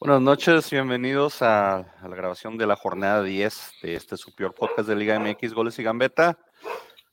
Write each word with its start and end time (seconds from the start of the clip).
Buenas 0.00 0.20
noches, 0.20 0.70
bienvenidos 0.70 1.40
a, 1.42 1.78
a 1.78 2.08
la 2.08 2.16
grabación 2.16 2.58
de 2.58 2.66
la 2.66 2.76
jornada 2.76 3.22
10 3.22 3.72
de 3.82 3.94
este 3.94 4.16
su 4.16 4.34
peor 4.34 4.54
podcast 4.54 4.88
de 4.88 4.96
Liga 4.96 5.18
MX, 5.18 5.54
Goles 5.54 5.78
y 5.78 5.82
Gambeta. 5.82 6.38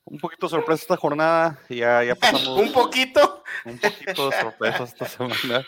Un 0.03 0.19
poquito 0.19 0.49
sorpresa 0.49 0.81
esta 0.81 0.97
jornada, 0.97 1.59
ya, 1.69 2.03
ya 2.03 2.15
pasamos. 2.15 2.47
un 2.59 2.71
poquito. 2.71 3.43
Un 3.65 3.77
poquito 3.77 4.29
de 4.29 4.41
sorpresa 4.41 4.83
esta 4.83 5.05
semana. 5.05 5.65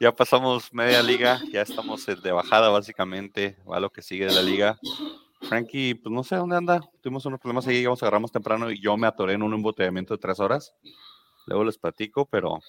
Ya 0.00 0.10
pasamos 0.10 0.72
media 0.72 1.02
liga, 1.02 1.40
ya 1.52 1.62
estamos 1.62 2.06
de 2.06 2.32
bajada 2.32 2.70
básicamente, 2.70 3.56
va 3.70 3.78
lo 3.78 3.90
que 3.90 4.02
sigue 4.02 4.26
de 4.26 4.32
la 4.32 4.42
liga. 4.42 4.78
Frankie, 5.42 5.94
pues 5.94 6.12
no 6.12 6.24
sé 6.24 6.36
dónde 6.36 6.56
anda, 6.56 6.80
tuvimos 7.02 7.24
unos 7.26 7.38
problemas 7.38 7.66
ahí, 7.66 7.76
llegamos, 7.76 8.02
agarramos 8.02 8.32
temprano 8.32 8.70
y 8.70 8.80
yo 8.80 8.96
me 8.96 9.06
atoré 9.06 9.34
en 9.34 9.42
un 9.42 9.54
embotellamiento 9.54 10.14
de 10.14 10.18
tres 10.18 10.40
horas. 10.40 10.74
Luego 11.46 11.64
les 11.64 11.78
platico, 11.78 12.26
pero 12.26 12.60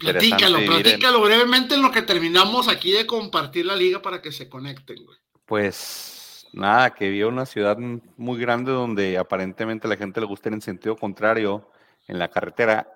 Platícalo, 0.00 0.58
en- 0.58 0.66
platícalo 0.66 1.20
brevemente 1.22 1.74
en 1.74 1.82
lo 1.82 1.90
que 1.90 2.02
terminamos 2.02 2.68
aquí 2.68 2.92
de 2.92 3.06
compartir 3.06 3.66
la 3.66 3.76
liga 3.76 4.00
para 4.02 4.20
que 4.20 4.32
se 4.32 4.48
conecten, 4.48 5.04
güey. 5.04 5.18
Pues 5.44 6.46
nada, 6.52 6.94
que 6.94 7.10
vio 7.10 7.28
una 7.28 7.46
ciudad 7.46 7.76
muy 7.78 8.38
grande 8.40 8.72
donde 8.72 9.18
aparentemente 9.18 9.88
la 9.88 9.96
gente 9.96 10.20
le 10.20 10.26
gusta 10.26 10.48
ir 10.48 10.54
en 10.54 10.62
sentido 10.62 10.96
contrario 10.96 11.70
en 12.06 12.18
la 12.18 12.28
carretera, 12.28 12.88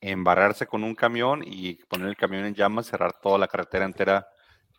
embarrarse 0.00 0.66
con 0.66 0.82
un 0.82 0.94
camión 0.94 1.42
y 1.46 1.74
poner 1.84 2.08
el 2.08 2.16
camión 2.16 2.44
en 2.44 2.54
llamas, 2.54 2.86
cerrar 2.86 3.20
toda 3.20 3.38
la 3.38 3.48
carretera 3.48 3.84
entera 3.84 4.26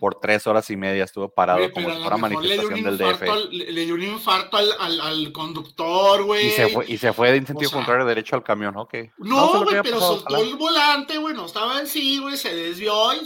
por 0.01 0.15
tres 0.19 0.47
horas 0.47 0.67
y 0.71 0.75
media. 0.75 1.03
Estuvo 1.03 1.29
parado 1.29 1.71
como 1.71 1.91
si 1.91 2.01
fuera 2.01 2.17
manifestación 2.17 2.81
del 2.83 2.97
DF. 2.97 3.21
al- 3.29 3.49
le, 3.55 3.71
le 3.71 3.85
dio 3.85 3.93
un 3.93 4.01
infarto 4.01 4.57
al, 4.57 4.69
al- 4.79 4.99
al 4.99 5.31
conductor, 5.31 6.23
güey. 6.23 6.47
Y 6.47 6.49
se, 6.49 6.69
fue, 6.69 6.85
y 6.87 6.97
se 6.97 7.13
fue 7.13 7.29
en 7.35 7.45
sentido 7.45 7.69
sea, 7.69 7.77
contrario 7.77 8.03
derecho 8.07 8.35
al 8.35 8.41
camión, 8.43 8.75
ok. 8.75 8.95
No, 9.19 9.59
güey, 9.63 9.75
haya 9.75 9.83
pero 9.83 9.99
soltó 9.99 10.37
el 10.37 10.55
volante, 10.55 11.17
güey, 11.19 11.35
no 11.35 11.45
estaba 11.45 11.79
en 11.79 11.85
sí, 11.85 12.17
güey, 12.19 12.35
se 12.35 12.53
desvió 12.55 13.13
y... 13.13 13.19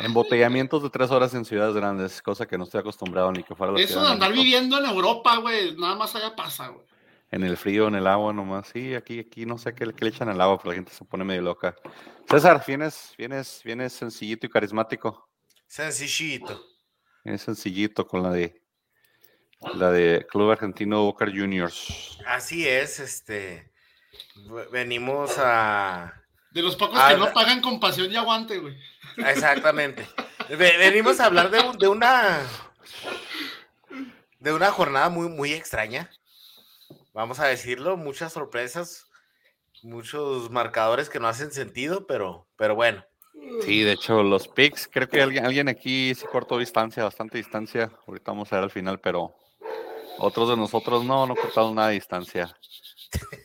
Embotellamientos 0.00 0.82
de 0.82 0.88
tres 0.88 1.10
horas 1.10 1.34
en 1.34 1.44
ciudades 1.44 1.74
grandes, 1.74 2.22
cosa 2.22 2.46
que 2.46 2.56
no 2.56 2.64
estoy 2.64 2.80
acostumbrado 2.80 3.30
ni 3.32 3.42
que 3.42 3.54
fuera 3.54 3.72
la 3.74 3.78
Eso 3.80 4.00
de 4.00 4.06
de 4.06 4.12
andar 4.12 4.30
México. 4.30 4.42
viviendo 4.44 4.78
en 4.78 4.86
Europa, 4.86 5.36
güey, 5.36 5.76
nada 5.76 5.94
más 5.94 6.14
allá 6.16 6.34
pasa, 6.34 6.68
güey. 6.68 6.86
En 7.30 7.44
el 7.44 7.58
frío, 7.58 7.88
en 7.88 7.94
el 7.96 8.06
agua 8.06 8.32
nomás. 8.32 8.68
Sí, 8.72 8.94
aquí, 8.94 9.18
aquí 9.18 9.44
no 9.44 9.58
sé 9.58 9.74
qué, 9.74 9.84
le- 9.84 9.92
qué 9.92 10.06
le 10.06 10.10
echan 10.10 10.30
al 10.30 10.40
agua, 10.40 10.56
pero 10.56 10.70
la 10.70 10.76
gente 10.76 10.92
se 10.92 11.04
pone 11.04 11.24
medio 11.24 11.42
loca. 11.42 11.76
César, 12.30 12.64
vienes, 12.66 13.12
vienes, 13.18 13.60
vienes 13.62 13.92
sencillito 13.92 14.46
y 14.46 14.48
carismático. 14.48 15.27
Sencillito. 15.68 16.66
Vienes 17.24 17.42
sencillito 17.42 18.06
con 18.06 18.22
la 18.22 18.30
de 18.30 18.60
la 19.74 19.90
de 19.90 20.26
Club 20.28 20.50
Argentino 20.50 21.02
Boca 21.04 21.26
Juniors. 21.26 22.18
Así 22.26 22.66
es, 22.66 22.98
este. 23.00 23.70
Venimos 24.72 25.36
a. 25.38 26.24
De 26.50 26.62
los 26.62 26.74
pocos 26.76 26.98
que 26.98 27.16
no 27.16 27.32
pagan 27.32 27.60
con 27.60 27.78
pasión 27.78 28.10
y 28.10 28.16
aguante, 28.16 28.58
güey. 28.58 28.76
Exactamente. 29.18 30.08
Ve- 30.48 30.76
Venimos 30.78 31.20
a 31.20 31.26
hablar 31.26 31.50
de, 31.50 31.62
de 31.78 31.88
una. 31.88 32.40
De 34.40 34.52
una 34.52 34.70
jornada 34.70 35.08
muy, 35.10 35.28
muy 35.28 35.52
extraña. 35.52 36.10
Vamos 37.12 37.40
a 37.40 37.46
decirlo, 37.46 37.96
muchas 37.96 38.32
sorpresas, 38.32 39.06
muchos 39.82 40.50
marcadores 40.50 41.10
que 41.10 41.18
no 41.20 41.28
hacen 41.28 41.50
sentido, 41.52 42.06
pero, 42.06 42.46
pero 42.56 42.74
bueno. 42.74 43.04
Sí, 43.62 43.82
de 43.82 43.92
hecho, 43.92 44.22
los 44.22 44.48
picks, 44.48 44.88
creo 44.88 45.08
que 45.08 45.22
alguien, 45.22 45.44
alguien 45.44 45.68
aquí 45.68 46.14
sí 46.14 46.26
cortó 46.30 46.58
distancia, 46.58 47.04
bastante 47.04 47.38
distancia. 47.38 47.90
Ahorita 48.06 48.32
vamos 48.32 48.52
a 48.52 48.56
ver 48.56 48.64
al 48.64 48.70
final, 48.70 49.00
pero 49.00 49.34
otros 50.18 50.48
de 50.48 50.56
nosotros 50.56 51.04
no, 51.04 51.26
no 51.26 51.34
cortamos 51.34 51.74
nada 51.74 51.88
de 51.88 51.94
distancia. 51.94 52.54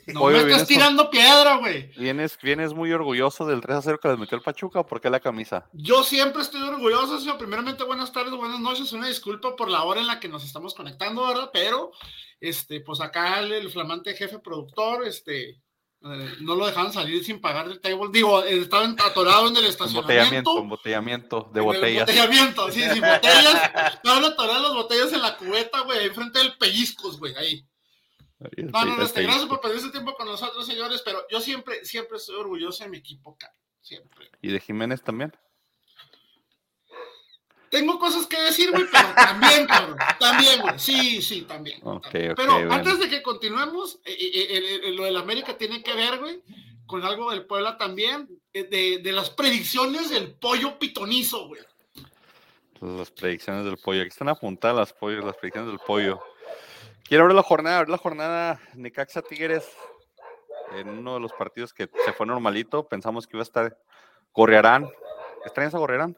No 0.08 0.26
me 0.26 0.40
estás 0.40 0.68
tirando 0.68 1.10
piedra, 1.10 1.58
güey. 1.58 1.90
¿Vienes, 1.98 2.38
¿Vienes 2.42 2.74
muy 2.74 2.92
orgulloso 2.92 3.46
del 3.46 3.62
3 3.62 3.78
a 3.78 3.82
0 3.82 4.00
que 4.02 4.10
les 4.10 4.20
metió 4.20 4.38
el 4.38 4.44
Pachuca 4.44 4.82
o 4.82 4.86
por 4.86 5.00
qué 5.00 5.10
la 5.10 5.22
camisa? 5.22 5.70
Yo 5.72 6.04
siempre 6.04 6.42
estoy 6.42 6.62
orgulloso, 6.62 7.20
señor. 7.20 7.38
Primeramente, 7.38 7.84
buenas 7.86 8.12
tardes, 8.12 8.34
buenas 8.34 8.60
noches. 8.60 8.92
Una 8.92 9.08
disculpa 9.08 9.56
por 9.56 9.70
la 9.70 9.84
hora 9.84 10.02
en 10.02 10.08
la 10.08 10.20
que 10.20 10.28
nos 10.28 10.44
estamos 10.44 10.74
conectando, 10.74 11.26
¿verdad? 11.26 11.50
Pero, 11.54 11.94
este, 12.42 12.82
pues 12.82 13.00
acá 13.00 13.40
el, 13.40 13.54
el 13.54 13.72
flamante 13.72 14.14
jefe 14.14 14.40
productor, 14.40 15.08
este, 15.08 15.63
no 16.04 16.56
lo 16.56 16.66
dejaban 16.66 16.92
salir 16.92 17.24
sin 17.24 17.40
pagar 17.40 17.68
el 17.68 17.80
table. 17.80 18.10
Digo, 18.12 18.44
eh, 18.44 18.60
estaba 18.60 18.86
atorado 18.86 19.48
en 19.48 19.56
el 19.56 19.66
Embotellamiento, 19.66 19.86
estacionamiento. 19.86 20.60
embotellamiento 20.60 21.42
de 21.42 21.50
en 21.52 21.58
el 21.58 21.64
botellas. 21.64 22.10
Embotellamiento, 22.10 22.72
sí, 22.72 22.82
sí, 22.82 23.00
botellas. 23.00 23.72
Estaban 23.94 24.26
atoradas 24.26 24.62
las 24.62 24.74
botellas 24.74 25.14
en 25.14 25.22
la 25.22 25.38
cubeta, 25.38 25.80
güey, 25.82 26.00
ahí 26.00 26.10
frente 26.10 26.40
del 26.40 26.58
pellizcos, 26.58 27.18
güey, 27.18 27.34
ahí. 27.36 27.66
Ahí, 28.42 28.64
No, 28.66 28.86
no, 28.86 28.98
no, 28.98 29.04
este, 29.04 29.24
gracias 29.24 29.46
por 29.46 29.62
perder 29.62 29.78
ese 29.78 29.92
tiempo 29.92 30.14
con 30.16 30.28
nosotros, 30.28 30.66
señores, 30.66 31.02
pero 31.06 31.26
yo 31.32 31.40
siempre, 31.40 31.86
siempre 31.86 32.18
estoy 32.18 32.36
orgulloso 32.36 32.84
de 32.84 32.90
mi 32.90 32.98
equipo, 32.98 33.38
cara. 33.38 33.56
Siempre. 33.82 34.30
¿Y 34.42 34.50
de 34.50 34.60
Jiménez 34.60 35.02
también? 35.02 35.34
Tengo 37.74 37.98
cosas 37.98 38.28
que 38.28 38.40
decir, 38.40 38.70
güey, 38.70 38.84
pero 38.92 39.16
también, 39.16 39.66
cabrón. 39.68 39.98
También, 40.20 40.62
güey. 40.62 40.78
Sí, 40.78 41.24
sí, 41.24 41.42
también. 41.42 41.80
Ok, 41.82 42.04
también. 42.04 42.32
ok, 42.32 42.38
pero 42.38 42.72
antes 42.72 43.00
de 43.00 43.10
que 43.10 43.24
continuemos, 43.24 44.00
eh, 44.06 44.16
eh, 44.16 44.80
eh, 44.84 44.92
lo 44.92 45.06
del 45.06 45.18
América 45.18 45.58
tiene 45.58 45.82
que 45.82 45.92
ver, 45.96 46.20
güey, 46.20 46.44
con 46.86 47.04
algo 47.04 47.32
del 47.32 47.48
Puebla 47.48 47.76
también, 47.80 48.30
eh, 48.54 48.66
de, 48.66 49.00
de 49.00 49.12
las 49.12 49.32
predicciones 49.32 50.12
del 50.12 50.36
pollo 50.36 50.78
pitonizo, 50.78 51.48
güey. 51.48 51.62
Las 52.80 53.10
predicciones 53.10 53.66
del 53.66 53.78
pollo. 53.78 54.02
Aquí 54.02 54.10
están 54.10 54.30
apuntadas 54.30 54.78
las, 54.78 54.94
pollos, 54.94 55.26
las 55.26 55.36
predicciones 55.38 55.72
del 55.72 55.80
pollo. 55.80 56.20
Quiero 57.04 57.26
ver 57.26 57.34
la 57.34 57.42
jornada, 57.42 57.80
ver 57.80 57.90
la 57.90 57.98
jornada 57.98 58.62
Necaxa 58.76 59.24
Tigres 59.24 59.68
en 60.74 60.90
uno 60.90 61.16
de 61.16 61.22
los 61.22 61.34
partidos 61.34 61.74
que 61.74 61.90
se 62.06 62.14
fue 62.14 62.28
normalito. 62.28 62.88
Pensamos 62.88 63.26
que 63.26 63.36
iba 63.36 63.42
a 63.42 63.50
estar 63.50 63.76
Gorrearán. 64.32 64.88
¿Extrañas 65.44 65.74
a 65.74 65.80
Gorrearán? 65.80 66.16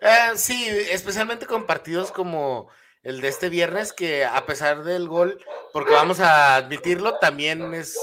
Eh, 0.00 0.32
sí, 0.36 0.66
especialmente 0.90 1.46
con 1.46 1.66
partidos 1.66 2.12
como 2.12 2.68
el 3.02 3.20
de 3.20 3.28
este 3.28 3.48
viernes, 3.48 3.92
que 3.92 4.24
a 4.24 4.44
pesar 4.46 4.82
del 4.84 5.08
gol, 5.08 5.42
porque 5.72 5.92
vamos 5.92 6.20
a 6.20 6.56
admitirlo, 6.56 7.18
también 7.18 7.74
es 7.74 7.96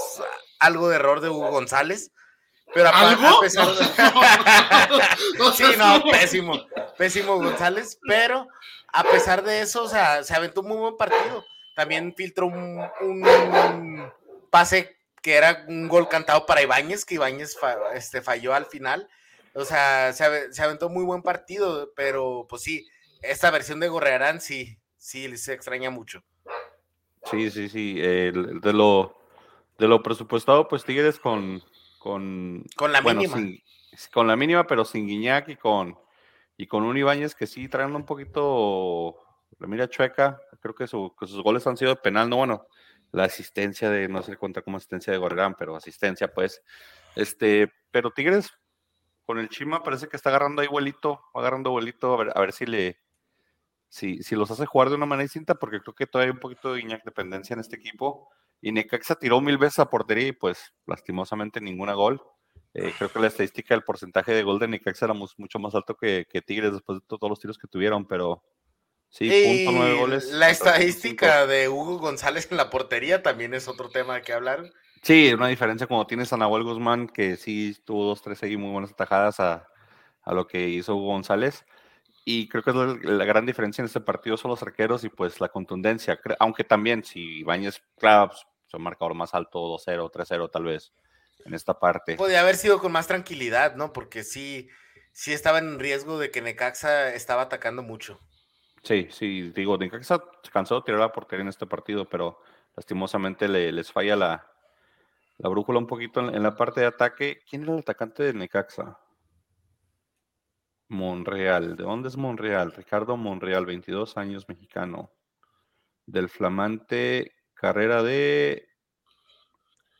algo 0.58 0.88
de 0.88 0.96
error 0.96 1.20
de 1.20 1.28
Hugo 1.28 1.50
González. 1.50 2.10
Pero 2.74 2.88
¿Algo? 2.92 3.38
a 3.38 3.40
pesar 3.40 3.68
de... 3.68 3.84
No 5.38 5.50
sí, 5.52 5.58
seas 5.64 5.78
no, 5.78 5.86
mamón. 5.86 6.10
pésimo, 6.10 6.66
pésimo 6.98 7.36
González, 7.36 7.98
pero 8.06 8.48
a 8.92 9.04
pesar 9.04 9.42
de 9.44 9.60
eso, 9.60 9.84
o 9.84 9.88
sea, 9.88 10.24
se 10.24 10.34
aventó 10.34 10.62
un 10.62 10.68
muy 10.68 10.76
buen 10.78 10.96
partido. 10.96 11.44
También 11.74 12.14
filtró 12.16 12.46
un, 12.46 12.80
un 13.00 14.12
pase 14.50 14.96
que 15.22 15.34
era 15.34 15.64
un 15.68 15.88
gol 15.88 16.08
cantado 16.08 16.44
para 16.46 16.62
Ibáñez, 16.62 17.04
que 17.04 17.14
Ibáñez 17.16 17.56
fa- 17.58 17.76
este, 17.94 18.20
falló 18.22 18.54
al 18.54 18.66
final. 18.66 19.08
O 19.56 19.64
sea, 19.64 20.12
se, 20.12 20.24
ave- 20.24 20.52
se 20.52 20.62
aventó 20.62 20.88
muy 20.88 21.04
buen 21.04 21.22
partido, 21.22 21.92
pero 21.96 22.46
pues 22.48 22.62
sí, 22.62 22.86
esta 23.22 23.50
versión 23.50 23.80
de 23.80 23.88
Gorrearán 23.88 24.40
sí, 24.40 24.78
sí 24.98 25.36
se 25.38 25.54
extraña 25.54 25.90
mucho. 25.90 26.22
Sí, 27.30 27.50
sí, 27.50 27.68
sí. 27.68 27.94
de 27.94 28.72
lo 28.72 29.16
de 29.78 29.88
lo 29.88 30.02
presupuestado, 30.02 30.68
pues 30.68 30.84
Tigres 30.84 31.18
con 31.18 31.62
con 31.98 32.64
Con 32.76 32.92
la 32.92 33.00
bueno, 33.00 33.20
mínima. 33.20 33.38
sin- 33.38 33.62
con 34.12 34.26
la 34.26 34.36
mínima, 34.36 34.66
pero 34.66 34.84
sin 34.84 35.06
Guiñac 35.06 35.48
y 35.48 35.56
con 35.56 35.98
y 36.58 36.66
con 36.66 36.84
un 36.84 36.96
Ibáñez 36.96 37.34
que 37.34 37.46
sí 37.46 37.68
traen 37.68 37.94
un 37.96 38.04
poquito 38.06 39.16
la 39.58 39.66
mira 39.66 39.88
chueca. 39.88 40.40
Creo 40.60 40.74
que, 40.74 40.86
su- 40.86 41.14
que 41.18 41.26
sus 41.26 41.42
goles 41.42 41.66
han 41.66 41.76
sido 41.76 41.90
de 41.94 42.00
penal, 42.00 42.28
no 42.30 42.36
bueno, 42.36 42.66
la 43.12 43.24
asistencia 43.24 43.90
de 43.90 44.08
no 44.08 44.22
sé 44.22 44.36
cuenta 44.36 44.62
como 44.62 44.76
asistencia 44.76 45.12
de 45.12 45.18
Gorgán, 45.18 45.54
pero 45.58 45.76
asistencia, 45.76 46.32
pues. 46.32 46.62
Este, 47.14 47.72
pero 47.90 48.10
Tigres 48.10 48.50
con 49.26 49.38
el 49.38 49.48
Chima 49.48 49.82
parece 49.82 50.08
que 50.08 50.16
está 50.16 50.30
agarrando 50.30 50.62
ahí 50.62 50.68
vuelito, 50.68 51.20
agarrando 51.34 51.70
vuelito, 51.70 52.14
a 52.14 52.16
ver, 52.16 52.32
a 52.34 52.40
ver 52.40 52.52
si 52.52 52.64
le 52.66 52.98
si, 53.88 54.22
si 54.22 54.34
los 54.36 54.50
hace 54.50 54.66
jugar 54.66 54.88
de 54.88 54.96
una 54.96 55.06
manera 55.06 55.24
distinta, 55.24 55.54
porque 55.54 55.80
creo 55.80 55.94
que 55.94 56.06
todavía 56.06 56.30
hay 56.30 56.34
un 56.34 56.40
poquito 56.40 56.72
de 56.72 56.80
Guiñac 56.80 57.04
dependencia 57.04 57.54
en 57.54 57.60
este 57.60 57.76
equipo. 57.76 58.28
Y 58.60 58.72
Necaxa 58.72 59.14
tiró 59.16 59.40
mil 59.40 59.58
veces 59.58 59.78
a 59.78 59.90
portería 59.90 60.28
y 60.28 60.32
pues 60.32 60.72
lastimosamente 60.86 61.60
ninguna 61.60 61.94
gol. 61.94 62.22
Eh, 62.74 62.92
creo 62.96 63.10
que 63.10 63.20
la 63.20 63.28
estadística 63.28 63.74
del 63.74 63.84
porcentaje 63.84 64.32
de 64.32 64.42
gol 64.42 64.58
de 64.58 64.68
Necaxa 64.68 65.04
era 65.06 65.14
mucho 65.14 65.58
más 65.58 65.74
alto 65.74 65.94
que, 65.94 66.26
que 66.28 66.42
Tigres 66.42 66.72
después 66.72 66.98
de 67.00 67.06
to- 67.06 67.18
todos 67.18 67.30
los 67.30 67.38
tiros 67.40 67.58
que 67.58 67.68
tuvieron, 67.68 68.06
pero 68.06 68.42
sí, 69.08 69.30
Y 69.32 69.64
punto 69.64 69.78
nueve 69.78 69.98
goles. 69.98 70.32
la 70.32 70.50
estadística 70.50 71.46
de 71.46 71.68
Hugo 71.68 71.98
González 71.98 72.48
en 72.50 72.56
la 72.56 72.70
portería 72.70 73.22
también 73.22 73.54
es 73.54 73.68
otro 73.68 73.88
tema 73.88 74.20
que 74.22 74.32
hablar. 74.32 74.72
Sí, 75.02 75.32
una 75.32 75.48
diferencia 75.48 75.86
como 75.86 76.06
tienes 76.06 76.32
a 76.32 76.36
Nahuel 76.36 76.64
Guzmán, 76.64 77.06
que 77.08 77.36
sí 77.36 77.76
tuvo 77.84 78.04
dos, 78.06 78.22
tres 78.22 78.42
ahí 78.42 78.56
muy 78.56 78.70
buenas 78.70 78.90
atajadas 78.92 79.38
a, 79.40 79.68
a 80.22 80.34
lo 80.34 80.46
que 80.46 80.68
hizo 80.68 80.96
Hugo 80.96 81.12
González. 81.12 81.64
Y 82.24 82.48
creo 82.48 82.64
que 82.64 82.70
es 82.70 82.76
la, 82.76 82.98
la 83.02 83.24
gran 83.24 83.46
diferencia 83.46 83.82
en 83.82 83.86
este 83.86 84.00
partido 84.00 84.36
son 84.36 84.50
los 84.50 84.62
arqueros 84.62 85.04
y 85.04 85.08
pues 85.08 85.40
la 85.40 85.48
contundencia. 85.48 86.18
Aunque 86.40 86.64
también, 86.64 87.04
si 87.04 87.20
Ibáñez, 87.38 87.80
claro, 87.98 88.28
pues, 88.28 88.40
es 88.66 88.74
un 88.74 88.82
marcador 88.82 89.14
más 89.14 89.32
alto, 89.32 89.60
2-0, 89.60 90.10
3-0 90.10 90.48
tal 90.50 90.64
vez, 90.64 90.92
en 91.44 91.54
esta 91.54 91.78
parte. 91.78 92.16
Podría 92.16 92.40
haber 92.40 92.56
sido 92.56 92.80
con 92.80 92.90
más 92.90 93.06
tranquilidad, 93.06 93.76
¿no? 93.76 93.92
Porque 93.92 94.24
sí, 94.24 94.68
sí 95.12 95.32
estaba 95.32 95.58
en 95.58 95.78
riesgo 95.78 96.18
de 96.18 96.32
que 96.32 96.42
Necaxa 96.42 97.14
estaba 97.14 97.42
atacando 97.42 97.84
mucho. 97.84 98.18
Sí, 98.82 99.06
sí, 99.10 99.52
digo, 99.54 99.78
Necaxa 99.78 100.20
se 100.42 100.50
cansó 100.50 100.76
de 100.76 100.82
tirar 100.82 101.00
la 101.00 101.12
portería 101.12 101.42
en 101.42 101.48
este 101.48 101.66
partido, 101.66 102.08
pero 102.08 102.40
lastimosamente 102.74 103.46
le- 103.46 103.70
les 103.70 103.92
falla 103.92 104.16
la, 104.16 104.52
la 105.38 105.48
brújula 105.48 105.78
un 105.78 105.86
poquito 105.86 106.20
en, 106.20 106.34
en 106.34 106.42
la 106.42 106.56
parte 106.56 106.80
de 106.80 106.86
ataque. 106.86 107.40
¿Quién 107.48 107.62
era 107.62 107.74
el 107.74 107.80
atacante 107.80 108.22
de 108.22 108.34
Necaxa? 108.34 108.98
Monreal. 110.88 111.76
¿De 111.76 111.84
dónde 111.84 112.08
es 112.08 112.16
Monreal? 112.16 112.72
Ricardo 112.72 113.16
Monreal, 113.16 113.66
22 113.66 114.16
años, 114.16 114.48
mexicano. 114.48 115.12
Del 116.06 116.28
flamante 116.28 117.32
carrera 117.54 118.02
de 118.02 118.68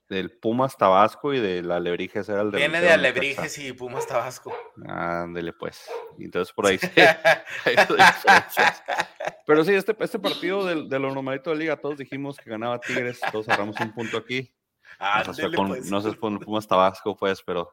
del 0.09 0.39
Pumas 0.39 0.77
Tabasco 0.77 1.35
y 1.35 1.41
de 1.41 1.65
la 1.65 1.77
Alebrijes 1.77 2.29
era 2.29 2.43
el 2.43 2.53
de 2.53 2.59
Viene 2.59 2.81
de 2.81 2.91
Alebrijes 2.91 3.59
y 3.59 3.73
Pumas 3.73 4.07
Tabasco. 4.07 4.57
Ándele 4.87 5.53
pues. 5.53 5.91
Entonces 6.17 6.55
por 6.55 6.67
ahí. 6.67 6.79
Pero 9.47 9.65
sí, 9.65 9.75
este, 9.75 9.97
este 9.99 10.21
partido 10.21 10.65
de, 10.65 10.89
de 10.89 10.99
lo 11.01 11.13
normalito 11.13 11.51
de 11.51 11.57
liga, 11.57 11.77
todos 11.77 11.99
dijimos 11.99 12.37
que 12.37 12.51
ganaba 12.51 12.79
Tigres, 12.79 13.21
todos 13.33 13.49
agarramos 13.49 13.81
un 13.81 13.93
punto 13.93 14.17
aquí. 14.17 14.56
Ándele, 14.99 15.57
con, 15.57 15.69
pues. 15.69 15.91
No 15.91 16.01
sé 16.01 16.11
si 16.11 16.17
con 16.17 16.39
Pumas 16.39 16.67
Tabasco, 16.67 17.17
pues, 17.17 17.43
pero 17.45 17.73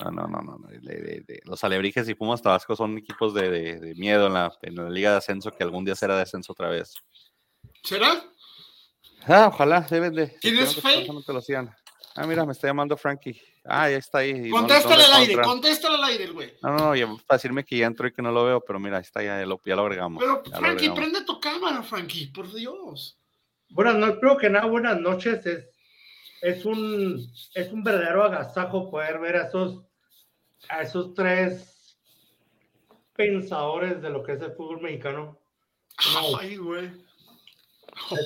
no, 0.00 0.10
no, 0.12 0.26
no, 0.28 0.40
no. 0.58 0.68
de- 0.68 0.78
de- 0.80 1.24
de- 1.26 1.40
los 1.44 1.62
Alebrijes 1.64 2.08
y 2.08 2.14
Pumas 2.14 2.40
Tabasco 2.42 2.76
son 2.76 2.96
equipos 2.98 3.34
de, 3.34 3.50
de- 3.50 3.80
de 3.80 3.94
miedo 3.96 4.28
en 4.28 4.34
la, 4.34 4.52
en 4.62 4.76
la 4.76 4.88
liga 4.90 5.10
de 5.12 5.16
ascenso 5.18 5.50
que 5.50 5.62
algún 5.64 5.84
día 5.84 5.94
será 5.96 6.16
de 6.16 6.22
ascenso 6.22 6.52
otra 6.52 6.68
vez. 6.68 6.94
¿Será? 7.82 8.22
Ah, 9.26 9.48
ojalá, 9.52 9.80
deben 9.82 10.14
de. 10.14 10.28
¿Tienes 10.40 10.80
fe? 10.80 11.06
no 11.12 11.22
te 11.22 11.32
lo 11.32 11.40
hacían. 11.40 11.74
Ah, 12.14 12.26
mira, 12.26 12.44
me 12.46 12.52
está 12.52 12.66
llamando 12.66 12.96
Frankie. 12.96 13.40
Ah, 13.64 13.88
ya 13.90 13.96
está 13.98 14.18
ahí. 14.18 14.30
y 14.30 14.34
no- 14.34 14.46
no 14.48 14.56
Contéstale 14.62 14.96
le 14.96 15.04
al 15.04 15.12
aire, 15.14 15.42
contéstale 15.42 15.94
al 15.96 16.04
aire, 16.04 16.26
güey. 16.28 16.54
No, 16.62 16.70
no, 16.70 16.76
no, 16.78 16.96
ya 16.96 17.06
para 17.26 17.36
decirme 17.36 17.64
que 17.64 17.76
ya 17.76 17.86
entró 17.86 18.08
y 18.08 18.12
que 18.12 18.22
no 18.22 18.32
lo 18.32 18.44
veo, 18.44 18.60
pero 18.64 18.80
mira, 18.80 18.96
ahí 18.96 19.02
está, 19.02 19.22
ya, 19.22 19.38
ya 19.38 19.46
lo, 19.46 19.60
ya 19.64 19.76
lo 19.76 19.82
agregamos. 19.82 20.22
Pero, 20.22 20.42
ya 20.44 20.58
Frankie, 20.58 20.86
agregamos. 20.86 20.98
prende 20.98 21.24
tu 21.24 21.38
cámara, 21.40 21.82
Frankie, 21.82 22.28
por 22.28 22.52
Dios. 22.52 23.18
Buenas 23.68 23.96
noches, 23.96 24.16
primero 24.20 24.38
que 24.38 24.50
nada, 24.50 24.66
buenas 24.66 24.98
noches. 25.00 25.44
Es, 25.46 25.66
es, 26.42 26.64
un, 26.64 27.18
es 27.54 27.72
un 27.72 27.82
verdadero 27.82 28.24
agasajo 28.24 28.90
poder 28.90 29.18
ver 29.18 29.36
a 29.36 29.46
esos, 29.48 29.82
a 30.68 30.82
esos 30.82 31.14
tres 31.14 31.96
pensadores 33.14 34.00
de 34.00 34.10
lo 34.10 34.22
que 34.22 34.32
es 34.32 34.40
el 34.42 34.52
fútbol 34.52 34.80
mexicano. 34.80 35.38
No. 36.14 36.38
Ay, 36.38 36.56
güey. 36.56 36.90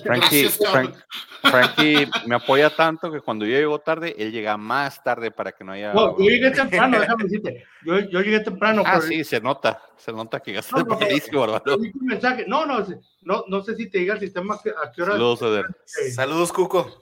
Frankie. 0.05 0.49
Frank- 0.49 0.95
Frankie 1.41 2.07
me 2.27 2.35
apoya 2.35 2.69
tanto 2.69 3.11
que 3.11 3.21
cuando 3.21 3.47
yo 3.47 3.53
llego 3.57 3.79
tarde, 3.79 4.15
él 4.19 4.31
llega 4.31 4.57
más 4.59 5.03
tarde 5.03 5.31
para 5.31 5.51
que 5.53 5.65
no 5.65 5.73
haya. 5.73 5.95
No, 5.95 6.17
yo 6.19 6.25
llegué 6.29 6.51
temprano, 6.53 7.01
déjame 7.01 7.25
decirte. 7.25 7.65
Yo, 7.85 7.99
yo 8.01 8.21
llegué 8.21 8.41
temprano. 8.41 8.83
ah, 8.85 8.97
pero- 8.97 9.07
sí, 9.07 9.25
se 9.25 9.41
nota. 9.41 9.81
Se 9.97 10.13
nota 10.13 10.41
que 10.41 10.53
No, 10.53 10.57
gastaste 10.57 10.89
no, 11.33 12.67
no. 12.67 12.67
No, 12.67 12.67
no, 12.67 12.87
no, 13.23 13.45
no 13.49 13.63
sé 13.63 13.75
si 13.77 13.89
te 13.89 13.99
diga 13.99 14.15
el 14.15 14.21
sistema 14.21 14.61
que- 14.63 14.71
a 14.71 14.93
qué 14.95 15.03
hora. 15.03 15.13
Saludos, 15.13 15.43
Eder. 15.43 15.67
eh, 16.05 16.11
Saludos, 16.11 16.53
Cuco. 16.53 17.01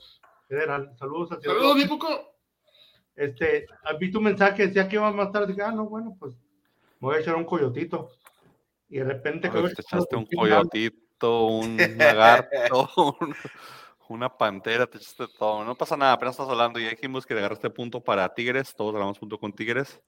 Federal. 0.50 0.93
Saludos 0.99 1.31
a 1.31 1.38
ti. 1.38 1.47
Saludos, 1.47 1.76
mi 1.76 1.85
poco. 1.87 2.08
Este, 3.14 3.67
vi 4.00 4.11
tu 4.11 4.20
mensaje, 4.20 4.67
decía 4.67 4.88
que 4.88 4.97
iba 4.97 5.12
más 5.12 5.31
tarde. 5.31 5.47
Dije, 5.49 5.62
ah, 5.62 5.70
no, 5.70 5.88
bueno, 5.88 6.17
pues 6.19 6.35
me 6.99 7.06
voy 7.08 7.17
a 7.17 7.20
echar 7.20 7.37
un 7.37 7.44
coyotito. 7.44 8.11
Y 8.88 8.99
de 8.99 9.05
repente 9.05 9.49
ver, 9.49 9.73
Te 9.75 9.82
echaste 9.82 10.17
un 10.17 10.26
coyotito. 10.37 11.44
un 11.47 11.76
lagarto, 11.99 12.91
un- 12.97 13.35
una 14.08 14.37
pantera, 14.37 14.88
te 14.88 14.99
echaste 14.99 15.26
todo. 15.38 15.64
No 15.64 15.76
pasa 15.76 15.97
nada, 15.97 16.14
apenas 16.14 16.32
estás 16.35 16.49
hablando. 16.49 16.81
Ya 16.81 16.91
dijimos 16.91 17.25
que 17.25 17.35
agarraste 17.35 17.70
punto 17.70 18.03
para 18.03 18.35
Tigres, 18.35 18.75
todos 18.75 18.91
agarramos 18.91 19.20
punto 19.20 19.38
con 19.38 19.53
Tigres. 19.53 20.00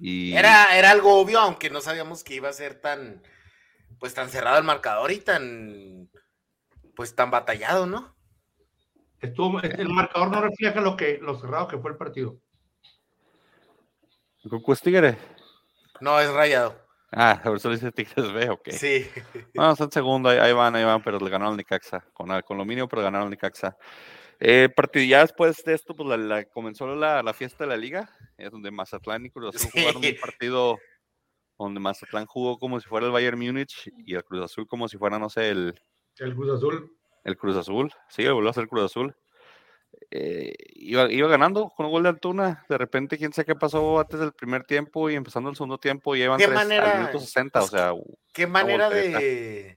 Y 0.00 0.32
Era, 0.34 0.74
era 0.78 0.90
algo 0.92 1.20
obvio, 1.20 1.38
aunque 1.40 1.68
no 1.68 1.82
sabíamos 1.82 2.24
que 2.24 2.34
iba 2.36 2.48
a 2.48 2.54
ser 2.54 2.80
tan, 2.80 3.22
pues 3.98 4.14
tan 4.14 4.30
cerrado 4.30 4.56
el 4.56 4.64
marcador 4.64 5.10
y 5.12 5.18
tan, 5.18 6.08
pues 6.96 7.14
tan 7.14 7.30
batallado, 7.30 7.84
¿no? 7.84 8.16
Estuvo, 9.20 9.60
el 9.60 9.88
marcador 9.90 10.30
no 10.30 10.40
refleja 10.40 10.80
lo 10.80 10.96
que 10.96 11.18
lo 11.20 11.38
cerrado 11.38 11.68
que 11.68 11.78
fue 11.78 11.90
el 11.90 11.96
partido. 11.96 12.36
¿Cucu 14.48 14.72
es 14.72 14.80
Tigre? 14.80 15.18
No, 16.00 16.18
es 16.18 16.32
rayado. 16.32 16.74
Ah, 17.12 17.40
por 17.44 17.56
eso 17.56 17.68
le 17.68 17.74
dice 17.76 17.92
Tigres 17.92 18.32
B, 18.32 18.48
ok. 18.50 18.68
Sí. 18.70 19.06
No, 19.54 19.72
está 19.72 19.84
en 19.84 19.92
segundo, 19.92 20.28
ahí, 20.28 20.38
ahí 20.38 20.52
van, 20.52 20.74
ahí 20.74 20.84
van, 20.84 21.02
pero 21.02 21.18
le 21.18 21.28
ganaron 21.28 21.52
al 21.52 21.56
Necaxa, 21.58 22.00
con, 22.14 22.28
con 22.42 22.56
lo 22.56 22.64
mínimo, 22.64 22.88
pero 22.88 23.02
ganaron 23.02 23.26
al 23.26 23.30
Necaxa. 23.30 23.76
Eh, 24.38 24.70
partido, 24.74 25.04
ya 25.04 25.20
después 25.20 25.62
de 25.64 25.74
esto, 25.74 25.94
pues 25.94 26.08
la, 26.08 26.16
la- 26.16 26.44
comenzó 26.46 26.86
la, 26.94 27.22
la 27.22 27.34
fiesta 27.34 27.64
de 27.64 27.68
la 27.70 27.76
liga, 27.76 28.16
es 28.38 28.50
donde 28.50 28.70
Mazatlán 28.70 29.26
y 29.26 29.30
Cruz 29.30 29.54
Azul 29.54 29.70
Sí. 29.70 29.80
jugaron 29.80 30.02
un 30.02 30.16
partido 30.18 30.78
donde 31.58 31.78
Mazatlán 31.80 32.24
jugó 32.24 32.58
como 32.58 32.80
si 32.80 32.88
fuera 32.88 33.04
el 33.06 33.12
Bayern 33.12 33.38
Múnich 33.38 33.92
y 34.06 34.14
el 34.14 34.24
Cruz 34.24 34.44
Azul 34.44 34.66
como 34.66 34.88
si 34.88 34.96
fuera, 34.96 35.18
no 35.18 35.28
sé, 35.28 35.50
el, 35.50 35.78
El 36.16 36.34
Cruz 36.34 36.56
Azul. 36.56 36.90
El 37.24 37.36
Cruz 37.36 37.56
Azul. 37.56 37.92
Sí, 38.08 38.26
volvió 38.28 38.50
a 38.50 38.54
ser 38.54 38.68
Cruz 38.68 38.84
Azul. 38.84 39.16
Eh, 40.10 40.54
iba, 40.74 41.10
iba 41.10 41.28
ganando 41.28 41.70
con 41.76 41.86
un 41.86 41.92
gol 41.92 42.02
de 42.02 42.08
Altuna. 42.10 42.64
De 42.68 42.78
repente, 42.78 43.18
quién 43.18 43.32
sabe 43.32 43.46
qué 43.46 43.54
pasó 43.54 44.00
antes 44.00 44.20
del 44.20 44.32
primer 44.32 44.64
tiempo 44.64 45.10
y 45.10 45.14
empezando 45.14 45.50
el 45.50 45.56
segundo 45.56 45.78
tiempo, 45.78 46.16
iban 46.16 46.38
¿Qué 46.38 46.46
tres 46.46 46.54
manera? 46.54 46.92
al 46.92 46.98
minuto 47.00 47.20
60. 47.20 47.62
O 47.62 47.66
sea, 47.66 47.92
Qué 48.32 48.46
manera 48.46 48.90
de 48.90 49.76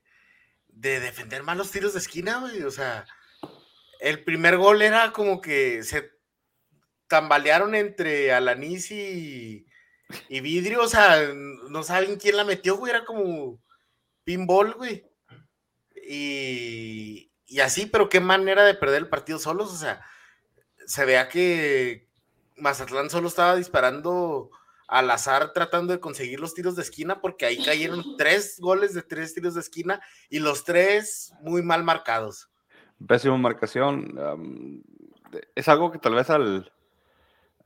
defender 0.99 1.43
mal 1.43 1.57
los 1.57 1.71
tiros 1.71 1.93
de 1.93 1.99
esquina, 1.99 2.39
güey. 2.39 2.63
O 2.63 2.71
sea, 2.71 3.05
el 3.99 4.23
primer 4.23 4.57
gol 4.57 4.81
era 4.81 5.11
como 5.11 5.39
que 5.39 5.83
se 5.83 6.11
tambalearon 7.07 7.75
entre 7.75 8.33
Alanis 8.33 8.91
y, 8.91 9.65
y 10.29 10.41
Vidrio. 10.41 10.81
O 10.81 10.87
sea, 10.87 11.31
no 11.33 11.83
saben 11.83 12.17
quién 12.17 12.37
la 12.37 12.43
metió, 12.43 12.75
güey. 12.77 12.91
Era 12.91 13.05
como 13.05 13.61
pinball, 14.23 14.73
güey. 14.73 15.05
Y, 16.05 17.31
y 17.53 17.59
así, 17.59 17.85
pero 17.85 18.09
qué 18.09 18.19
manera 18.19 18.63
de 18.63 18.73
perder 18.73 19.03
el 19.03 19.09
partido 19.09 19.37
solos. 19.37 19.71
O 19.71 19.75
sea, 19.75 20.03
se 20.87 21.05
vea 21.05 21.29
que 21.29 22.09
Mazatlán 22.57 23.11
solo 23.11 23.27
estaba 23.27 23.55
disparando 23.55 24.49
al 24.87 25.11
azar 25.11 25.53
tratando 25.53 25.93
de 25.93 25.99
conseguir 25.99 26.39
los 26.39 26.55
tiros 26.55 26.75
de 26.75 26.81
esquina 26.81 27.21
porque 27.21 27.45
ahí 27.45 27.63
cayeron 27.63 28.03
tres 28.17 28.59
goles 28.59 28.95
de 28.95 29.03
tres 29.03 29.35
tiros 29.35 29.53
de 29.53 29.59
esquina 29.59 30.01
y 30.31 30.39
los 30.39 30.63
tres 30.63 31.31
muy 31.41 31.61
mal 31.61 31.83
marcados. 31.83 32.49
Pésima 33.07 33.37
marcación. 33.37 34.83
es 35.53 35.67
algo 35.67 35.91
que 35.91 35.99
tal 35.99 36.15
vez 36.15 36.31
al 36.31 36.71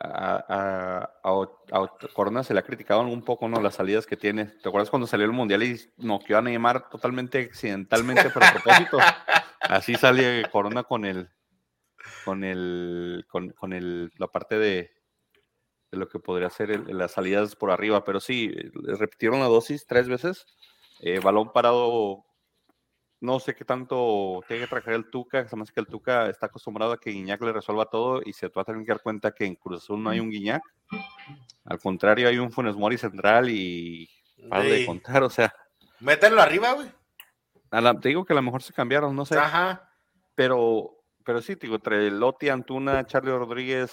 a, 0.01 0.43
a, 0.49 1.11
a 1.23 1.47
a 1.71 1.87
Corona 2.13 2.43
se 2.43 2.53
le 2.53 2.59
ha 2.59 2.63
criticado 2.63 2.99
un 3.01 3.23
poco, 3.23 3.47
¿no? 3.47 3.61
Las 3.61 3.75
salidas 3.75 4.05
que 4.05 4.17
tiene. 4.17 4.47
¿Te 4.47 4.67
acuerdas 4.67 4.89
cuando 4.89 5.07
salió 5.07 5.25
el 5.25 5.31
Mundial 5.31 5.63
y 5.63 5.79
noqueó 5.95 6.37
a 6.37 6.41
Neymar 6.41 6.89
totalmente 6.89 7.39
accidentalmente, 7.39 8.27
a 8.27 8.33
propósito? 8.33 8.97
Así 9.61 9.95
sale 9.95 10.43
Corona 10.51 10.83
con 10.83 11.05
el 11.05 11.29
con 12.23 12.43
el 12.43 13.25
con, 13.27 13.49
con 13.51 13.73
el 13.73 14.11
la 14.17 14.27
parte 14.27 14.57
de, 14.57 14.91
de 15.91 15.97
lo 15.97 16.07
que 16.07 16.19
podría 16.19 16.49
ser 16.49 16.71
el- 16.71 16.97
las 16.97 17.11
salidas 17.11 17.55
por 17.55 17.71
arriba, 17.71 18.03
pero 18.03 18.19
sí, 18.19 18.51
repitieron 18.73 19.39
la 19.39 19.47
dosis 19.47 19.85
tres 19.87 20.07
veces. 20.07 20.45
Eh, 20.99 21.19
balón 21.19 21.51
parado 21.51 22.23
no 23.19 23.39
sé 23.39 23.55
qué 23.55 23.65
tanto 23.65 24.41
tiene 24.47 24.63
que 24.63 24.67
trabajar 24.69 24.93
el 24.93 25.09
Tuca, 25.09 25.45
que 25.47 25.79
el 25.79 25.87
Tuca 25.87 26.29
está 26.29 26.45
acostumbrado 26.45 26.91
a 26.91 26.99
que 26.99 27.09
Guiñac 27.09 27.41
le 27.41 27.51
resuelva 27.51 27.85
todo 27.87 28.21
y 28.23 28.33
se 28.33 28.47
va 28.49 28.61
a 28.61 28.65
tener 28.65 28.83
que 28.85 28.91
dar 28.91 29.01
cuenta 29.01 29.31
que 29.31 29.45
en 29.45 29.55
Cruz 29.55 29.83
Azul 29.83 30.01
no 30.03 30.11
hay 30.11 30.19
un 30.19 30.29
Guiñac. 30.29 30.61
Al 31.65 31.79
contrario, 31.79 32.27
hay 32.29 32.37
un 32.37 32.51
Funes 32.51 32.75
Mori 32.75 32.97
central 32.97 33.49
y 33.49 34.07
para 34.49 34.63
de 34.63 34.85
contar, 34.85 35.23
o 35.23 35.29
sea, 35.31 35.51
Métanlo 35.99 36.41
arriba, 36.43 36.73
güey. 36.73 36.87
A 37.71 37.81
la- 37.81 37.99
te 37.99 38.09
digo 38.09 38.25
que 38.25 38.33
a 38.33 38.35
lo 38.35 38.41
mejor 38.41 38.61
se 38.63 38.73
cambiaron, 38.73 39.15
no 39.15 39.25
sé, 39.25 39.37
Ajá. 39.37 39.89
pero, 40.35 40.97
pero 41.23 41.41
sí, 41.41 41.55
te 41.55 41.67
digo, 41.67 41.75
entre 41.75 42.09
Lotti, 42.11 42.49
Antuna, 42.49 43.05
Charlie 43.05 43.31
Rodríguez, 43.31 43.91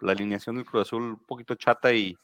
la 0.00 0.12
alineación 0.12 0.56
del 0.56 0.64
Cruz 0.64 0.82
Azul 0.88 1.02
un 1.02 1.24
poquito 1.26 1.54
chata 1.54 1.92
y, 1.92 2.16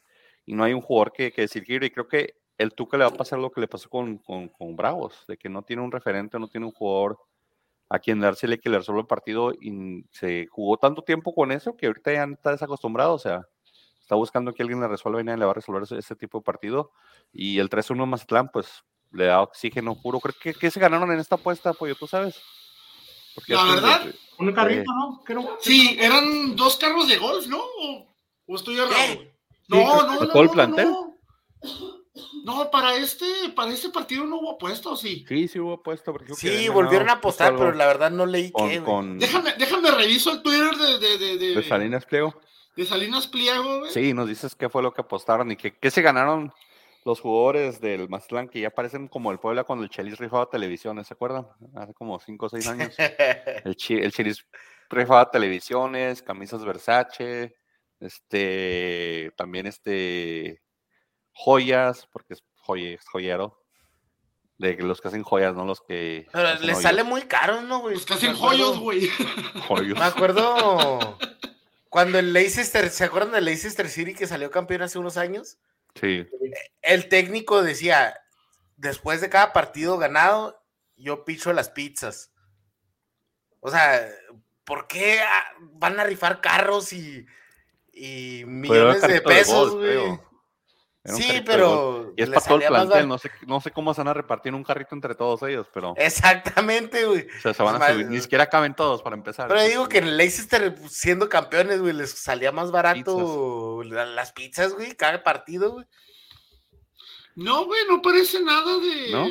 y 0.45 0.53
no 0.53 0.63
hay 0.63 0.73
un 0.73 0.81
jugador 0.81 1.11
que, 1.11 1.31
que 1.31 1.41
desequilibre. 1.41 1.87
Y 1.87 1.91
creo 1.91 2.07
que 2.07 2.35
el 2.57 2.73
Tuca 2.73 2.97
le 2.97 3.03
va 3.03 3.09
a 3.09 3.13
pasar 3.13 3.39
lo 3.39 3.51
que 3.51 3.61
le 3.61 3.67
pasó 3.67 3.89
con, 3.89 4.17
con, 4.17 4.47
con 4.49 4.75
Bravos, 4.75 5.25
de 5.27 5.37
que 5.37 5.49
no 5.49 5.61
tiene 5.63 5.81
un 5.81 5.91
referente, 5.91 6.39
no 6.39 6.47
tiene 6.47 6.65
un 6.67 6.71
jugador 6.71 7.19
a 7.89 7.99
quien 7.99 8.19
dársele 8.19 8.59
que 8.59 8.69
le 8.69 8.77
resuelva 8.77 9.01
el 9.01 9.07
partido 9.07 9.53
y 9.53 10.05
se 10.11 10.47
jugó 10.47 10.77
tanto 10.77 11.03
tiempo 11.03 11.35
con 11.35 11.51
eso 11.51 11.75
que 11.75 11.85
ahorita 11.85 12.13
ya 12.13 12.23
está 12.23 12.51
desacostumbrado, 12.51 13.13
o 13.13 13.19
sea, 13.19 13.47
está 13.99 14.15
buscando 14.15 14.53
que 14.53 14.63
alguien 14.63 14.79
le 14.79 14.87
resuelva 14.87 15.21
y 15.21 15.23
nadie 15.23 15.37
le 15.39 15.45
va 15.45 15.51
a 15.51 15.55
resolver 15.55 15.83
ese, 15.83 15.97
ese 15.97 16.15
tipo 16.15 16.39
de 16.39 16.43
partido. 16.43 16.91
Y 17.31 17.59
el 17.59 17.69
3-1 17.69 18.05
Mazatlán, 18.07 18.49
pues 18.51 18.83
le 19.15 19.25
da 19.25 19.41
oxígeno 19.41 19.95
puro. 20.01 20.19
Creo 20.19 20.35
que, 20.41 20.53
que 20.53 20.69
se 20.71 20.79
ganaron 20.79 21.11
en 21.11 21.19
esta 21.19 21.35
apuesta, 21.35 21.73
Pollo, 21.73 21.95
tú 21.95 22.05
sabes. 22.07 22.35
Porque 23.33 23.53
La 23.53 23.63
de- 23.65 23.71
verdad, 23.71 24.01
Un 24.39 24.53
carrito, 24.53 24.91
¿no? 24.93 25.23
¿Qué 25.25 25.33
no? 25.33 25.57
Sí, 25.59 25.97
eran 25.99 26.55
dos 26.55 26.77
carros 26.77 27.07
de 27.07 27.17
golf, 27.17 27.47
¿no? 27.47 27.59
¿O, 27.59 28.07
o 28.47 28.55
estoy 28.55 28.75
errado? 28.77 28.93
¿Qué? 28.95 29.15
güey? 29.15 29.31
No, 29.67 30.03
no, 30.03 30.13
no. 30.13 30.19
¿Tocó 30.19 30.39
el 30.41 30.45
no, 30.47 30.51
plantel? 30.53 30.89
No, 30.89 31.15
No, 32.45 32.69
para 32.71 32.95
este, 32.95 33.25
para 33.55 33.71
este 33.73 33.89
partido 33.89 34.23
no 34.25 34.37
hubo 34.37 34.51
apuesto, 34.53 34.95
sí. 34.95 35.25
Sí, 35.27 35.47
sí 35.47 35.59
hubo 35.59 35.81
puesto. 35.81 36.11
Porque 36.11 36.27
creo 36.27 36.37
que 36.37 36.57
Sí, 36.59 36.69
volvieron 36.69 37.09
a 37.09 37.13
apostar, 37.13 37.55
pero 37.55 37.71
la 37.73 37.87
verdad 37.87 38.11
no 38.11 38.25
leí 38.25 38.51
con, 38.51 38.69
qué, 38.69 38.81
con 38.81 39.17
Déjame, 39.17 39.53
déjame 39.57 39.89
reviso 39.91 40.31
el 40.31 40.41
Twitter 40.43 40.75
de, 40.75 40.99
de, 40.99 41.17
de, 41.17 41.37
de, 41.37 41.55
de 41.55 41.63
Salinas 41.63 42.05
Pliego. 42.05 42.39
de 42.75 42.85
Salinas 42.85 43.27
Pliego, 43.27 43.79
güey. 43.79 43.91
Sí, 43.91 44.13
nos 44.13 44.27
dices 44.29 44.53
qué 44.55 44.69
fue 44.69 44.83
lo 44.83 44.93
que 44.93 45.01
apostaron 45.01 45.51
y 45.51 45.55
que, 45.55 45.75
qué 45.75 45.89
se 45.89 46.01
ganaron 46.03 46.53
los 47.05 47.21
jugadores 47.21 47.79
del 47.79 48.09
Mazatlán 48.09 48.49
que 48.49 48.59
ya 48.59 48.71
parecen 48.71 49.07
como 49.07 49.31
el 49.31 49.39
Puebla 49.39 49.63
cuando 49.63 49.83
el 49.83 49.91
Chelis 49.91 50.17
rifaba 50.17 50.49
televisiones, 50.49 51.05
¿se 51.07 51.13
acuerdan? 51.13 51.47
Hace 51.75 51.93
como 51.93 52.19
5 52.19 52.45
o 52.47 52.49
6 52.49 52.67
años. 52.67 52.95
El, 53.63 53.75
Chelis 53.75 54.45
rifaba 54.89 55.29
televisiones, 55.29 56.23
camisas 56.23 56.65
Versace, 56.65 57.55
este, 57.99 59.31
también 59.37 59.67
este, 59.67 60.61
joyas, 61.31 62.07
porque 62.11 62.33
es 62.33 62.43
joye- 62.65 62.99
joyero. 63.11 63.61
De 64.57 64.73
los 64.77 65.01
que 65.01 65.09
hacen 65.09 65.21
joyas, 65.23 65.53
no 65.53 65.65
los 65.65 65.81
que. 65.81 66.27
Pero 66.31 66.47
hacen 66.47 66.65
le 66.65 66.71
hoyos. 66.71 66.81
sale 66.81 67.03
muy 67.03 67.23
caro, 67.23 67.61
¿no, 67.61 67.79
güey? 67.81 67.95
Pues 67.95 68.05
casi 68.05 68.25
Me 68.25 68.31
en 68.31 68.37
acuerdo- 68.37 68.73
joyos, 68.73 68.79
güey. 68.79 69.09
Joyos. 69.67 69.99
Me 69.99 70.05
acuerdo 70.05 71.17
cuando 71.89 72.19
el 72.19 72.31
Leicester, 72.31 72.89
¿se 72.89 73.03
acuerdan 73.03 73.33
del 73.33 73.43
Leicester 73.45 73.89
City 73.89 74.13
que 74.15 74.27
salió 74.27 74.49
campeón 74.51 74.81
hace 74.81 74.97
unos 74.97 75.17
años? 75.17 75.57
Sí. 75.95 76.27
El 76.81 77.09
técnico 77.09 77.63
decía, 77.63 78.19
después 78.75 79.21
de 79.21 79.29
cada 79.29 79.53
partido 79.53 79.97
ganado, 79.97 80.61
yo 80.97 81.25
picho 81.25 81.53
las 81.53 81.69
pizzas. 81.69 82.31
O 83.59 83.71
sea, 83.71 84.07
¿por 84.63 84.87
qué 84.87 85.19
ah, 85.21 85.45
van 85.59 85.99
a 85.99 86.03
rifar 86.03 86.41
carros 86.41 86.93
y, 86.93 87.25
y 87.93 88.43
millones 88.45 89.01
de 89.01 89.21
pesos, 89.21 89.75
güey? 89.75 90.19
Era 91.05 91.15
Sí, 91.17 91.41
pero 91.45 92.13
Y 92.17 92.23
es 92.23 92.29
para 92.29 92.41
todo 92.45 92.57
el 92.59 92.67
plantel, 92.67 93.07
no 93.07 93.17
sé, 93.19 93.29
no 93.45 93.61
sé 93.61 93.69
cómo 93.71 93.93
se 93.93 94.01
van 94.01 94.07
a 94.07 94.13
repartir 94.15 94.55
un 94.55 94.63
carrito 94.63 94.95
entre 94.95 95.13
todos 95.13 95.43
ellos, 95.43 95.67
pero 95.71 95.93
Exactamente, 95.97 97.05
güey. 97.05 97.27
o 97.37 97.41
sea, 97.41 97.53
se 97.53 97.61
van 97.61 97.75
a 97.75 97.79
Más- 97.79 97.91
subir, 97.93 98.07
ni 98.07 98.19
siquiera 98.19 98.47
caben 98.49 98.73
todos 98.75 99.03
para 99.03 99.15
empezar. 99.15 99.47
Pero 99.47 99.61
digo 99.61 99.87
que 99.87 99.99
en 99.99 100.05
el 100.05 100.17
Leicester, 100.17 100.75
siendo 100.89 101.29
campeones, 101.29 101.79
güey, 101.79 101.93
les 101.93 102.09
salía 102.11 102.51
más 102.51 102.71
barato 102.71 103.83
la- 103.83 104.05
las 104.07 104.31
pizzas, 104.33 104.73
güey, 104.73 104.95
cada 104.95 105.23
partido, 105.23 105.73
güey. 105.73 105.85
No, 107.35 107.65
güey, 107.65 107.81
no 107.87 108.01
parece 108.01 108.41
nada 108.41 108.79
de. 108.79 109.11
¿No? 109.11 109.27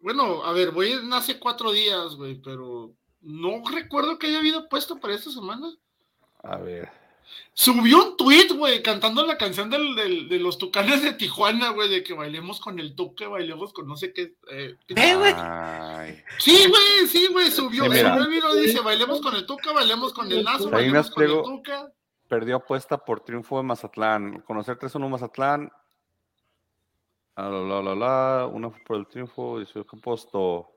Bueno, 0.00 0.44
a 0.44 0.52
ver, 0.52 0.72
voy 0.72 0.92
en 0.92 1.10
hace 1.14 1.38
cuatro 1.38 1.72
días, 1.72 2.16
güey, 2.16 2.34
pero 2.42 2.92
no 3.22 3.62
recuerdo 3.72 4.18
que 4.18 4.26
haya 4.26 4.40
habido 4.40 4.68
puesto 4.68 4.98
para 5.00 5.14
esta 5.14 5.30
semana. 5.30 5.72
A 6.42 6.56
ver. 6.58 6.90
Subió 7.52 8.04
un 8.04 8.16
tweet, 8.16 8.48
güey, 8.54 8.82
cantando 8.82 9.24
la 9.24 9.38
canción 9.38 9.70
del, 9.70 9.94
del- 9.94 10.28
de 10.28 10.38
los 10.40 10.58
tucanes 10.58 11.02
de 11.02 11.12
Tijuana, 11.12 11.70
güey, 11.70 11.88
de 11.88 12.02
que 12.02 12.12
bailemos 12.12 12.60
con 12.60 12.78
el 12.80 12.94
tuque, 12.96 13.26
bailemos 13.26 13.72
con 13.72 13.86
no 13.86 13.96
sé 13.96 14.12
qué. 14.12 14.34
eh, 14.50 14.76
Eh, 14.88 15.14
güey. 15.16 15.32
Ay. 15.36 16.22
Sí, 16.38 16.66
güey, 16.68 17.06
sí, 17.08 17.28
güey, 17.30 17.50
subió. 17.50 17.84
Sí, 17.84 17.90
mira. 17.90 18.10
subió 18.14 18.24
el 18.24 18.30
video, 18.30 18.54
dice, 18.54 18.80
bailemos 18.80 19.20
con 19.20 19.34
el 19.36 19.46
tuca, 19.46 19.72
bailemos 19.72 20.12
con 20.12 20.30
el 20.30 20.42
lazo, 20.44 20.64
me 20.66 20.70
bailemos 20.72 21.10
con 21.10 21.22
el 21.24 21.42
tuca. 21.42 21.92
Perdió 22.28 22.56
apuesta 22.56 22.98
por 22.98 23.20
triunfo 23.20 23.58
de 23.58 23.62
Mazatlán. 23.64 24.40
Conocer 24.40 24.78
3-1 24.78 25.08
Mazatlán. 25.08 25.70
La, 27.36 27.48
la, 27.50 27.82
la, 27.82 27.94
la. 27.94 28.46
Una 28.46 28.70
fue 28.70 28.80
por 28.84 28.96
el 28.96 29.06
triunfo. 29.06 29.58
Dice 29.60 29.72
que 29.88 29.96
apostó. 29.96 30.70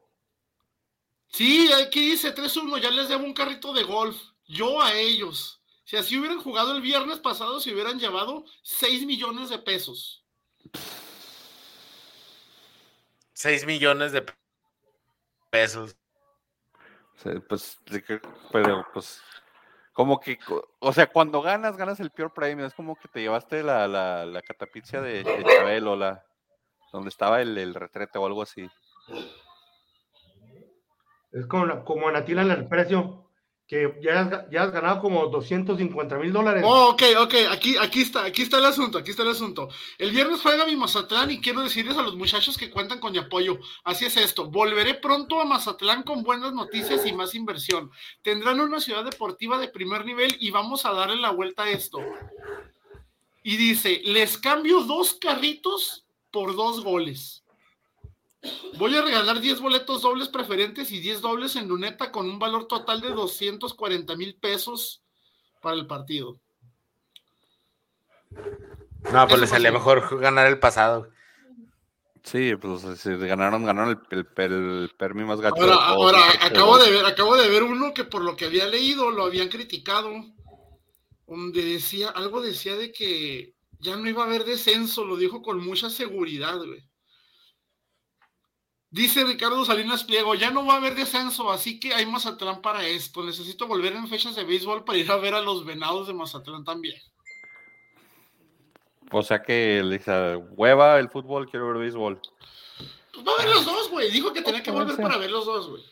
Sí, 1.30 1.70
aquí 1.74 2.12
dice 2.12 2.34
3-1, 2.34 2.80
ya 2.82 2.90
les 2.92 3.10
debo 3.10 3.24
un 3.24 3.34
carrito 3.34 3.74
de 3.74 3.84
golf. 3.84 4.18
Yo 4.48 4.82
a 4.82 4.94
ellos. 4.94 5.62
Si 5.88 5.96
así 5.96 6.20
hubieran 6.20 6.42
jugado 6.42 6.76
el 6.76 6.82
viernes 6.82 7.18
pasado, 7.20 7.62
se 7.62 7.74
hubieran 7.74 7.98
llevado 7.98 8.44
6 8.62 9.06
millones 9.06 9.50
de 9.50 9.58
pesos. 9.58 10.22
6 13.32 13.66
millones 13.66 14.12
de 14.12 14.26
pesos. 15.50 15.96
Pues, 17.48 17.80
pero 18.52 18.86
pues, 18.94 19.22
como 19.94 20.20
que, 20.20 20.38
o 20.80 20.92
sea, 20.92 21.08
cuando 21.08 21.42
ganas, 21.42 21.78
ganas 21.78 22.02
el 22.02 22.12
peor 22.12 22.34
premio. 22.34 22.66
Es 22.66 22.74
como 22.74 22.98
que 22.98 23.08
te 23.08 23.22
llevaste 23.22 23.64
la, 23.64 23.88
la, 23.88 24.26
la 24.26 24.42
catapixia 24.42 25.00
de, 25.00 25.24
de 25.24 25.46
Chabelo, 25.46 25.96
la, 25.96 26.22
donde 26.92 27.08
estaba 27.08 27.42
el, 27.42 27.58
el 27.58 27.74
retrete 27.74 28.20
o 28.20 28.26
algo 28.26 28.42
así. 28.42 28.70
Es 31.32 31.48
como, 31.48 31.86
como 31.86 32.10
en 32.10 32.18
Atila 32.18 32.42
el 32.42 32.68
precio, 32.68 33.27
que 33.68 33.94
ya 34.02 34.22
has, 34.22 34.50
ya 34.50 34.64
has 34.64 34.72
ganado 34.72 35.02
como 35.02 35.28
250 35.28 36.18
mil 36.20 36.32
dólares. 36.32 36.64
Oh, 36.66 36.92
ok, 36.92 37.04
ok, 37.20 37.34
aquí, 37.52 37.76
aquí 37.78 38.02
está, 38.02 38.24
aquí 38.24 38.44
está 38.44 38.60
el 38.60 38.66
asunto, 38.66 38.98
aquí 38.98 39.12
está 39.12 39.24
el 39.24 39.30
asunto. 39.30 39.68
El 39.98 40.12
viernes 40.12 40.42
juega 40.42 40.66
mi 40.66 40.78
Mazatlán 40.78 41.32
y 41.32 41.42
quiero 41.42 41.62
decirles 41.62 41.98
a 41.98 42.02
los 42.02 42.16
muchachos 42.16 42.58
que 42.58 42.70
cuentan 42.70 43.02
con 43.02 43.12
mi 43.12 43.18
apoyo. 43.18 43.60
Así 43.84 44.06
es 44.06 44.16
esto, 44.16 44.50
volveré 44.50 44.94
pronto 44.94 45.42
a 45.42 45.46
Mazatlán 45.46 46.04
con 46.04 46.24
buenas 46.24 46.54
noticias 46.54 47.06
y 47.06 47.12
más 47.12 47.36
inversión. 47.36 47.92
Tendrán 48.22 48.62
una 48.62 48.80
ciudad 48.80 49.04
deportiva 49.04 49.60
de 49.60 49.68
primer 49.68 50.06
nivel 50.06 50.38
y 50.40 50.50
vamos 50.50 50.86
a 50.86 50.94
darle 50.94 51.18
la 51.18 51.32
vuelta 51.32 51.64
a 51.64 51.70
esto. 51.70 52.00
Y 53.44 53.58
dice, 53.58 54.02
les 54.06 54.38
cambio 54.38 54.82
dos 54.84 55.16
carritos 55.20 56.06
por 56.32 56.56
dos 56.56 56.84
goles. 56.86 57.44
Voy 58.78 58.96
a 58.96 59.02
regalar 59.02 59.40
10 59.40 59.60
boletos 59.60 60.02
dobles 60.02 60.30
preferentes 60.30 60.92
y 60.92 61.00
10 61.00 61.22
dobles 61.22 61.56
en 61.56 61.68
luneta 61.68 62.12
con 62.12 62.30
un 62.30 62.40
valor 62.40 62.68
total 62.68 63.02
de 63.02 63.10
240 63.10 64.16
mil 64.16 64.36
pesos 64.36 65.02
para 65.62 65.76
el 65.76 65.88
partido. 65.88 66.40
No, 69.12 69.28
pues 69.28 69.42
le 69.42 69.48
salía 69.48 69.72
mejor 69.72 70.20
ganar 70.20 70.48
el 70.48 70.60
pasado. 70.60 71.10
Sí, 72.24 72.56
pues 72.58 72.82
se 73.00 73.16
ganaron, 73.16 73.64
ganaron 73.64 74.02
el, 74.12 74.28
el, 74.38 74.54
el 74.54 74.92
premio 74.98 75.26
más 75.26 75.40
gacho. 75.40 75.62
Ahora, 75.62 75.76
ahora 75.76 76.20
acabo 76.42 76.78
de 76.78 76.92
ver, 76.92 77.06
acabo 77.06 77.38
de 77.38 77.48
ver 77.48 77.64
uno 77.64 77.94
que 77.94 78.04
por 78.04 78.22
lo 78.22 78.36
que 78.36 78.46
había 78.46 78.68
leído 78.68 79.12
lo 79.12 79.24
habían 79.24 79.48
criticado, 79.48 80.12
donde 81.26 81.64
decía, 81.64 82.10
algo 82.10 82.42
decía 82.42 82.76
de 82.76 82.92
que 82.92 83.56
ya 83.80 83.96
no 83.96 84.10
iba 84.10 84.24
a 84.24 84.26
haber 84.26 84.44
descenso, 84.44 85.06
lo 85.06 85.16
dijo 85.16 85.42
con 85.42 85.66
mucha 85.66 85.90
seguridad, 85.90 86.58
güey. 86.58 86.87
Dice 88.98 89.24
Ricardo 89.24 89.64
Salinas 89.64 90.04
Pliego, 90.04 90.34
ya 90.34 90.50
no 90.50 90.66
va 90.66 90.74
a 90.74 90.78
haber 90.78 90.96
descenso, 90.96 91.52
así 91.52 91.80
que 91.80 91.94
hay 91.94 92.08
Mazatlán 92.08 92.64
para 92.64 92.84
esto. 92.88 93.24
Necesito 93.24 93.68
volver 93.68 93.94
en 93.94 94.08
fechas 94.08 94.36
de 94.36 94.44
béisbol 94.44 94.84
para 94.84 94.98
ir 94.98 95.12
a 95.12 95.18
ver 95.18 95.36
a 95.36 95.42
los 95.42 95.64
venados 95.64 96.08
de 96.08 96.16
Mazatlán 96.16 96.64
también. 96.64 97.00
O 99.12 99.22
sea 99.22 99.44
que 99.44 99.84
le 99.84 100.00
dice, 100.00 100.36
hueva 100.36 100.98
el 100.98 101.10
fútbol, 101.10 101.48
quiero 101.48 101.68
ver 101.68 101.78
béisbol. 101.78 102.20
Pues 103.14 103.28
va 103.28 103.34
a 103.34 103.46
ver 103.46 103.54
los 103.54 103.66
dos, 103.68 103.92
güey. 103.92 104.10
Dijo 104.10 104.34
que 104.34 104.42
tenía 104.42 104.64
que 104.64 104.72
volver 104.72 104.98
para 104.98 105.20
ver 105.20 105.30
los 105.30 105.46
dos, 105.46 105.70
güey. 105.70 105.84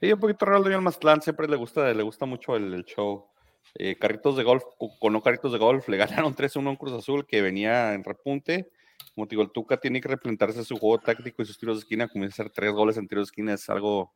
Sí, 0.00 0.12
un 0.12 0.18
poquito 0.18 0.44
raro 0.44 0.66
el 0.66 0.82
Mazatlán, 0.82 1.22
siempre 1.22 1.46
le 1.46 1.54
gusta, 1.54 1.94
le 1.94 2.02
gusta 2.02 2.26
mucho 2.26 2.56
el, 2.56 2.74
el 2.74 2.84
show. 2.84 3.28
Eh, 3.76 3.96
carritos 3.96 4.36
de 4.36 4.42
golf, 4.42 4.64
o 4.78 4.98
con 4.98 5.12
no 5.12 5.22
carritos 5.22 5.52
de 5.52 5.58
golf, 5.58 5.88
le 5.88 5.98
ganaron 5.98 6.34
3-1 6.34 6.66
a 6.66 6.70
un 6.70 6.76
Cruz 6.76 6.94
Azul 6.94 7.24
que 7.28 7.42
venía 7.42 7.94
en 7.94 8.02
repunte. 8.02 8.72
Como 9.14 9.26
te 9.26 9.30
digo, 9.30 9.42
el 9.42 9.50
Tuca 9.50 9.76
tiene 9.76 10.00
que 10.00 10.08
replantarse 10.08 10.64
su 10.64 10.76
juego 10.76 10.98
táctico 10.98 11.42
y 11.42 11.46
sus 11.46 11.58
tiros 11.58 11.76
de 11.76 11.80
esquina. 11.80 12.08
Comienza 12.08 12.42
a 12.42 12.44
hacer 12.44 12.52
tres 12.52 12.72
goles 12.72 12.96
en 12.96 13.08
tiros 13.08 13.26
de 13.26 13.30
esquina, 13.30 13.54
es 13.54 13.68
algo 13.68 14.14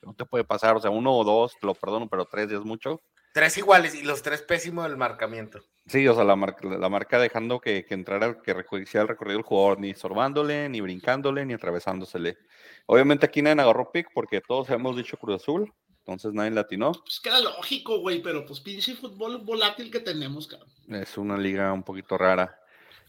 que 0.00 0.06
no 0.06 0.14
te 0.14 0.24
puede 0.24 0.44
pasar. 0.44 0.76
O 0.76 0.80
sea, 0.80 0.90
uno 0.90 1.16
o 1.16 1.24
dos, 1.24 1.56
te 1.60 1.66
lo 1.66 1.74
perdono, 1.74 2.08
pero 2.08 2.26
tres 2.26 2.50
ya 2.50 2.58
es 2.58 2.64
mucho. 2.64 3.00
Tres 3.34 3.58
iguales 3.58 3.96
y 3.96 4.02
los 4.02 4.22
tres 4.22 4.42
pésimos 4.42 4.84
del 4.84 4.96
marcamiento. 4.96 5.60
Sí, 5.86 6.06
o 6.06 6.14
sea, 6.14 6.22
la 6.22 6.36
marca, 6.36 6.66
la 6.66 6.88
marca 6.88 7.18
dejando 7.18 7.60
que, 7.60 7.84
que 7.84 7.94
entrara, 7.94 8.40
que 8.40 8.52
hiciera 8.80 9.02
el 9.02 9.08
recorrido 9.08 9.38
del 9.38 9.44
jugador, 9.44 9.80
ni 9.80 9.92
sorbándole, 9.92 10.68
ni 10.68 10.80
brincándole, 10.80 11.44
ni 11.44 11.52
atravesándosele. 11.52 12.38
Obviamente 12.86 13.26
aquí 13.26 13.42
nadie 13.42 13.60
agarró 13.60 13.90
pick 13.90 14.08
porque 14.14 14.40
todos 14.40 14.70
hemos 14.70 14.96
dicho 14.96 15.16
Cruz 15.16 15.42
Azul, 15.42 15.74
entonces 15.98 16.32
nadie 16.32 16.52
latinó. 16.52 16.92
Pues 16.92 17.18
queda 17.18 17.40
lógico, 17.40 17.98
güey, 17.98 18.22
pero 18.22 18.46
pues 18.46 18.60
pinche 18.60 18.94
fútbol 18.94 19.38
volátil 19.38 19.90
que 19.90 20.00
tenemos, 20.00 20.46
cabrón. 20.46 20.70
Es 20.88 21.18
una 21.18 21.36
liga 21.36 21.72
un 21.72 21.82
poquito 21.82 22.16
rara. 22.16 22.58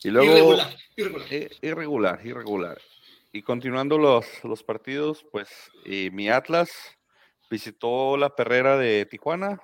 Y 0.03 0.09
luego, 0.09 0.31
Irregular, 0.31 0.77
irregular. 0.95 1.27
eh, 1.33 1.49
irregular, 1.61 2.21
irregular. 2.25 2.81
Y 3.31 3.41
continuando 3.41 3.97
los, 3.97 4.25
los 4.43 4.63
partidos, 4.63 5.25
pues 5.31 5.49
eh, 5.85 6.09
mi 6.11 6.29
Atlas 6.29 6.69
visitó 7.49 8.15
la 8.17 8.29
perrera 8.35 8.77
de 8.77 9.05
Tijuana. 9.05 9.59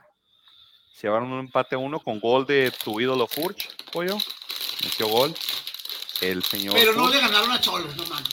Se 0.93 1.07
llevaron 1.07 1.31
un 1.31 1.39
empate 1.39 1.75
a 1.75 1.79
uno 1.79 1.99
con 1.99 2.19
gol 2.19 2.45
de 2.45 2.71
tu 2.83 2.99
ídolo 2.99 3.27
Furch, 3.27 3.69
pollo. 3.91 4.17
Metió 4.83 5.07
gol. 5.07 5.33
El 6.21 6.43
señor. 6.43 6.75
Pero 6.75 6.93
no 6.93 7.03
Furch. 7.05 7.15
le 7.15 7.21
ganaron 7.21 7.51
a 7.51 7.61
Cholos, 7.61 7.95
no 7.95 8.05
mames. 8.05 8.29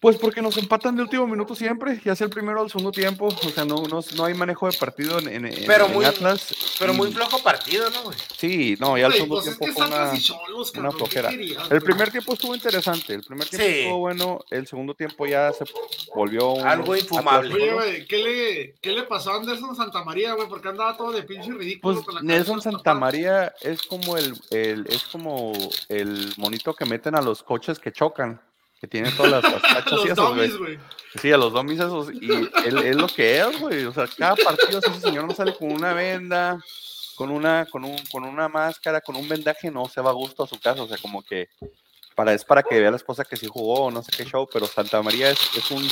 Pues 0.00 0.16
porque 0.16 0.40
nos 0.40 0.56
empatan 0.56 0.96
de 0.96 1.02
último 1.02 1.26
minuto 1.26 1.54
siempre, 1.54 2.00
ya 2.02 2.16
sea 2.16 2.24
el 2.24 2.30
primero 2.32 2.62
o 2.62 2.64
el 2.64 2.70
segundo 2.70 2.90
tiempo. 2.90 3.26
O 3.26 3.50
sea, 3.50 3.66
no, 3.66 3.82
no, 3.86 4.00
no 4.16 4.24
hay 4.24 4.32
manejo 4.32 4.66
de 4.66 4.78
partido 4.78 5.18
en, 5.18 5.28
en- 5.44 5.54
Pero 5.66 5.84
en 5.86 5.92
muy- 5.92 6.06
Atlas. 6.06 6.54
Pero 6.78 6.94
muy 6.94 7.12
flojo 7.12 7.38
partido, 7.42 7.90
¿no, 7.90 8.04
güey? 8.04 8.16
Sí, 8.34 8.76
no, 8.80 8.96
ya 8.96 9.04
el 9.06 9.12
Güey, 9.12 9.20
segundo 9.20 9.42
pues 9.44 9.58
tiempo 9.58 9.78
fue 9.78 9.86
una, 9.86 10.18
Cholos, 10.18 10.70
una 10.72 10.82
cabrón, 10.88 10.90
¿qué 10.92 10.96
flojera. 10.98 11.28
querías, 11.28 11.70
El 11.70 11.82
primer 11.82 12.10
tiempo 12.10 12.32
estuvo 12.32 12.54
interesante, 12.54 13.12
el 13.12 13.22
primer 13.22 13.46
tiempo 13.46 13.66
Sí. 13.66 13.72
estuvo 13.80 13.98
bueno, 13.98 14.40
el 14.48 14.66
segundo 14.66 14.94
tiempo 14.94 15.26
ya 15.26 15.52
se 15.52 15.64
volvió 16.14 16.52
un 16.52 16.66
Algo 16.66 16.96
infumable. 16.96 17.52
Oye, 17.54 17.64
solo. 17.66 17.74
güey, 17.76 18.06
¿qué 18.06 18.16
le, 18.24 18.74
¿qué 18.80 18.92
le 18.92 19.02
pasó 19.02 19.32
a 19.32 19.36
Anderson 19.36 19.76
Santamaría, 19.76 20.32
güey? 20.32 20.48
Porque 20.48 20.68
andaba 20.68 20.96
todo 20.96 21.12
de 21.12 21.24
pinche 21.24 21.52
ridículo. 21.52 21.96
Pues 21.96 22.06
con 22.06 22.14
la 22.14 22.22
Nelson 22.22 22.54
cabeza 22.54 22.70
Santa 22.70 22.78
tapada. 22.84 23.00
María 23.00 23.52
es 23.60 23.82
como 23.82 24.16
el, 24.16 24.34
el- 24.50 24.86
es 24.88 25.02
como 25.04 25.52
el 25.90 26.32
monito 26.38 26.72
que 26.72 26.86
meten 26.86 27.14
a 27.16 27.20
los 27.20 27.42
coches 27.42 27.78
que 27.78 27.92
chocan, 27.92 28.40
que 28.80 28.86
tiene 28.86 29.10
todas 29.12 29.42
las, 29.42 29.42
tachas 29.62 29.92
y 29.92 29.94
Los 29.94 30.04
esos, 30.06 30.34
güey. 30.34 30.48
dummies, 30.48 30.58
güey. 30.58 30.78
Sí, 31.20 31.32
a 31.32 31.36
los 31.36 31.52
domis 31.52 31.78
esos. 31.78 32.10
Y 32.12 32.30
él 32.64 32.78
es 32.78 32.96
lo 32.96 33.08
que 33.08 33.40
es, 33.40 33.60
güey. 33.60 33.84
O 33.84 33.92
sea, 33.92 34.06
cada 34.06 34.36
partido 34.36 34.78
así, 34.78 34.90
ese 34.90 35.00
señor 35.00 35.26
no 35.26 35.34
sale 35.34 35.54
con 35.54 35.70
una 35.72 35.92
venda, 35.92 36.58
con 37.16 37.30
una, 37.30 37.66
con 37.66 37.84
un, 37.84 37.96
con 38.10 38.24
una 38.24 38.48
máscara, 38.48 39.00
con 39.00 39.16
un 39.16 39.28
vendaje, 39.28 39.70
no 39.70 39.88
se 39.88 40.00
va 40.00 40.10
a 40.10 40.14
gusto 40.14 40.44
a 40.44 40.46
su 40.46 40.58
casa. 40.58 40.82
O 40.82 40.88
sea, 40.88 40.96
como 40.98 41.22
que 41.22 41.48
para, 42.14 42.32
es 42.32 42.44
para 42.44 42.62
que 42.62 42.80
vea 42.80 42.90
la 42.90 42.96
esposa 42.96 43.24
que 43.24 43.36
sí 43.36 43.46
jugó 43.46 43.86
o 43.86 43.90
no 43.90 44.02
sé 44.02 44.12
qué 44.16 44.24
show, 44.24 44.48
pero 44.50 44.66
Santa 44.66 45.02
María 45.02 45.30
es, 45.30 45.38
es 45.56 45.70
un 45.70 45.84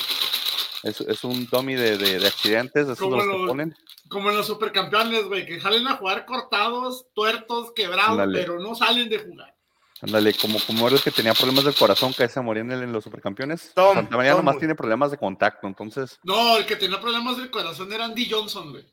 es, 0.83 1.01
es 1.01 1.25
un 1.25 1.47
dummy 1.47 1.75
de, 1.75 1.99
de, 1.99 2.19
de 2.19 2.27
accidentes, 2.27 2.87
de 2.87 2.93
esos 2.93 3.05
Como 3.05 3.17
los 3.17 3.27
que 3.27 3.47
ponen. 3.47 3.77
Como 4.09 4.31
en 4.31 4.37
los 4.37 4.47
supercampeones, 4.47 5.25
güey, 5.25 5.45
que 5.45 5.61
salen 5.61 5.87
a 5.87 5.97
jugar 5.97 6.25
cortados, 6.25 7.07
tuertos, 7.13 7.73
quebrados, 7.75 8.29
pero 8.33 8.59
no 8.59 8.75
salen 8.75 9.09
de 9.09 9.19
jugar. 9.19 9.55
Ándale, 10.01 10.33
como, 10.35 10.59
como 10.67 10.87
era 10.87 10.97
el 10.97 11.03
que 11.03 11.11
tenía 11.11 11.35
problemas 11.35 11.65
del 11.65 11.75
corazón, 11.75 12.13
que 12.15 12.29
se 12.29 12.41
moría 12.41 12.63
en, 12.63 12.71
el- 12.71 12.83
en 12.85 12.93
los 12.93 13.03
supercampeones. 13.05 13.73
Tom, 13.75 13.95
Santa 13.95 14.17
María 14.17 14.33
Tom, 14.33 14.41
nomás 14.41 14.55
güey. 14.55 14.61
tiene 14.61 14.75
problemas 14.77 15.11
de 15.11 15.17
contacto, 15.19 15.67
entonces. 15.67 16.19
No, 16.23 16.57
el 16.57 16.67
que 16.67 16.77
tenía 16.77 17.01
problemas 17.01 17.37
del 17.37 17.51
corazón 17.51 17.93
era 17.93 18.05
Andy 18.05 18.29
Johnson, 18.31 18.71
güey. 18.71 18.87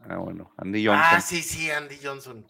Ah, 0.00 0.16
bueno, 0.16 0.52
Andy 0.58 0.84
Johnson. 0.86 1.04
Ah, 1.12 1.20
sí, 1.20 1.40
sí, 1.42 1.70
Andy 1.70 1.96
Johnson. 2.02 2.46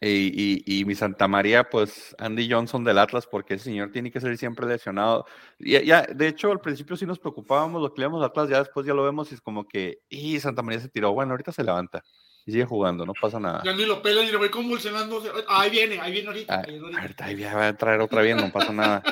Y, 0.00 0.62
y- 0.66 0.80
y 0.80 0.84
mi 0.84 0.94
Santa 0.94 1.26
María, 1.28 1.64
pues 1.70 2.14
Andy 2.18 2.50
Johnson 2.50 2.84
del 2.84 2.98
Atlas, 2.98 3.26
porque 3.26 3.54
ese 3.54 3.64
señor 3.64 3.90
tiene 3.90 4.10
que 4.12 4.20
salir 4.20 4.36
siempre 4.36 4.66
lesionado. 4.66 5.24
Y 5.58 5.82
ya, 5.86 6.02
de 6.02 6.28
hecho, 6.28 6.50
al 6.52 6.60
principio 6.60 6.96
sí 6.96 7.06
nos 7.06 7.18
preocupábamos, 7.18 7.80
lo 7.80 7.94
que 7.94 8.00
le 8.02 8.04
íbamos 8.06 8.22
a 8.22 8.26
Atlas, 8.26 8.50
ya 8.50 8.58
después 8.58 8.84
ya 8.84 8.92
lo 8.92 9.02
vemos 9.04 9.30
y 9.32 9.34
es 9.36 9.40
como 9.40 9.66
que, 9.66 10.00
y 10.10 10.38
Santa 10.40 10.60
María 10.60 10.80
se 10.80 10.90
tiró. 10.90 11.12
Bueno, 11.12 11.30
ahorita 11.32 11.52
se 11.52 11.64
levanta 11.64 12.02
y 12.46 12.52
sigue 12.52 12.64
jugando, 12.64 13.06
no 13.06 13.14
pasa 13.18 13.40
nada. 13.40 13.62
Ya 13.64 13.72
ni 13.72 13.86
lo 13.86 14.02
pelan 14.02 14.26
y 14.26 14.30
lo 14.30 14.38
voy 14.38 14.50
convulsionando. 14.50 15.22
Ahí 15.48 15.70
viene, 15.70 15.98
ahí 16.00 16.12
viene 16.12 16.28
ahorita. 16.28 16.54
Ah, 16.54 16.62
ahí 16.66 16.72
viene 16.72 16.84
ahorita. 16.84 17.00
ahorita 17.00 17.24
ahí 17.24 17.42
va 17.42 17.68
a 17.68 17.76
traer 17.76 18.00
otra 18.00 18.22
vez, 18.22 18.36
no 18.36 18.52
pasa 18.52 18.72
nada. 18.72 19.02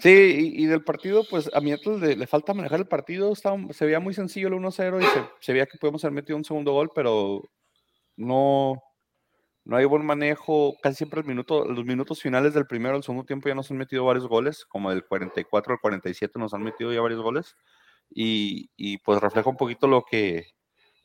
Sí, 0.00 0.08
y, 0.56 0.64
y 0.64 0.66
del 0.66 0.82
partido, 0.82 1.24
pues 1.28 1.50
a 1.52 1.60
mi 1.60 1.74
le, 1.74 2.16
le 2.16 2.26
falta 2.26 2.54
manejar 2.54 2.80
el 2.80 2.86
partido. 2.88 3.32
Estaba, 3.32 3.58
se 3.70 3.84
veía 3.84 4.00
muy 4.00 4.14
sencillo 4.14 4.48
el 4.48 4.54
1-0 4.54 5.02
y 5.02 5.04
se, 5.04 5.24
se 5.40 5.52
veía 5.52 5.66
que 5.66 5.78
podíamos 5.78 6.04
haber 6.04 6.14
metido 6.14 6.38
un 6.38 6.44
segundo 6.44 6.72
gol, 6.72 6.90
pero 6.94 7.42
no, 8.16 8.82
no 9.64 9.76
hay 9.76 9.84
buen 9.84 10.04
manejo. 10.04 10.76
Casi 10.82 10.96
siempre 10.96 11.20
el 11.20 11.26
minuto, 11.26 11.66
los 11.66 11.84
minutos 11.84 12.20
finales 12.20 12.54
del 12.54 12.66
primero 12.66 12.96
al 12.96 13.02
segundo 13.02 13.24
tiempo 13.24 13.48
ya 13.48 13.54
nos 13.54 13.70
han 13.70 13.76
metido 13.76 14.04
varios 14.06 14.26
goles, 14.26 14.64
como 14.66 14.90
del 14.90 15.04
44 15.04 15.74
al 15.74 15.80
47 15.80 16.38
nos 16.38 16.54
han 16.54 16.62
metido 16.62 16.92
ya 16.92 17.00
varios 17.00 17.20
goles. 17.20 17.56
Y, 18.10 18.70
y 18.76 18.98
pues 18.98 19.20
refleja 19.20 19.50
un 19.50 19.56
poquito 19.56 19.86
lo 19.86 20.02
que 20.02 20.46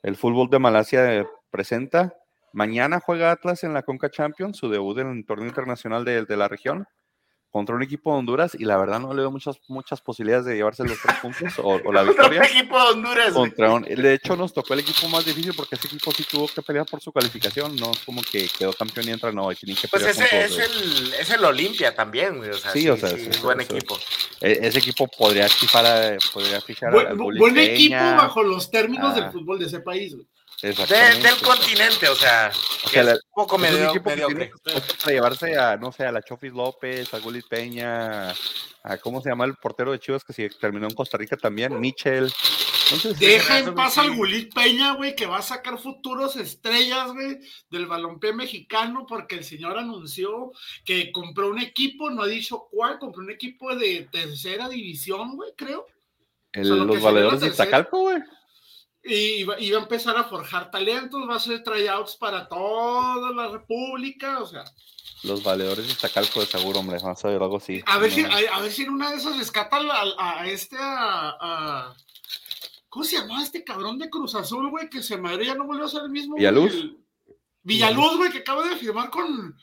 el 0.03 0.15
fútbol 0.15 0.49
de 0.49 0.59
Malasia 0.59 1.27
presenta. 1.55 2.13
Mañana 2.53 2.99
juega 2.99 3.31
Atlas 3.31 3.63
en 3.63 3.73
la 3.73 3.83
Conca 3.83 4.09
Champions, 4.09 4.57
su 4.57 4.69
debut 4.69 4.97
en 4.99 5.09
el 5.11 5.25
torneo 5.25 5.47
internacional 5.47 6.03
de, 6.05 6.23
de 6.25 6.37
la 6.37 6.47
región, 6.47 6.85
contra 7.49 7.73
un 7.75 7.83
equipo 7.83 8.11
de 8.11 8.19
Honduras, 8.19 8.53
y 8.59 8.65
la 8.65 8.75
verdad 8.77 8.99
no 8.99 9.13
le 9.13 9.21
veo 9.21 9.31
muchas, 9.31 9.57
muchas 9.69 10.01
posibilidades 10.01 10.45
de 10.45 10.55
llevarse 10.55 10.83
los 10.83 10.99
tres 11.01 11.15
puntos 11.21 11.57
o, 11.59 11.79
o 11.85 11.91
la 11.93 12.01
Otro 12.09 12.13
victoria. 12.29 12.43
equipo 12.43 12.77
de 12.77 12.89
Honduras, 12.93 13.33
güey. 13.33 13.49
Contra 13.49 13.73
un- 13.73 13.83
de 13.83 14.13
hecho, 14.13 14.35
nos 14.35 14.53
tocó 14.53 14.73
el 14.73 14.81
equipo 14.81 15.07
más 15.07 15.25
difícil 15.25 15.53
porque 15.55 15.75
ese 15.75 15.87
equipo 15.87 16.11
sí 16.11 16.25
tuvo 16.29 16.47
que 16.49 16.61
pelear 16.61 16.85
por 16.85 16.99
su 17.01 17.11
calificación, 17.13 17.75
no 17.77 17.91
es 17.91 17.99
como 18.05 18.21
que 18.21 18.49
quedó 18.57 18.73
campeón 18.73 19.07
y 19.07 19.11
entra, 19.11 19.31
no, 19.31 19.49
y 19.51 19.55
tienen 19.55 19.77
que 19.77 19.87
Pues 19.87 20.03
pelear 20.03 20.25
ese 20.27 20.29
con 20.29 20.61
es 20.63 20.69
el, 20.69 21.13
es 21.13 21.29
el 21.29 21.45
Olimpia 21.45 21.95
también, 21.95 22.37
güey. 22.37 22.49
O 22.49 22.57
sea, 22.57 22.71
Sí, 22.71 22.81
sí, 22.81 22.89
o 22.89 22.97
sea, 22.97 23.09
sí, 23.09 23.25
es 23.29 23.35
sí, 23.37 23.41
buen 23.41 23.61
eso- 23.61 23.73
equipo. 23.75 23.97
E- 24.41 24.59
Ese 24.61 24.79
equipo 24.79 25.07
podría 25.07 25.47
fichar, 25.47 25.85
a- 25.85 26.17
podría 26.33 26.59
fichar 26.61 26.91
Buen, 26.91 27.07
al 27.07 27.15
buen 27.15 27.57
equipo 27.57 27.95
bajo 27.95 28.43
los 28.43 28.69
términos 28.69 29.11
Ah. 29.15 29.21
del 29.21 29.31
fútbol 29.31 29.59
de 29.59 29.65
ese 29.67 29.79
país, 29.79 30.13
güey. 30.13 30.27
De- 30.73 31.21
del 31.21 31.41
continente, 31.41 32.07
o 32.09 32.15
sea, 32.15 32.51
O 32.53 32.87
que 32.87 32.89
sea, 32.89 33.01
es 33.01 33.07
la- 33.07 33.13
un 33.13 33.19
poco 33.33 33.55
Es 33.57 33.61
un 33.71 33.77
medio, 33.77 34.01
mediocre. 34.03 34.49
cosas 34.51 34.93
para 35.03 35.11
llevarse 35.13 35.57
a, 35.57 35.77
no 35.77 35.91
sé, 35.91 36.05
a 36.05 36.11
la 36.11 36.21
Chofis 36.23 36.53
López, 36.53 37.13
a 37.13 37.19
Gullit 37.19 37.47
Peña, 37.47 38.31
a, 38.83 38.97
¿cómo 39.01 39.21
se 39.21 39.29
llama 39.29 39.45
el 39.45 39.55
portero 39.55 39.91
de 39.91 39.99
Chivas 39.99 40.23
que 40.23 40.33
se 40.33 40.49
terminó 40.49 40.87
en 40.87 40.93
Costa 40.95 41.17
Rica 41.17 41.37
también? 41.37 41.79
Michel. 41.79 42.31
Entonces, 42.91 43.17
Deja 43.17 43.57
en 43.59 43.73
paz 43.73 43.97
al. 43.97 44.15
Gulit 44.15 44.53
Peña, 44.53 44.93
güey, 44.93 45.15
que 45.15 45.25
va 45.25 45.37
a 45.39 45.41
sacar 45.41 45.79
futuros 45.79 46.35
estrellas, 46.35 47.11
güey, 47.13 47.39
del 47.71 47.87
balompié 47.87 48.31
mexicano, 48.31 49.07
porque 49.07 49.37
el 49.37 49.43
señor 49.43 49.77
anunció 49.79 50.51
que 50.85 51.11
compró 51.11 51.49
un 51.49 51.59
equipo, 51.59 52.11
no 52.11 52.21
ha 52.21 52.27
dicho 52.27 52.67
cuál, 52.69 52.99
compró 52.99 53.23
un 53.23 53.31
equipo 53.31 53.75
de 53.75 54.07
tercera 54.11 54.69
división, 54.69 55.35
güey, 55.35 55.51
creo. 55.55 55.87
el- 56.51 56.61
o 56.61 56.65
sea, 56.67 56.75
lo 56.75 56.87
que 56.87 56.93
los 56.93 57.03
valedores 57.03 57.41
de. 57.41 57.47
Iztacalco, 57.47 57.99
güey. 58.01 58.17
Y 59.07 59.41
iba, 59.41 59.59
iba 59.59 59.77
a 59.77 59.83
empezar 59.83 60.17
a 60.17 60.23
forjar 60.23 60.71
talentos, 60.71 61.29
va 61.29 61.35
a 61.35 61.37
hacer 61.37 61.61
tryouts 61.63 62.15
para 62.15 62.47
toda 62.47 63.31
la 63.31 63.49
República, 63.49 64.39
o 64.39 64.47
sea, 64.47 64.63
Los 65.23 65.43
valedores 65.43 65.85
de 65.85 65.91
Iztacalco, 65.91 66.39
de 66.39 66.47
seguro, 66.47 66.79
hombre, 66.79 66.97
vas 67.03 67.23
a 67.23 67.27
ver 67.27 67.41
algo 67.41 67.57
así. 67.57 67.83
a 67.85 67.97
ver, 67.99 68.11
si, 68.11 68.21
a, 68.21 68.55
a 68.55 68.61
ver 68.61 68.71
si 68.71 68.81
en 68.83 68.89
una 68.89 69.11
de 69.11 69.17
esas 69.17 69.37
rescata 69.37 69.77
a, 69.77 70.39
a 70.41 70.47
este, 70.47 70.77
a, 70.79 71.37
a- 71.39 71.95
¿Cómo 72.89 73.03
se 73.05 73.17
llamaba 73.19 73.43
este 73.43 73.63
cabrón 73.63 73.99
de 73.99 74.09
Cruz 74.09 74.35
Azul, 74.35 74.69
güey? 74.69 74.89
Que 74.89 75.03
se 75.03 75.17
madre 75.17 75.45
ya 75.45 75.53
no 75.55 75.65
volvió 75.65 75.85
a 75.85 75.89
ser 75.89 76.03
el 76.03 76.09
mismo. 76.09 76.35
güey, 76.35 76.45
¿Villaluz? 76.45 76.73
el- 76.73 76.97
Villaluz, 77.61 78.17
güey, 78.17 78.31
que 78.31 78.37
acaba 78.39 78.67
de 78.67 78.75
firmar 78.77 79.09
con 79.09 79.55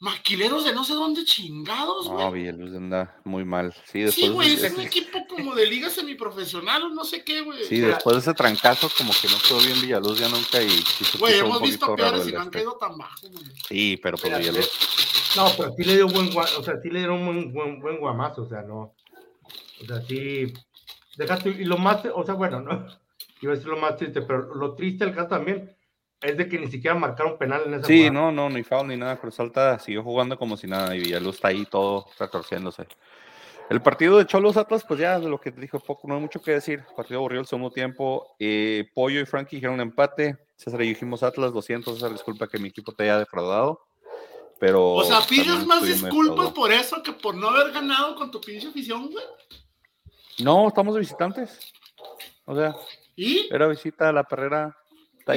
maquileros 0.00 0.64
de 0.64 0.72
no 0.72 0.82
sé 0.82 0.94
dónde 0.94 1.24
chingados, 1.24 2.08
güey. 2.08 2.24
No, 2.24 2.32
Villaluz 2.32 2.74
anda 2.74 3.20
muy 3.24 3.44
mal. 3.44 3.72
Sí, 3.72 3.80
sí, 3.92 4.00
después, 4.02 4.30
güey, 4.32 4.48
de, 4.48 4.54
es 4.54 4.62
ese- 4.64 4.74
un 4.74 4.80
equipo 4.80 5.26
como 5.28 5.54
de 5.54 5.66
liga 5.66 5.90
semiprofesional 5.90 6.84
o 6.84 6.88
no 6.88 7.04
sé 7.04 7.22
qué, 7.22 7.42
güey. 7.42 7.64
sí, 7.64 7.80
después 7.80 8.16
de 8.16 8.20
ese 8.20 8.34
trancazo, 8.34 8.90
como 8.96 9.12
que 9.12 9.28
no 9.28 9.36
quedó 9.46 9.58
bien 9.58 9.80
Villaluz 9.80 10.18
ya 10.18 10.28
nunca 10.28 10.62
y 10.62 10.70
sí 10.70 11.04
se 11.04 11.18
Güey, 11.18 11.34
puso 11.34 11.44
un 11.44 11.50
hemos 11.50 11.62
visto 11.62 11.86
poquito 11.86 12.02
raro 12.04 12.16
peores 12.16 12.26
y 12.26 12.28
el 12.30 12.34
no 12.34 12.40
han 12.40 12.46
este. 12.46 12.58
caído 12.58 12.72
tan 12.78 12.96
bajo, 12.98 13.28
güey. 13.28 13.44
Sí, 13.68 14.00
pero 14.02 14.16
pues 14.16 14.24
Mira, 14.24 14.38
Villaluz. 14.38 14.70
No, 15.36 15.46
pero 15.56 15.74
sí 15.76 15.84
le 15.84 15.94
dio 15.96 16.08
buen 16.08 16.28
o 16.36 16.62
sea, 16.62 16.74
sí 16.82 16.88
le 16.90 16.98
dieron 17.00 17.20
un 17.20 17.26
buen, 17.26 17.52
buen, 17.52 17.80
buen 17.80 17.98
guamazo, 18.00 18.42
o 18.42 18.48
sea, 18.48 18.62
no. 18.62 18.94
O 19.82 19.86
sea, 19.86 20.00
sí. 20.02 20.52
Dejaste, 21.16 21.50
y 21.50 21.64
lo 21.64 21.76
más, 21.76 22.00
o 22.14 22.24
sea, 22.24 22.34
bueno, 22.34 22.60
no. 22.60 22.86
Iba 23.42 23.52
a 23.52 23.56
decir 23.56 23.68
lo 23.70 23.78
más 23.78 23.96
triste, 23.96 24.22
pero 24.22 24.54
lo 24.54 24.74
triste 24.74 25.04
del 25.04 25.14
caso 25.14 25.28
también 25.28 25.74
es 26.22 26.36
de 26.36 26.48
que 26.48 26.58
ni 26.58 26.70
siquiera 26.70 26.94
marcaron 26.96 27.38
penal 27.38 27.62
en 27.66 27.74
esa 27.74 27.86
Sí, 27.86 28.06
jugada. 28.08 28.12
no, 28.12 28.32
no, 28.32 28.50
ni 28.50 28.62
foul 28.62 28.88
ni 28.88 28.96
nada. 28.96 29.16
Cruz 29.18 29.38
Alta 29.40 29.78
siguió 29.78 30.02
jugando 30.02 30.38
como 30.38 30.56
si 30.56 30.66
nada 30.66 30.94
y 30.94 31.00
Villaluz 31.00 31.36
está 31.36 31.48
ahí 31.48 31.64
todo 31.66 32.06
retorciéndose. 32.18 32.86
El 33.70 33.80
partido 33.80 34.18
de 34.18 34.26
Cholos 34.26 34.56
Atlas, 34.56 34.84
pues 34.86 34.98
ya 34.98 35.20
de 35.20 35.28
lo 35.28 35.40
que 35.40 35.52
te 35.52 35.60
dijo 35.60 35.78
poco, 35.78 36.08
no 36.08 36.14
hay 36.16 36.20
mucho 36.20 36.42
que 36.42 36.50
decir. 36.50 36.82
Partido 36.96 37.20
aburrido 37.20 37.40
el 37.42 37.46
segundo 37.46 37.70
tiempo. 37.70 38.34
Eh, 38.38 38.90
Pollo 38.94 39.20
y 39.20 39.26
Frankie 39.26 39.56
dijeron 39.56 39.80
empate. 39.80 40.38
César 40.56 40.82
y 40.82 40.86
yo 40.86 40.88
dijimos 40.90 41.22
Atlas 41.22 41.52
200. 41.52 41.94
César, 41.94 42.10
disculpa 42.12 42.48
que 42.48 42.58
mi 42.58 42.68
equipo 42.68 42.92
te 42.92 43.04
haya 43.04 43.18
defraudado. 43.20 43.80
Pero. 44.58 44.92
O 44.94 45.04
sea, 45.04 45.20
pides 45.26 45.64
más 45.66 45.84
disculpas 45.84 46.50
por 46.50 46.72
eso 46.72 47.00
que 47.02 47.12
por 47.12 47.34
no 47.36 47.48
haber 47.48 47.70
ganado 47.72 48.16
con 48.16 48.30
tu 48.30 48.40
pinche 48.40 48.66
afición, 48.68 49.08
güey. 49.08 49.24
No, 50.40 50.66
estamos 50.68 50.92
de 50.94 51.00
visitantes. 51.00 51.72
O 52.46 52.56
sea, 52.56 52.74
¿Y? 53.14 53.48
era 53.54 53.68
visita 53.68 54.08
a 54.08 54.12
la 54.12 54.24
perrera. 54.24 54.76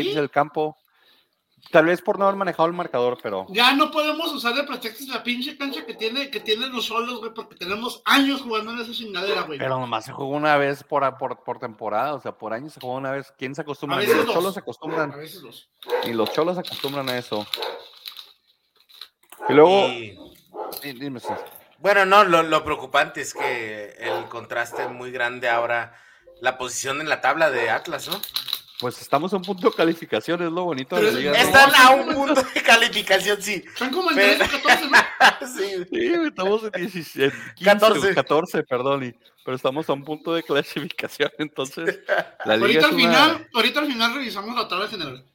¿Y? 0.01 0.13
del 0.13 0.29
campo. 0.29 0.77
Tal 1.71 1.85
vez 1.85 2.01
por 2.01 2.19
no 2.19 2.25
haber 2.25 2.35
manejado 2.35 2.67
el 2.67 2.73
marcador, 2.73 3.17
pero. 3.23 3.45
Ya 3.49 3.73
no 3.73 3.89
podemos 3.89 4.33
usar 4.33 4.53
de 4.53 4.63
pretexto 4.63 5.05
la 5.13 5.23
pinche 5.23 5.57
cancha 5.57 5.85
que 5.85 5.93
tiene 5.93 6.29
que 6.29 6.41
tienen 6.41 6.73
los 6.73 6.85
solos, 6.87 7.19
güey, 7.19 7.33
porque 7.33 7.55
tenemos 7.55 8.01
años 8.03 8.41
jugando 8.41 8.73
en 8.73 8.79
esa 8.81 8.91
chingadera, 8.91 9.43
güey. 9.43 9.59
Pero 9.59 9.79
nomás 9.79 10.03
se 10.03 10.11
jugó 10.11 10.35
una 10.35 10.57
vez 10.57 10.83
por, 10.83 11.17
por, 11.17 11.41
por 11.43 11.59
temporada, 11.59 12.15
o 12.15 12.19
sea, 12.21 12.33
por 12.37 12.53
año 12.53 12.69
se 12.69 12.81
jugó 12.81 12.95
una 12.95 13.11
vez. 13.11 13.33
¿Quién 13.37 13.55
se 13.55 13.61
acostumbra? 13.61 13.97
A 13.97 14.01
veces 14.01 14.17
los 14.17 14.25
dos. 14.25 14.35
cholos 14.35 14.53
se 14.55 14.59
A 14.59 14.61
acostumbran, 14.61 15.11
veces 15.11 15.41
los. 15.41 16.31
cholos 16.33 16.55
se 16.55 16.59
acostumbran 16.59 17.09
a 17.09 17.17
eso. 17.17 17.47
Y 19.49 19.53
luego, 19.53 19.87
Y- 19.87 20.17
di- 20.81 20.93
dime, 20.93 21.19
César. 21.19 21.43
Bueno, 21.79 22.05
no, 22.05 22.23
lo, 22.23 22.43
lo 22.43 22.63
preocupante 22.63 23.21
es 23.21 23.33
que 23.33 23.95
el 23.99 24.25
contraste 24.29 24.87
muy 24.87 25.11
grande 25.11 25.49
ahora, 25.49 25.95
la 26.41 26.57
posición 26.57 27.01
en 27.01 27.09
la 27.09 27.19
tabla 27.21 27.49
de 27.51 27.69
Atlas, 27.69 28.07
¿no? 28.07 28.19
Pues 28.83 29.01
estamos 29.01 29.31
a 29.33 29.37
un 29.37 29.41
punto 29.43 29.69
de 29.69 29.75
calificación, 29.75 30.43
es 30.43 30.51
lo 30.51 30.65
bonito 30.65 30.95
de 30.97 31.03
la 31.03 31.11
liga. 31.11 31.31
Están 31.31 31.71
a 31.75 31.91
un 31.91 32.13
punto 32.13 32.41
de 32.53 32.61
calificación, 32.61 33.41
sí. 33.41 33.63
Están 33.65 33.91
como 33.91 34.09
en 34.11 34.15
Pero- 34.17 34.37
13 34.45 34.55
o 34.55 34.61
14, 34.61 34.89
¿no? 34.89 35.85
sí. 35.89 36.13
Estamos 36.27 36.63
en 36.65 36.71
16, 36.81 37.33
en 37.33 37.53
15, 37.55 37.63
14. 37.63 38.13
14, 38.13 38.63
perdón, 38.63 39.03
y- 39.05 39.13
pero 39.45 39.55
estamos 39.55 39.89
a 39.89 39.93
un 39.93 40.03
punto 40.03 40.33
de 40.33 40.43
clasificación, 40.43 41.31
entonces 41.37 41.99
la 42.45 42.57
liga 42.57 42.65
Ahorita 42.65 42.79
es 42.79 42.85
al 42.85 42.93
una, 42.93 43.01
final, 43.03 43.49
ahorita 43.53 43.79
al 43.79 43.87
final 43.87 44.13
revisamos 44.15 44.55
la 44.55 44.67
tabla 44.67 44.87
general. 44.87 45.25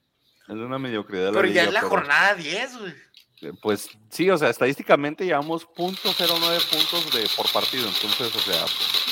es 0.46 0.54
una 0.54 0.78
mediocridad. 0.78 1.26
la 1.26 1.32
Pero 1.32 1.44
ya 1.48 1.48
liga, 1.48 1.62
es 1.64 1.72
la 1.72 1.80
pero- 1.80 1.90
jornada 1.90 2.34
10, 2.34 2.78
güey. 2.78 2.92
Eh, 3.40 3.52
Pues 3.62 3.88
sí, 4.10 4.28
o 4.30 4.36
sea, 4.36 4.50
estadísticamente 4.50 5.24
llevamos 5.24 5.64
.09 5.76 6.64
puntos 6.70 7.12
de, 7.12 7.28
por 7.36 7.50
partido, 7.52 7.86
entonces, 7.86 8.34
o 8.34 8.40
sea, 8.40 8.62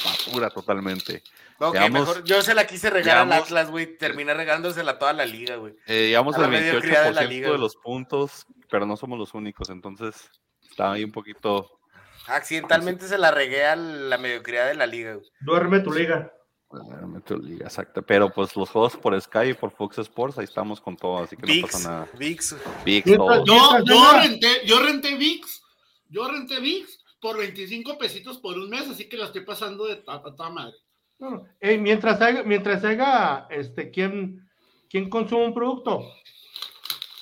basura 0.05 0.51
totalmente. 0.51 1.22
Ok, 1.59 1.75
Llevamos- 1.75 2.09
mejor. 2.09 2.25
Yo 2.25 2.42
se 2.42 2.55
la 2.55 2.66
quise 2.66 2.90
regalar 2.90 3.27
al 3.27 3.33
Atlas, 3.33 3.71
güey. 3.71 3.97
Terminé 3.97 4.35
regándosela 4.35 4.92
a 4.92 4.99
toda 4.99 5.12
la 5.12 5.25
liga, 5.25 5.57
güey. 5.57 5.75
Eh, 5.87 6.09
llevamos 6.09 6.35
A 6.37 6.40
la 6.40 6.45
el 6.47 6.51
mediocridad 6.53 7.05
de 7.05 7.11
28% 7.11 7.14
la 7.14 7.21
de, 7.23 7.29
liga, 7.29 7.49
güey. 7.49 7.61
los 7.61 7.77
puntos, 7.77 8.47
pero 8.71 8.85
no 8.87 8.97
somos 8.97 9.19
los 9.19 9.33
únicos, 9.35 9.71
entonces 9.71 10.14
está 10.69 10.92
ahí 10.92 11.05
un 11.05 11.12
poquito... 11.12 11.71
Accidentalmente 12.29 13.07
se 13.07 13.19
la 13.19 13.31
regué 13.31 13.64
a 13.66 13.77
la 13.77 14.19
mediocridad 14.19 14.66
de 14.66 14.75
la 14.75 14.87
liga, 14.87 15.14
güey. 15.14 15.27
Duerme 15.40 15.81
tu 15.81 15.92
liga. 15.92 16.33
bueno, 16.69 17.07
Metro 17.07 17.38
Liga, 17.38 17.66
Exacto, 17.66 18.03
pero 18.03 18.29
pues 18.31 18.57
los 18.57 18.69
juegos 18.69 18.97
por 18.97 19.19
Sky 19.21 19.51
y 19.51 19.55
por 19.55 19.71
Fox 19.71 19.99
Sports, 19.99 20.37
ahí 20.38 20.45
estamos 20.45 20.81
con 20.81 20.97
todo, 20.97 21.23
así 21.23 21.37
que 21.37 21.61
no 21.61 21.66
pasa 21.69 21.88
nada. 21.88 22.09
VIX. 22.19 22.57
VIX. 22.85 23.07
Yo, 23.47 24.12
renté, 24.21 24.62
yo 24.66 24.81
renté 24.81 25.14
VIX, 25.16 25.62
yo 26.09 26.29
renté 26.29 26.59
VIX 26.59 26.99
por 27.21 27.38
25 27.38 27.97
pesitos 27.97 28.38
por 28.38 28.57
un 28.59 28.69
mes, 28.71 28.88
así 28.90 29.09
que 29.09 29.16
la 29.16 29.27
estoy 29.27 29.45
pasando 29.45 29.87
de 29.87 30.03
a, 30.09 30.14
a 30.16 30.23
toda 30.35 30.51
madre. 30.51 30.75
No, 31.18 31.44
eh, 31.61 31.79
mientras 31.79 32.20
haya, 32.20 32.42
mientras 32.42 32.85
haya, 32.85 33.46
este, 33.50 33.90
¿quién, 33.90 34.46
¿quién 34.90 35.09
consume 35.09 35.46
un 35.46 35.55
producto? 35.55 36.02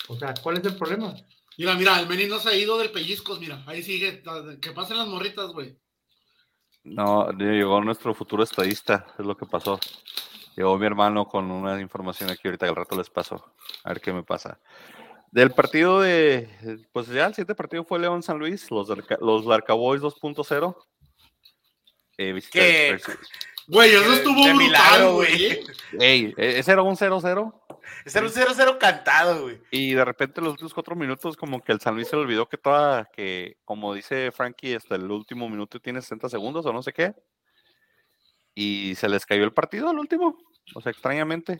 O 0.08 0.16
sea, 0.16 0.34
¿cuál 0.42 0.58
es 0.58 0.64
el 0.64 0.76
problema? 0.76 1.14
Mira, 1.56 1.74
mira, 1.74 2.00
el 2.00 2.08
Meni 2.08 2.26
no 2.26 2.40
se 2.40 2.48
ha 2.48 2.54
ido 2.56 2.76
del 2.78 2.90
pellizcos, 2.90 3.38
mira, 3.38 3.62
ahí 3.66 3.82
sigue, 3.82 4.22
que 4.60 4.72
pasen 4.72 4.96
las 4.98 5.06
morritas, 5.06 5.52
güey. 5.52 5.78
No, 6.82 7.30
llegó 7.32 7.80
nuestro 7.82 8.12
futuro 8.14 8.42
estadista, 8.42 9.06
es 9.18 9.24
lo 9.24 9.36
que 9.36 9.46
pasó. 9.46 9.78
Llegó 10.56 10.76
mi 10.76 10.86
hermano 10.86 11.26
con 11.26 11.50
una 11.50 11.80
información 11.80 12.30
aquí 12.30 12.42
ahorita 12.48 12.66
que 12.66 12.70
al 12.70 12.76
rato 12.76 12.96
les 12.96 13.08
paso. 13.10 13.54
A 13.84 13.88
ver 13.90 14.00
qué 14.00 14.12
me 14.12 14.22
pasa. 14.22 14.60
Del 15.30 15.50
partido 15.52 16.00
de, 16.00 16.48
pues 16.92 17.08
ya 17.08 17.26
el 17.26 17.32
siguiente 17.34 17.54
partido 17.54 17.84
fue 17.84 17.98
León 17.98 18.22
San 18.22 18.38
Luis, 18.38 18.70
los, 18.70 18.88
los 19.20 19.46
Larcaboys 19.46 20.02
2.0. 20.02 20.76
Eh, 22.18 22.40
Que- 22.52 22.98
Güey, 23.66 23.94
eso 23.94 24.12
estuvo 24.12 24.44
de 24.44 24.52
brutal, 24.52 25.12
güey. 25.12 25.64
Ey, 25.98 26.34
e- 26.36 26.58
ese 26.58 26.72
era 26.72 26.82
un 26.82 26.96
0-0 26.96 27.62
Ese 28.04 28.18
era 28.18 28.26
un 28.26 28.32
0-0 28.32 28.78
cantado, 28.78 29.42
güey. 29.42 29.60
y 29.70 29.94
de 29.94 30.04
repente 30.04 30.40
los 30.40 30.50
últimos 30.52 30.74
cuatro 30.74 30.94
minutos 30.96 31.36
como 31.36 31.62
que 31.62 31.72
el 31.72 31.80
San 31.80 31.94
Luis 31.94 32.08
se 32.08 32.16
le 32.16 32.22
olvidó 32.22 32.48
que 32.48 32.58
toda, 32.58 33.06
que 33.12 33.56
como 33.64 33.94
dice 33.94 34.30
Frankie, 34.32 34.74
hasta 34.74 34.96
el 34.96 35.10
último 35.10 35.48
minuto 35.48 35.80
tiene 35.80 36.00
60 36.02 36.28
segundos 36.28 36.66
o 36.66 36.72
no 36.72 36.82
sé 36.82 36.92
qué. 36.92 37.14
Y 38.54 38.94
se 38.96 39.08
les 39.08 39.26
cayó 39.26 39.44
el 39.44 39.52
partido 39.52 39.88
al 39.88 39.98
último, 39.98 40.38
o 40.74 40.80
sea, 40.80 40.92
extrañamente. 40.92 41.58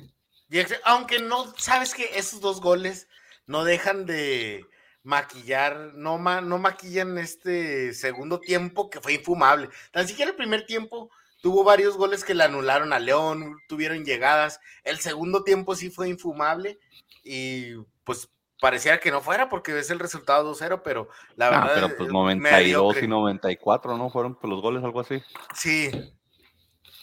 Y 0.51 0.59
ex- 0.61 0.81
aunque 0.85 1.19
no, 1.21 1.53
sabes 1.57 1.95
que 1.95 2.11
esos 2.19 2.41
dos 2.41 2.61
goles 2.61 3.09
no 3.47 3.65
dejan 3.65 4.07
de 4.07 4.65
maquillar, 5.03 5.93
no, 5.95 6.19
ma- 6.19 6.41
no 6.41 6.59
maquillan 6.59 7.19
este 7.19 7.93
segundo 7.95 8.39
tiempo 8.41 8.89
que 8.91 9.01
fue 9.01 9.15
infumable. 9.15 9.69
Tan 9.91 10.07
siquiera 10.07 10.31
el 10.31 10.37
primer 10.37 10.67
tiempo 10.67 11.11
tuvo 11.45 11.63
varios 11.63 11.99
goles 11.99 12.25
que 12.25 12.33
le 12.33 12.43
anularon 12.43 12.95
a 12.95 12.99
León, 12.99 13.59
tuvieron 13.69 14.03
llegadas. 14.03 14.61
El 14.83 14.99
segundo 15.01 15.45
tiempo 15.45 15.77
sí 15.77 15.91
fue 15.91 16.09
infumable 16.09 16.79
y 17.23 17.75
pues 18.03 18.31
pareciera 18.63 18.99
que 18.99 19.11
no 19.11 19.21
fuera 19.21 19.51
porque 19.51 19.79
es 19.79 19.91
el 19.91 19.99
resultado 19.99 20.55
2-0, 20.55 20.81
pero 20.83 21.11
la 21.37 21.49
Ah, 21.49 21.51
verdad. 21.51 21.73
pero 21.75 21.97
pues 21.99 22.09
eh, 22.09 22.13
92 22.15 22.51
mediocre. 22.63 23.05
y 23.05 23.09
94, 23.09 23.99
¿no? 23.99 24.09
Fueron 24.09 24.37
pues, 24.37 24.51
los 24.51 24.63
goles, 24.63 24.83
algo 24.83 25.01
así. 25.01 25.23
Sí. 25.55 25.91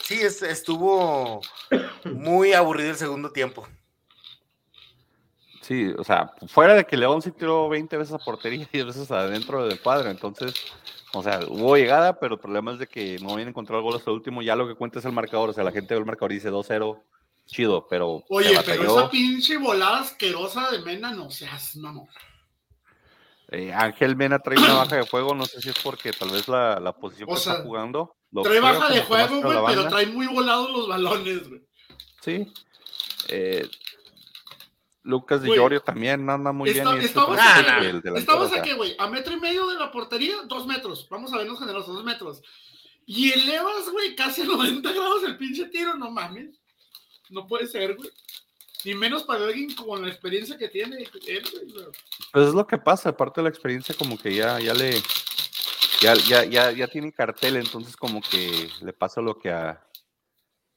Sí, 0.03 0.19
es- 0.19 0.41
estuvo 0.41 1.41
muy 2.05 2.53
aburrido 2.53 2.89
el 2.89 2.95
segundo 2.97 3.31
tiempo. 3.31 3.67
Sí, 5.61 5.93
o 5.99 6.03
sea, 6.03 6.33
fuera 6.47 6.73
de 6.73 6.85
que 6.85 6.97
León 6.97 7.21
sí 7.21 7.29
tiró 7.31 7.69
20 7.69 7.95
veces 7.95 8.15
a 8.15 8.17
portería 8.17 8.63
y 8.63 8.67
10 8.73 8.87
veces 8.87 9.11
adentro 9.11 9.67
del 9.67 9.79
cuadro, 9.79 10.09
entonces, 10.09 10.55
o 11.13 11.23
sea, 11.23 11.39
hubo 11.47 11.75
llegada, 11.75 12.19
pero 12.19 12.35
el 12.35 12.39
problema 12.39 12.71
es 12.73 12.79
de 12.79 12.87
que 12.87 13.17
no 13.21 13.33
habían 13.33 13.49
encontrado 13.49 13.79
el 13.79 13.83
gol 13.83 13.95
hasta 13.95 14.11
el 14.11 14.17
último, 14.17 14.41
ya 14.41 14.55
lo 14.55 14.67
que 14.67 14.75
cuenta 14.75 14.99
es 14.99 15.05
el 15.05 15.11
marcador, 15.11 15.49
o 15.49 15.53
sea, 15.53 15.63
la 15.63 15.71
gente 15.71 15.93
ve 15.93 15.99
el 15.99 16.05
marcador 16.05 16.31
y 16.31 16.35
dice 16.35 16.51
2-0, 16.51 17.01
chido, 17.45 17.87
pero 17.89 18.23
Oye, 18.29 18.57
pero 18.65 18.99
esa 18.99 19.09
pinche 19.09 19.57
volada 19.57 19.99
asquerosa 19.99 20.71
de 20.71 20.79
Mena, 20.79 21.11
no 21.11 21.29
seas, 21.29 21.75
mamón. 21.75 22.07
Eh, 23.49 23.73
Ángel 23.73 24.15
Mena 24.15 24.39
trae 24.39 24.57
una 24.57 24.75
baja 24.75 24.95
de 24.95 25.05
fuego, 25.05 25.35
no 25.35 25.45
sé 25.45 25.61
si 25.61 25.69
es 25.69 25.79
porque 25.83 26.13
tal 26.13 26.29
vez 26.29 26.47
la, 26.47 26.79
la 26.79 26.93
posición 26.93 27.29
O 27.29 27.33
que 27.33 27.39
está 27.39 27.61
jugando. 27.61 28.15
Trae 28.43 28.61
baja 28.61 28.87
de 28.93 29.01
juego, 29.01 29.41
güey, 29.41 29.57
pero 29.67 29.89
trae 29.89 30.05
muy 30.05 30.27
volados 30.27 30.71
los 30.71 30.87
balones, 30.87 31.49
güey. 31.49 31.61
Sí. 32.21 32.53
Eh, 33.27 33.67
Lucas 35.03 35.41
Di 35.41 35.49
Llorio 35.49 35.81
también 35.81 36.29
anda 36.29 36.51
muy 36.51 36.69
Está- 36.69 36.93
bien. 36.93 37.05
estamos 37.05 37.37
aquí, 37.39 37.85
el 37.85 38.01
güey. 38.01 38.17
Estamos 38.19 38.53
aquí, 38.53 38.69
a 38.99 39.07
metro 39.07 39.33
y 39.33 39.39
medio 39.39 39.67
de 39.67 39.79
la 39.79 39.91
portería, 39.91 40.37
dos 40.45 40.67
metros. 40.67 41.07
Vamos 41.09 41.33
a 41.33 41.37
vernos 41.37 41.59
generosos, 41.59 41.95
dos 41.95 42.03
metros. 42.03 42.41
Y 43.05 43.31
elevas, 43.31 43.89
güey, 43.91 44.15
casi 44.15 44.41
a 44.41 44.45
90 44.45 44.91
grados 44.91 45.23
el 45.23 45.37
pinche 45.37 45.65
tiro, 45.65 45.95
no 45.95 46.11
mames. 46.11 46.61
No 47.29 47.47
puede 47.47 47.65
ser, 47.67 47.95
güey. 47.95 48.09
Ni 48.85 48.95
menos 48.95 49.23
para 49.23 49.45
alguien 49.45 49.73
con 49.75 50.01
la 50.01 50.07
experiencia 50.09 50.57
que 50.57 50.67
tiene 50.67 50.97
él, 51.27 51.43
güey. 51.51 51.85
Pues 52.31 52.47
es 52.49 52.53
lo 52.53 52.65
que 52.67 52.77
pasa, 52.77 53.09
aparte 53.09 53.41
de 53.41 53.43
la 53.43 53.49
experiencia, 53.49 53.95
como 53.95 54.17
que 54.17 54.33
ya, 54.35 54.59
ya 54.59 54.73
le. 54.73 55.01
Ya, 56.01 56.15
ya, 56.15 56.43
ya, 56.45 56.71
ya 56.71 56.87
tiene 56.87 57.11
cartel, 57.13 57.57
entonces 57.57 57.95
como 57.95 58.21
que 58.21 58.69
le 58.81 58.91
pasa 58.91 59.21
lo 59.21 59.37
que 59.37 59.51
a, 59.51 59.83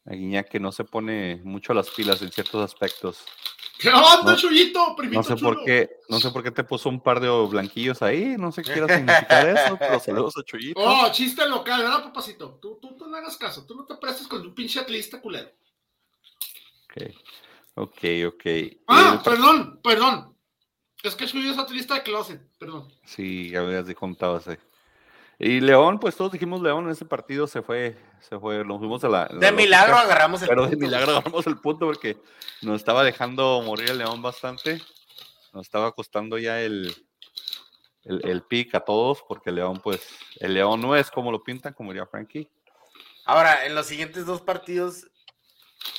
a 0.05 0.11
Guiñac, 0.13 0.51
que 0.51 0.61
no 0.61 0.71
se 0.71 0.85
pone 0.85 1.41
mucho 1.45 1.73
las 1.73 1.89
pilas 1.91 2.21
en 2.21 2.31
ciertos 2.31 2.63
aspectos. 2.63 3.25
¿Qué 3.79 3.89
onda, 3.91 4.33
No- 4.33 4.37
Chuyito? 4.37 4.97
No 5.11 5.23
sé 5.23 5.35
chulo. 5.35 5.55
por 5.55 5.65
qué, 5.65 5.91
no 6.09 6.21
sé 6.21 6.31
por 6.31 6.43
qué 6.43 6.51
te 6.51 6.65
puso 6.65 6.89
un 6.89 7.01
par 7.03 7.21
de 7.21 7.29
blanquillos 7.49 8.01
ahí, 8.03 8.37
no 8.39 8.53
sé 8.53 8.63
qué 8.63 8.73
quiera 8.73 8.87
significar 8.97 9.49
eso, 9.49 9.77
pero 9.79 9.99
saludos 10.01 10.37
a 10.39 10.43
Chuyito. 10.43 10.81
Oh, 10.81 11.11
chiste 11.13 11.47
local, 11.49 11.83
¿verdad, 11.83 12.05
papacito? 12.05 12.59
Tú, 12.63 12.79
tú, 12.81 12.97
tú 12.97 13.07
no 13.09 13.17
hagas 13.17 13.37
caso, 13.37 13.67
tú 13.67 13.75
no 13.75 13.85
te 13.85 13.97
prestes 13.97 14.27
con 14.29 14.41
un 14.43 14.55
pinche 14.55 14.79
atlista 14.81 15.21
culero. 15.21 15.51
Ok, 16.91 17.03
ok, 17.75 17.99
ok. 18.29 18.47
Ah, 18.87 19.11
el 19.15 19.21
par- 19.21 19.23
perdón, 19.25 19.81
perdón. 19.83 20.37
Es 21.03 21.15
que 21.17 21.27
Chuy 21.27 21.49
es 21.49 21.59
atlista 21.59 21.95
de 21.95 22.03
closet, 22.03 22.41
perdón. 22.59 22.89
Sí, 23.05 23.51
ya 23.51 23.61
habías 23.61 23.93
contado 23.95 24.39
ese. 24.39 24.59
Y 25.39 25.61
León, 25.61 25.99
pues 25.99 26.17
todos 26.17 26.33
dijimos 26.33 26.63
León 26.63 26.85
en 26.85 26.91
ese 26.91 27.05
partido 27.05 27.47
se 27.47 27.61
fue, 27.63 27.97
se 28.21 28.39
fue, 28.39 28.65
nos 28.65 28.79
fuimos 28.79 29.03
a 29.05 29.09
la. 29.09 29.19
la 29.23 29.27
De 29.29 29.35
lógica, 29.35 29.53
milagro 29.53 29.97
agarramos 29.97 30.43
el 30.43 30.49
Pero 30.49 30.63
de 30.63 30.69
punto, 30.71 30.85
milagro 30.87 31.11
agarramos 31.13 31.47
el 31.47 31.57
punto 31.59 31.87
porque 31.87 32.17
nos 32.63 32.77
estaba 32.77 33.03
dejando 33.03 33.61
morir 33.63 33.91
el 33.91 33.99
León 33.99 34.23
bastante. 34.23 34.81
Nos 35.53 35.67
estaba 35.67 35.93
costando 35.93 36.39
ya 36.39 36.61
el, 36.61 36.95
el, 38.05 38.25
el 38.29 38.43
pick 38.43 38.75
a 38.75 38.81
todos 38.81 39.23
porque 39.29 39.51
el 39.51 39.57
León, 39.57 39.81
pues, 39.83 40.01
el 40.41 40.55
León 40.55 40.81
no 40.81 40.95
es 40.97 41.11
como 41.11 41.31
lo 41.33 41.43
pintan, 41.43 41.75
como 41.75 41.93
diría 41.93 42.07
Frankie. 42.07 42.49
Ahora, 43.27 43.67
en 43.67 43.75
los 43.75 43.87
siguientes 43.87 44.27
dos 44.27 44.41
partidos, 44.41 45.07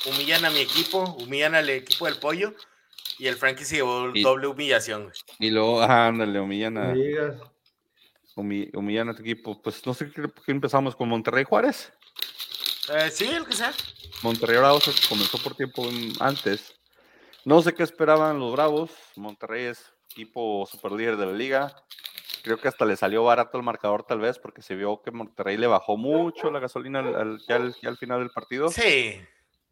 humillan 0.06 0.44
a 0.44 0.50
mi 0.50 0.60
equipo, 0.60 1.16
humillan 1.20 1.54
al 1.54 1.68
equipo 1.68 2.06
del 2.06 2.18
pollo 2.18 2.54
y 3.18 3.26
el 3.26 3.36
Frankie 3.36 3.64
se 3.64 3.76
llevó 3.76 4.10
Y- 4.14 4.22
doble 4.22 4.46
humillación. 4.46 5.10
Y 5.38 5.50
luego, 5.50 5.82
ándale, 5.82 6.40
humillan 6.40 6.78
a, 6.78 6.92
digas. 6.92 7.34
Humi- 8.36 8.70
humillan 8.74 9.08
a 9.08 9.14
tu 9.14 9.22
equipo. 9.22 9.60
Pues 9.60 9.84
no 9.84 9.92
sé 9.94 10.10
qué, 10.12 10.22
qué 10.44 10.52
empezamos 10.52 10.94
con 10.94 11.08
Monterrey 11.08 11.42
Juárez. 11.44 11.92
Eh, 12.94 13.10
sí, 13.10 13.24
el 13.26 13.44
que 13.44 13.54
sea. 13.54 13.72
Monterrey 14.22 14.58
Bravos 14.58 14.84
comenzó 15.08 15.38
por 15.38 15.56
tiempo 15.56 15.84
antes. 16.20 16.72
No 17.44 17.60
sé 17.62 17.74
qué 17.74 17.82
esperaban 17.82 18.38
los 18.38 18.52
Bravos. 18.52 18.90
Monterrey 19.16 19.64
es 19.64 19.92
equipo 20.12 20.66
super 20.70 20.92
líder 20.92 21.16
de 21.16 21.26
la 21.26 21.32
liga. 21.32 21.74
Creo 22.42 22.58
que 22.58 22.68
hasta 22.68 22.84
le 22.84 22.96
salió 22.96 23.24
barato 23.24 23.58
el 23.58 23.64
marcador 23.64 24.04
tal 24.04 24.20
vez 24.20 24.38
porque 24.38 24.62
se 24.62 24.76
vio 24.76 25.02
que 25.02 25.10
Monterrey 25.10 25.56
le 25.56 25.66
bajó 25.66 25.96
mucho 25.96 26.50
la 26.52 26.60
gasolina 26.60 27.00
al- 27.00 27.14
al- 27.16 27.40
ya, 27.48 27.56
al, 27.56 27.74
ya 27.82 27.88
al 27.88 27.96
final 27.96 28.20
del 28.20 28.30
partido. 28.30 28.68
Sí. 28.68 29.20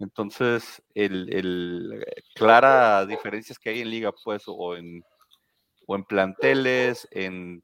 Entonces, 0.01 0.83
el, 0.95 1.33
el- 1.33 2.05
clara 2.35 3.07
diferencias 3.07 3.61
que 3.61 3.71
hay 3.71 3.81
en 3.81 3.91
liga, 3.91 4.13
pues, 4.25 4.43
o 4.47 4.75
en, 4.77 5.05
o 5.87 5.95
en 5.95 6.05
planteles, 6.05 7.07
en 7.13 7.63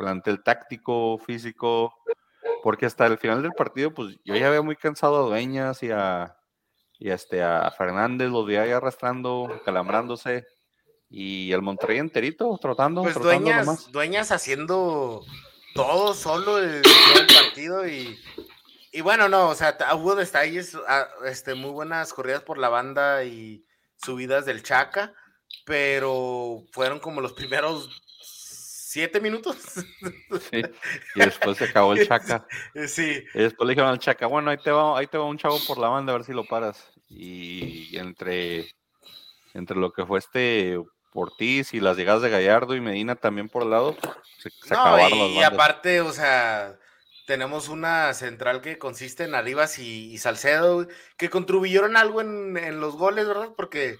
plantel 0.00 0.42
táctico, 0.42 1.18
físico, 1.18 1.94
porque 2.62 2.86
hasta 2.86 3.06
el 3.06 3.18
final 3.18 3.42
del 3.42 3.52
partido, 3.52 3.92
pues 3.92 4.16
yo 4.24 4.34
ya 4.34 4.48
veo 4.48 4.64
muy 4.64 4.76
cansado 4.76 5.18
a 5.18 5.28
Dueñas 5.28 5.82
y 5.82 5.90
a, 5.90 6.34
y 6.98 7.10
este, 7.10 7.42
a 7.42 7.70
Fernández, 7.70 8.30
los 8.30 8.46
veía 8.46 8.62
ahí 8.62 8.70
arrastrando, 8.70 9.60
calambrándose, 9.64 10.46
y 11.10 11.52
el 11.52 11.60
Monterrey 11.60 11.98
enterito, 11.98 12.58
trotando, 12.60 13.02
Pues 13.02 13.14
trotando 13.14 13.40
dueñas, 13.44 13.66
nomás. 13.66 13.92
dueñas 13.92 14.32
haciendo 14.32 15.22
todo 15.74 16.14
solo 16.14 16.58
el, 16.58 16.80
todo 16.82 17.20
el 17.20 17.26
partido 17.26 17.86
y, 17.86 18.18
y 18.92 19.00
bueno, 19.02 19.28
no, 19.28 19.48
o 19.50 19.54
sea, 19.54 19.76
hubo 19.94 20.14
detalles, 20.14 20.76
ah, 20.88 21.08
este, 21.26 21.54
muy 21.54 21.70
buenas 21.70 22.14
corridas 22.14 22.42
por 22.42 22.56
la 22.58 22.70
banda 22.70 23.24
y 23.24 23.66
subidas 24.02 24.46
del 24.46 24.62
Chaca, 24.62 25.12
pero 25.66 26.62
fueron 26.72 27.00
como 27.00 27.20
los 27.20 27.32
primeros 27.34 28.02
siete 28.90 29.20
minutos. 29.20 29.56
Sí, 30.50 30.62
y 31.14 31.20
después 31.20 31.58
se 31.58 31.64
acabó 31.64 31.92
el 31.92 32.06
chaca. 32.08 32.44
sí, 32.88 33.24
Y 33.34 33.38
después 33.38 33.66
le 33.66 33.72
dijeron 33.72 33.90
al 33.90 34.00
Chaca, 34.00 34.26
bueno, 34.26 34.50
ahí 34.50 34.58
te 34.58 34.72
va, 34.72 34.98
ahí 34.98 35.06
te 35.06 35.16
va 35.16 35.26
un 35.26 35.38
chavo 35.38 35.58
por 35.66 35.78
la 35.78 35.88
banda 35.88 36.12
a 36.12 36.16
ver 36.16 36.24
si 36.24 36.32
lo 36.32 36.44
paras. 36.44 36.90
Y 37.08 37.96
entre, 37.96 38.68
entre 39.54 39.76
lo 39.76 39.92
que 39.92 40.04
fue 40.04 40.18
este 40.18 40.76
Ortiz 41.12 41.72
y 41.72 41.80
las 41.80 41.96
llegadas 41.96 42.22
de 42.22 42.30
Gallardo 42.30 42.74
y 42.74 42.80
Medina 42.80 43.14
también 43.14 43.48
por 43.48 43.62
el 43.62 43.70
lado, 43.70 43.96
se, 44.38 44.50
se 44.50 44.74
no, 44.74 44.80
acabaron 44.80 45.18
las 45.20 45.28
y, 45.28 45.32
y 45.38 45.40
bandas. 45.40 45.52
aparte, 45.52 46.00
o 46.00 46.12
sea, 46.12 46.76
tenemos 47.26 47.68
una 47.68 48.12
central 48.14 48.60
que 48.60 48.78
consiste 48.78 49.22
en 49.22 49.36
Arribas 49.36 49.78
y, 49.78 50.12
y 50.12 50.18
Salcedo, 50.18 50.88
que 51.16 51.30
contribuyeron 51.30 51.96
algo 51.96 52.20
en, 52.22 52.56
en 52.56 52.80
los 52.80 52.96
goles, 52.96 53.28
¿verdad? 53.28 53.50
Porque 53.56 53.98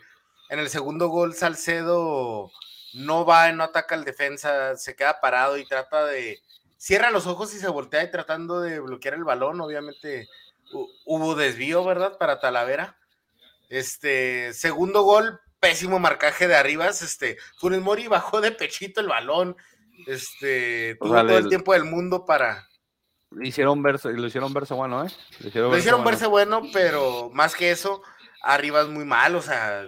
en 0.48 0.58
el 0.58 0.68
segundo 0.68 1.08
gol 1.08 1.34
Salcedo 1.34 2.50
no 2.94 3.24
va, 3.24 3.50
no 3.52 3.64
ataca 3.64 3.94
al 3.94 4.04
defensa, 4.04 4.76
se 4.76 4.96
queda 4.96 5.20
parado 5.20 5.56
y 5.58 5.66
trata 5.66 6.04
de... 6.06 6.40
Cierra 6.76 7.10
los 7.10 7.26
ojos 7.26 7.54
y 7.54 7.58
se 7.58 7.68
voltea 7.68 8.02
y 8.04 8.10
tratando 8.10 8.60
de 8.60 8.80
bloquear 8.80 9.14
el 9.14 9.24
balón, 9.24 9.60
obviamente 9.60 10.26
hu- 10.72 10.88
hubo 11.04 11.34
desvío, 11.34 11.84
¿verdad? 11.84 12.16
Para 12.16 12.40
Talavera. 12.40 12.96
Este, 13.68 14.52
segundo 14.54 15.02
gol, 15.02 15.38
pésimo 15.60 15.98
marcaje 15.98 16.48
de 16.48 16.56
Arribas, 16.56 17.02
este, 17.02 17.36
Funes 17.58 17.82
Mori 17.82 18.08
bajó 18.08 18.40
de 18.40 18.50
pechito 18.50 19.00
el 19.00 19.08
balón, 19.08 19.56
este, 20.06 20.96
tuvo 21.00 21.14
todo 21.14 21.38
el 21.38 21.48
tiempo 21.48 21.74
del 21.74 21.84
mundo 21.84 22.24
para... 22.24 22.66
Hicieron 23.42 23.82
verse, 23.82 24.12
lo 24.12 24.26
hicieron 24.26 24.52
verse 24.52 24.74
bueno, 24.74 25.04
¿eh? 25.04 25.10
Hicieron 25.38 25.70
Lo 25.70 25.78
hicieron 25.78 26.00
bueno. 26.00 26.10
verse 26.10 26.26
bueno, 26.26 26.62
pero 26.72 27.30
más 27.32 27.54
que 27.54 27.70
eso, 27.70 28.02
Arribas 28.42 28.88
muy 28.88 29.04
mal, 29.04 29.36
o 29.36 29.42
sea, 29.42 29.86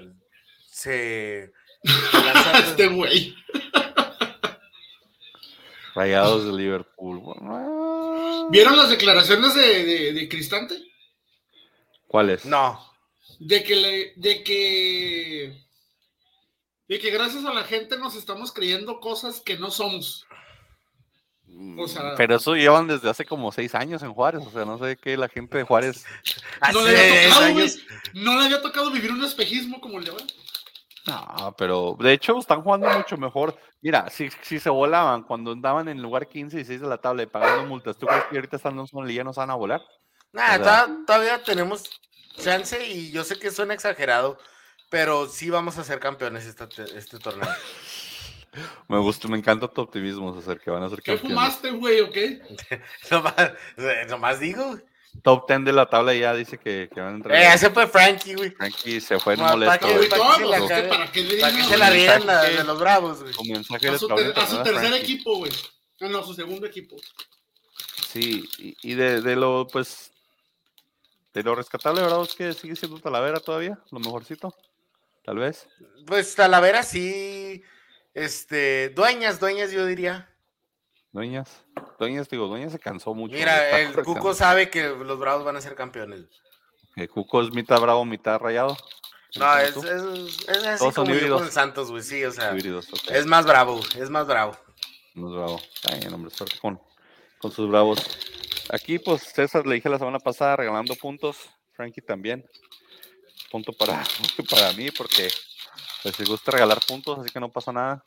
se... 0.70 1.52
Este 2.68 2.86
güey. 2.88 3.34
Rayados 5.94 6.46
de 6.46 6.52
Liverpool. 6.52 7.18
Bueno, 7.18 8.48
¿Vieron 8.50 8.76
las 8.76 8.90
declaraciones 8.90 9.54
de, 9.54 9.84
de, 9.84 10.12
de 10.12 10.28
Cristante? 10.28 10.76
¿Cuáles? 12.06 12.44
No, 12.44 12.80
De 13.38 13.62
que 13.62 13.76
le, 13.76 14.12
de 14.16 14.42
que 14.42 15.56
Y 16.88 16.98
que 16.98 17.10
gracias 17.10 17.44
a 17.44 17.52
la 17.54 17.64
gente 17.64 17.98
nos 17.98 18.14
estamos 18.16 18.52
creyendo 18.52 19.00
cosas 19.00 19.40
que 19.40 19.58
no 19.58 19.70
somos. 19.70 20.26
O 21.78 21.86
sea- 21.88 22.14
Pero 22.16 22.36
eso 22.36 22.54
llevan 22.54 22.86
desde 22.86 23.10
hace 23.10 23.26
como 23.26 23.52
seis 23.52 23.74
años 23.74 24.02
en 24.02 24.14
Juárez. 24.14 24.42
O 24.46 24.50
sea, 24.50 24.64
no 24.64 24.78
sé 24.78 24.96
qué 24.96 25.16
la 25.18 25.28
gente 25.28 25.58
de 25.58 25.64
Juárez. 25.64 26.04
No 26.72 26.82
le 26.82 26.90
había 26.98 27.28
tocado. 27.34 27.54
No 28.14 28.38
le 28.38 28.44
había 28.46 28.62
tocado 28.62 28.90
vivir 28.90 29.12
un 29.12 29.22
espejismo 29.24 29.80
como 29.80 29.98
el 29.98 30.04
de 30.04 30.10
ahora. 30.12 30.24
No, 31.06 31.54
pero 31.58 31.96
de 31.98 32.12
hecho 32.12 32.38
están 32.38 32.62
jugando 32.62 32.88
mucho 32.90 33.16
mejor. 33.16 33.56
Mira, 33.80 34.08
si, 34.08 34.30
si 34.42 34.60
se 34.60 34.70
volaban 34.70 35.24
cuando 35.24 35.50
andaban 35.52 35.88
en 35.88 36.00
lugar 36.00 36.28
15 36.28 36.54
y 36.54 36.58
16 36.58 36.80
de 36.80 36.86
la 36.86 36.98
tabla 36.98 37.24
y 37.24 37.26
pagando 37.26 37.64
multas, 37.66 37.96
¿tú 37.96 38.06
crees 38.06 38.24
que 38.24 38.36
ahorita 38.36 38.56
estando 38.56 38.82
en 38.82 38.86
zona 38.86 39.06
liga 39.06 39.24
no 39.24 39.32
se 39.32 39.40
van 39.40 39.50
a 39.50 39.54
volar? 39.56 39.82
Nah, 40.32 40.42
O 40.42 40.46
sea- 40.46 40.58
toda- 40.86 40.88
todavía 41.06 41.42
tenemos 41.42 41.90
chance 42.36 42.86
y 42.86 43.10
yo 43.10 43.24
sé 43.24 43.38
que 43.38 43.50
suena 43.50 43.74
exagerado, 43.74 44.38
pero 44.90 45.26
sí 45.28 45.50
vamos 45.50 45.76
a 45.78 45.84
ser 45.84 45.98
campeones 45.98 46.46
esta 46.46 46.68
te- 46.68 46.96
este 46.96 47.18
torneo. 47.18 47.48
Me 48.86 48.98
gusta, 48.98 49.28
me 49.28 49.38
encanta 49.38 49.66
tu 49.66 49.80
optimismo, 49.80 50.38
que 50.62 50.70
van 50.70 50.82
a 50.82 50.88
ser 50.90 51.00
¿Qué 51.02 51.12
campeones. 51.12 51.20
fumaste, 51.38 51.70
güey, 51.70 52.00
o 52.02 52.10
qué? 52.10 52.42
nomás, 53.10 53.34
nomás 54.10 54.40
digo. 54.40 54.76
Top 55.22 55.46
10 55.46 55.64
de 55.64 55.72
la 55.72 55.86
tabla 55.88 56.14
ya 56.14 56.34
dice 56.34 56.58
que, 56.58 56.88
que 56.92 57.00
van 57.00 57.12
a 57.12 57.16
entrar. 57.16 57.36
Eh, 57.36 57.52
ese 57.54 57.70
fue 57.70 57.86
Frankie, 57.86 58.34
güey. 58.34 58.50
Frankie 58.50 59.00
se 59.00 59.18
fue 59.20 59.36
No, 59.36 59.44
molesto. 59.48 59.72
ataque, 59.74 59.96
güey. 59.96 60.08
¿para 60.08 60.22
No, 60.24 60.34
se 60.36 60.44
la 60.46 60.58
que 60.82 60.88
para 60.88 61.12
qué 61.12 61.22
le 61.22 61.40
Para 61.40 61.56
que 61.56 61.62
se 61.64 61.76
la 61.76 61.90
de 62.42 62.64
los 62.64 62.80
bravos, 62.80 63.22
güey. 63.22 63.34
Mensaje 63.52 63.88
A 63.88 63.92
de 63.92 63.98
su, 63.98 64.08
tableta, 64.08 64.34
ter- 64.34 64.42
a 64.42 64.46
su 64.46 64.56
¿verdad, 64.56 64.64
tercer 64.72 64.88
Frankie? 64.88 65.12
equipo, 65.12 65.36
güey. 65.36 65.52
Ah, 66.00 66.08
no, 66.08 66.18
a 66.18 66.24
su 66.24 66.34
segundo 66.34 66.66
equipo. 66.66 66.96
Sí, 68.08 68.48
y, 68.58 68.76
y 68.82 68.94
de, 68.94 69.20
de 69.20 69.36
lo, 69.36 69.66
pues, 69.70 70.12
de 71.32 71.42
lo 71.42 71.54
rescatable, 71.54 72.00
¿verdad? 72.02 72.22
Es 72.22 72.34
que 72.34 72.52
sigue 72.54 72.74
siendo 72.76 72.98
Talavera 72.98 73.38
todavía, 73.38 73.78
lo 73.90 74.00
mejorcito, 74.00 74.54
tal 75.24 75.38
vez. 75.38 75.66
Pues 76.06 76.34
Talavera 76.34 76.82
sí. 76.82 77.62
Este, 78.14 78.90
dueñas, 78.90 79.38
dueñas, 79.40 79.70
yo 79.70 79.86
diría. 79.86 80.28
Dueñas, 81.12 81.62
Dueñas, 81.98 82.28
digo, 82.28 82.46
Dueñas 82.46 82.72
se 82.72 82.78
cansó 82.78 83.14
mucho. 83.14 83.34
Mira, 83.34 83.78
el. 83.78 83.94
Cuco 84.02 84.32
sabe 84.34 84.70
que 84.70 84.88
los 84.88 85.18
bravos 85.18 85.44
van 85.44 85.56
a 85.56 85.60
ser 85.60 85.74
campeones. 85.74 86.24
Eh, 86.96 87.06
Cuco 87.06 87.42
es 87.42 87.50
mitad 87.52 87.80
bravo, 87.80 88.04
mitad 88.04 88.38
rayado. 88.38 88.76
No, 89.36 89.46
¿Como 89.74 89.86
es, 89.86 89.92
es, 89.92 90.48
es 90.48 90.64
así 90.64 90.78
Todos 90.78 90.94
son 90.94 91.04
como 91.04 91.06
yo 91.06 91.14
híbridos. 91.16 91.38
con 91.38 91.46
el 91.46 91.52
Santos, 91.52 91.90
güey, 91.90 92.02
sí, 92.02 92.24
o 92.24 92.32
sea. 92.32 92.52
Híbridos. 92.52 92.88
Es 93.10 93.26
más 93.26 93.46
bravo, 93.46 93.80
es 93.96 94.10
más 94.10 94.26
bravo. 94.26 94.52
Es 95.14 95.22
bravo. 95.22 95.60
Bien, 96.00 96.14
hombre, 96.14 96.30
suerte 96.30 96.58
con, 96.60 96.80
con 97.38 97.52
sus 97.52 97.68
bravos. 97.68 97.98
Aquí, 98.70 98.98
pues, 98.98 99.22
César 99.22 99.66
le 99.66 99.74
dije 99.74 99.88
la 99.88 99.98
semana 99.98 100.18
pasada 100.18 100.56
regalando 100.56 100.94
puntos. 100.96 101.36
Frankie 101.72 102.02
también. 102.02 102.46
Punto 103.50 103.72
para, 103.72 104.02
para 104.50 104.72
mí, 104.72 104.90
porque 104.90 105.28
pues 106.02 106.18
le 106.18 106.24
gusta 106.24 106.52
regalar 106.52 106.80
puntos, 106.86 107.18
así 107.18 107.30
que 107.30 107.40
no 107.40 107.50
pasa 107.50 107.72
nada. 107.72 108.04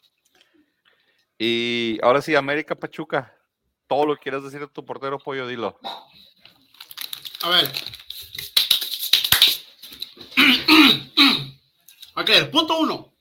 Y 1.37 1.99
ahora 2.01 2.21
sí, 2.21 2.35
América 2.35 2.75
Pachuca. 2.75 3.31
Todo 3.87 4.05
lo 4.07 4.15
que 4.15 4.23
quieras 4.23 4.43
decir 4.43 4.59
de 4.59 4.67
tu 4.67 4.83
portero, 4.83 5.19
pollo, 5.19 5.45
dilo. 5.47 5.79
A 7.41 7.49
ver. 7.49 7.71
ok, 12.15 12.29
punto 12.51 12.79
uno. 12.79 13.13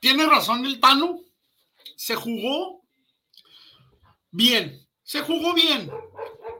Tiene 0.00 0.26
razón 0.26 0.64
el 0.64 0.78
Tano. 0.78 1.20
Se 1.96 2.14
jugó 2.14 2.84
bien. 4.30 4.86
Se 5.02 5.22
jugó 5.22 5.54
bien. 5.54 5.90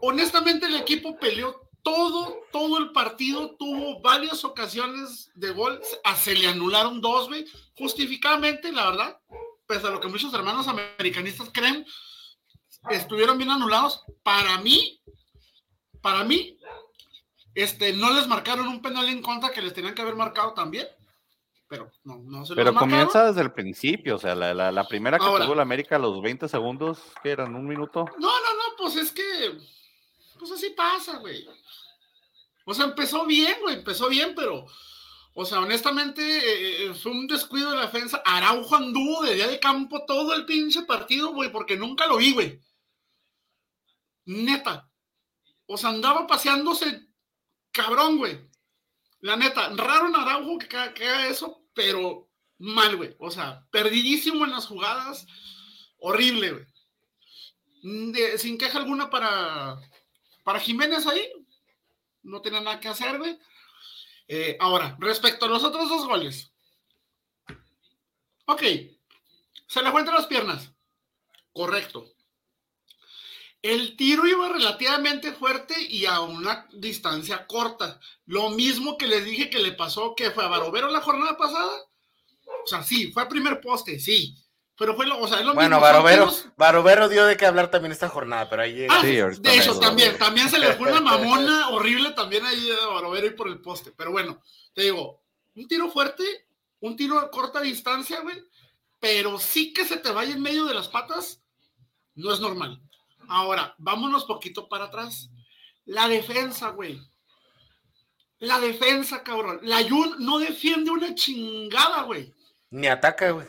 Honestamente, 0.01 0.67
el 0.67 0.75
equipo 0.77 1.17
peleó 1.19 1.69
todo, 1.83 2.41
todo 2.51 2.79
el 2.79 2.91
partido. 2.93 3.55
Tuvo 3.57 4.01
varias 4.01 4.43
ocasiones 4.45 5.31
de 5.35 5.51
gol. 5.51 5.81
A- 6.03 6.17
Se 6.17 6.35
le 6.35 6.49
anularon 6.49 7.01
dos, 7.01 7.29
güey. 7.29 7.45
Justificadamente, 7.77 8.73
la 8.73 8.91
verdad. 8.91 9.21
Pese 9.69 9.87
a 9.87 9.91
lo 9.91 10.01
que 10.01 10.09
muchos 10.09 10.33
hermanos 10.33 10.67
americanistas 10.67 11.51
creen, 11.53 11.87
estuvieron 12.91 13.37
bien 13.37 13.51
anulados. 13.51 14.03
Para 14.23 14.59
mí, 14.63 14.99
para 16.01 16.25
mí, 16.25 16.59
este, 17.55 17.93
no 17.93 18.11
les 18.15 18.27
marcaron 18.27 18.67
un 18.67 18.81
penal 18.81 19.07
en 19.11 19.21
contra 19.21 19.51
que 19.51 19.61
les 19.61 19.75
tenían 19.75 19.95
que 19.95 20.01
haber 20.01 20.17
marcado 20.17 20.55
también. 20.55 20.89
Pero 21.69 21.93
no, 22.05 22.17
no 22.17 22.47
se 22.47 22.55
Pero 22.55 22.71
los 22.73 22.81
comienza 22.81 23.27
desde 23.27 23.43
el 23.43 23.53
principio, 23.53 24.17
o 24.17 24.19
sea, 24.19 24.35
la, 24.35 24.55
la- 24.55 24.73
la 24.73 24.89
primera 24.89 25.19
que 25.19 25.27
Ahora. 25.27 25.45
tuvo 25.45 25.53
el 25.53 25.61
América 25.61 25.97
a 25.97 25.99
los 25.99 26.23
20 26.23 26.49
segundos, 26.49 27.01
que 27.23 27.31
eran 27.31 27.55
un 27.55 27.67
minuto. 27.69 28.07
No, 28.19 28.27
no, 28.41 28.55
no, 28.55 28.77
pues 28.79 28.97
es 28.97 29.13
que, 29.13 29.59
pues 30.39 30.51
así 30.51 30.71
pasa, 30.71 31.19
güey. 31.19 31.47
O 32.65 32.73
sea, 32.73 32.87
empezó 32.87 33.27
bien, 33.27 33.55
güey, 33.61 33.75
empezó 33.75 34.09
bien, 34.09 34.33
pero, 34.35 34.65
o 35.41 35.45
sea, 35.45 35.61
honestamente, 35.61 36.21
eh, 36.21 36.87
eh, 36.87 36.95
fue 36.95 37.13
un 37.13 37.29
descuido 37.29 37.71
de 37.71 37.77
la 37.77 37.83
defensa. 37.83 38.21
Araujo 38.25 38.75
anduvo 38.75 39.23
de 39.23 39.37
día 39.37 39.47
de 39.47 39.61
campo 39.61 40.05
todo 40.05 40.35
el 40.35 40.45
pinche 40.45 40.83
partido, 40.83 41.33
güey, 41.33 41.53
porque 41.53 41.77
nunca 41.77 42.09
lo 42.09 42.17
vi, 42.17 42.33
güey. 42.33 42.61
Neta. 44.25 44.91
O 45.67 45.79
sea, 45.79 45.91
andaba 45.91 46.27
paseándose 46.27 47.07
cabrón, 47.71 48.19
güey. 48.19 48.51
La 49.21 49.37
neta, 49.37 49.69
raro 49.77 50.09
en 50.09 50.17
Araujo 50.17 50.59
que, 50.59 50.67
que 50.67 50.77
haga 51.09 51.29
eso, 51.29 51.63
pero 51.73 52.29
mal, 52.59 52.97
güey. 52.97 53.15
O 53.21 53.31
sea, 53.31 53.65
perdidísimo 53.71 54.45
en 54.45 54.51
las 54.51 54.67
jugadas. 54.67 55.25
Horrible, 56.01 56.51
güey. 56.51 56.67
Mm, 57.85 58.13
sin 58.39 58.59
queja 58.59 58.79
alguna 58.79 59.09
para, 59.09 59.79
para 60.43 60.59
Jiménez 60.59 61.07
ahí. 61.07 61.31
No 62.25 62.43
tiene 62.43 62.61
nada 62.61 62.81
que 62.81 62.89
hacer, 62.89 63.19
güey. 63.19 63.39
Eh, 64.29 64.57
ahora, 64.61 64.97
respecto 65.01 65.47
a 65.47 65.49
los 65.49 65.65
otros 65.65 65.89
dos 65.89 66.07
goles. 66.07 66.53
Ok. 68.45 68.63
Se 69.67 69.83
le 69.83 69.91
fue 69.91 70.01
entre 70.01 70.15
las 70.15 70.27
piernas. 70.27 70.71
Correcto. 71.53 72.13
El 73.61 73.97
tiro 73.97 74.27
iba 74.27 74.49
relativamente 74.49 75.33
fuerte 75.33 75.75
y 75.81 76.07
a 76.07 76.21
una 76.21 76.69
distancia 76.73 77.47
corta. 77.47 77.99
Lo 78.27 78.51
mismo 78.51 78.97
que 78.97 79.07
les 79.07 79.25
dije 79.25 79.51
que 79.51 79.59
le 79.59 79.73
pasó 79.73 80.15
que 80.15 80.31
fue 80.31 80.45
a 80.45 80.49
Barovero 80.49 80.89
la 80.89 81.01
jornada 81.01 81.37
pasada. 81.37 81.83
O 82.65 82.67
sea, 82.67 82.83
sí, 82.83 83.11
fue 83.11 83.23
a 83.23 83.29
primer 83.29 83.61
poste, 83.61 83.99
sí. 83.99 84.37
Pero 84.79 84.95
fue 84.95 85.07
lo, 85.07 85.19
o 85.21 85.27
sea, 85.27 85.41
es 85.41 85.45
lo 85.45 85.55
Bueno, 85.55 85.77
mismo. 85.77 85.81
Barovero, 85.81 86.33
Barovero 86.57 87.09
dio 87.09 87.27
de 87.27 87.37
qué 87.37 87.47
hablar 87.47 87.69
también 87.71 87.91
esta 87.93 88.09
jornada, 88.09 88.49
pero 88.49 88.63
ahí 88.63 88.75
llega. 88.75 88.95
Ah, 88.97 89.01
Sí, 89.01 89.09
de 89.09 89.57
hecho, 89.57 89.71
vamos. 89.71 89.81
también, 89.81 90.17
también 90.19 90.49
se 90.49 90.59
le 90.59 90.73
fue 90.75 90.91
una 90.93 91.01
mamona 91.01 91.71
horrible 91.71 92.13
también 92.13 92.47
ahí 92.47 92.71
a 92.71 92.87
Barovero 92.87 93.27
y 93.27 93.31
por 93.31 93.49
el 93.49 93.61
poste. 93.61 93.93
Pero 93.97 94.13
bueno, 94.13 94.41
te 94.75 94.83
digo, 94.83 95.21
un 95.57 95.67
tiro 95.67 95.91
fuerte, 95.91 96.25
un 96.81 96.97
tiro 96.97 97.19
a 97.19 97.29
corta 97.31 97.61
distancia, 97.61 98.21
güey, 98.21 98.41
pero 99.01 99.39
sí 99.41 99.73
que 99.73 99.85
se 99.85 99.97
te 99.97 100.11
vaya 100.13 100.33
en 100.35 100.43
medio 100.43 100.65
de 100.67 100.75
las 100.75 100.87
patas, 100.89 101.43
no 102.15 102.33
es 102.33 102.39
normal. 102.39 102.81
Ahora, 103.29 103.75
vámonos 103.79 104.25
poquito 104.27 104.69
para 104.69 104.85
atrás. 104.85 105.29
La 105.87 106.07
defensa, 106.09 106.69
güey. 106.69 107.01
La 108.39 108.61
defensa, 108.61 109.25
cabrón. 109.25 109.59
La 109.63 109.83
Jun 109.89 110.17
no 110.21 110.39
defiende 110.39 110.91
una 110.93 111.15
chingada, 111.15 112.03
güey. 112.03 112.33
Ni 112.71 112.87
ataca, 112.87 113.31
güey. 113.33 113.47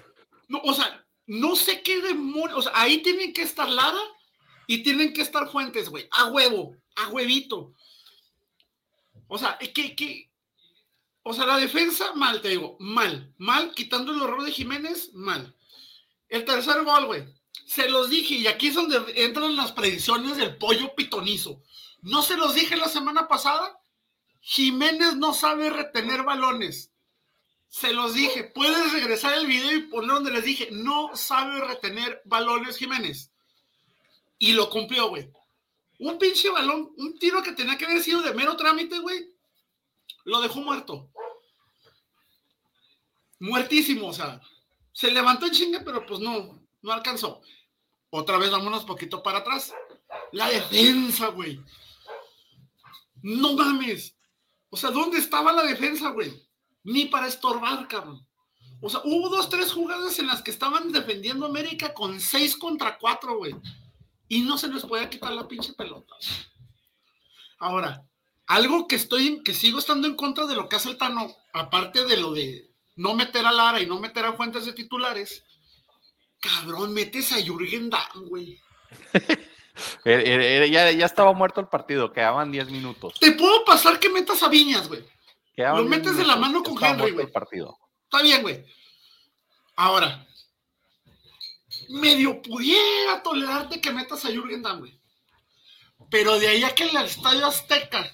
No, 0.48 0.60
o 0.64 0.74
sea, 0.74 1.06
no 1.30 1.56
sé 1.56 1.84
qué 1.84 2.02
demonios. 2.02 2.58
O 2.58 2.62
sea, 2.64 2.72
ahí 2.74 3.04
tienen 3.04 3.34
que 3.34 3.44
estar 3.44 3.70
Lara 3.70 4.02
y 4.66 4.82
tienen 4.82 5.14
que 5.14 5.22
estar 5.22 5.48
Fuentes, 5.52 5.88
güey. 5.90 6.08
A 6.10 6.26
huevo, 6.26 6.76
a 6.96 7.08
huevito. 7.10 7.76
O 9.28 9.38
sea, 9.38 9.58
que, 9.60 9.96
que. 9.96 10.32
O 11.22 11.32
sea, 11.34 11.46
la 11.46 11.58
defensa, 11.58 12.14
mal, 12.16 12.42
te 12.42 12.50
digo, 12.50 12.78
mal. 12.80 13.32
Mal, 13.38 13.76
quitando 13.76 14.12
el 14.12 14.22
horror 14.24 14.44
de 14.44 14.52
Jiménez, 14.52 15.14
mal. 15.14 15.56
El 16.30 16.46
tercer 16.46 16.84
gol, 16.84 17.06
güey. 17.06 17.26
Se 17.68 17.88
los 17.88 18.10
dije, 18.10 18.34
y 18.34 18.48
aquí 18.48 18.70
es 18.70 18.74
donde 18.74 19.00
entran 19.24 19.56
las 19.56 19.72
predicciones 19.72 20.36
del 20.36 20.58
pollo 20.58 20.96
pitonizo. 20.96 21.62
No 22.02 22.24
se 22.24 22.38
los 22.38 22.56
dije 22.56 22.76
la 22.76 22.90
semana 22.90 23.28
pasada. 23.28 23.80
Jiménez 24.42 25.16
no 25.16 25.36
sabe 25.36 25.70
retener 25.70 26.24
balones. 26.24 26.89
Se 27.70 27.94
los 27.94 28.16
dije, 28.16 28.46
puedes 28.46 28.92
regresar 28.94 29.38
el 29.38 29.46
video 29.46 29.72
y 29.72 29.84
poner 29.84 30.10
donde 30.10 30.32
les 30.32 30.44
dije, 30.44 30.70
no 30.72 31.16
sabe 31.16 31.62
retener 31.62 32.22
balones 32.26 32.78
Jiménez. 32.78 33.32
Y 34.40 34.54
lo 34.54 34.70
cumplió, 34.70 35.10
güey. 35.10 35.32
Un 36.00 36.18
pinche 36.18 36.50
balón, 36.50 36.92
un 36.98 37.20
tiro 37.20 37.44
que 37.44 37.52
tenía 37.52 37.78
que 37.78 37.86
haber 37.86 38.02
sido 38.02 38.22
de 38.22 38.34
mero 38.34 38.56
trámite, 38.58 39.00
güey. 39.00 39.34
Lo 40.24 40.42
dejó 40.42 40.62
muerto. 40.62 41.10
Muertísimo, 43.40 44.08
o 44.08 44.14
sea. 44.14 44.42
Se 44.92 45.12
levantó 45.12 45.46
en 45.46 45.52
chinga, 45.52 45.82
pero 45.86 46.06
pues 46.06 46.20
no, 46.20 46.60
no 46.82 46.92
alcanzó. 46.92 47.42
Otra 48.10 48.38
vez 48.38 48.50
vámonos 48.50 48.86
poquito 48.86 49.22
para 49.22 49.40
atrás. 49.40 49.74
La 50.32 50.50
defensa, 50.50 51.28
güey. 51.28 51.62
No 53.22 53.54
mames. 53.54 54.16
O 54.70 54.78
sea, 54.78 54.90
¿dónde 54.92 55.20
estaba 55.20 55.52
la 55.52 55.64
defensa, 55.64 56.10
güey? 56.10 56.49
Ni 56.84 57.06
para 57.06 57.28
estorbar, 57.28 57.88
cabrón. 57.88 58.26
O 58.82 58.90
sea, 58.90 59.02
hubo 59.04 59.30
dos, 59.30 59.50
tres 59.50 59.72
jugadas 59.74 60.18
en 60.20 60.28
las 60.28 60.42
que 60.42 60.52
estaban 60.52 60.92
defendiendo 60.92 61.46
América 61.46 61.94
con 61.94 62.20
seis 62.20 62.56
contra 62.56 62.98
cuatro, 62.98 63.38
güey. 63.38 63.56
Y 64.28 64.42
no 64.42 64.58
se 64.58 64.70
les 64.70 64.86
podía 64.86 65.10
quitar 65.10 65.34
la 65.34 65.48
pinche 65.48 65.74
pelota. 65.74 66.16
Ahora, 67.60 68.06
algo 68.48 68.88
que 68.88 68.96
estoy, 68.96 69.44
que 69.44 69.54
sigo 69.54 69.80
estando 69.80 70.08
en 70.08 70.16
contra 70.16 70.46
de 70.46 70.56
lo 70.56 70.70
que 70.70 70.78
hace 70.78 70.90
el 70.90 70.98
Tano, 70.98 71.36
aparte 71.54 72.06
de 72.06 72.18
lo 72.18 72.32
de 72.32 72.72
no 72.96 73.14
meter 73.14 73.46
a 73.46 73.52
Lara 73.52 73.82
y 73.82 73.86
no 73.86 74.00
meter 74.00 74.26
a 74.26 74.34
Fuentes 74.34 74.66
de 74.66 74.74
titulares, 74.74 75.44
cabrón, 76.40 76.94
metes 76.94 77.32
a 77.34 77.42
Jürgen 77.42 77.90
Damm, 77.90 78.28
güey. 78.28 78.60
Ya, 80.04 80.92
ya 80.92 81.06
estaba 81.06 81.32
muerto 81.32 81.62
el 81.62 81.68
partido, 81.68 82.12
quedaban 82.12 82.52
10 82.52 82.70
minutos. 82.70 83.14
Te 83.20 83.32
puedo 83.32 83.64
pasar 83.64 83.98
que 83.98 84.10
metas 84.10 84.44
a 84.44 84.50
Viñas, 84.50 84.90
güey. 84.90 85.06
Quedaban 85.60 85.84
Lo 85.84 85.90
10 85.90 86.00
metes 86.00 86.16
de 86.16 86.24
la 86.24 86.38
mano 86.38 86.64
con 86.64 86.82
Henry, 86.82 87.12
güey. 87.12 87.28
Está 87.28 88.22
bien, 88.24 88.42
güey. 88.42 88.64
Ahora, 89.76 90.26
medio 91.90 92.42
pudiera 92.42 93.22
tolerarte 93.22 93.82
que 93.82 93.92
metas 93.92 94.24
a 94.24 94.30
Jürgen 94.30 94.62
Damm, 94.62 94.80
güey. 94.80 94.98
Pero 96.10 96.40
de 96.40 96.48
ahí 96.48 96.64
a 96.64 96.74
que 96.74 96.86
en 96.88 96.96
el 96.96 97.08
Estadio 97.08 97.46
Azteca 97.46 98.10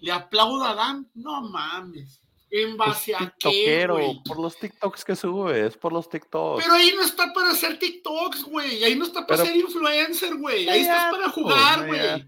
le 0.00 0.12
aplauda 0.12 0.72
a 0.72 0.74
Dan, 0.74 1.10
no 1.14 1.40
mames. 1.48 2.20
¿En 2.50 2.76
base 2.76 3.14
a 3.14 3.34
qué, 3.38 3.86
güey? 3.88 4.22
por 4.22 4.38
los 4.38 4.58
TikToks 4.58 5.02
que 5.02 5.16
subes, 5.16 5.78
por 5.78 5.94
los 5.94 6.10
TikToks. 6.10 6.62
Pero 6.62 6.74
ahí 6.74 6.92
no 6.94 7.04
está 7.04 7.32
para 7.32 7.52
hacer 7.52 7.78
TikToks, 7.78 8.44
güey. 8.44 8.84
Ahí 8.84 8.96
no 8.96 9.06
está 9.06 9.26
para 9.26 9.42
Pero- 9.42 9.46
ser 9.46 9.56
influencer, 9.56 10.34
güey. 10.36 10.68
Ahí 10.68 10.82
estás 10.82 11.10
para 11.10 11.30
jugar, 11.30 11.86
güey. 11.86 12.26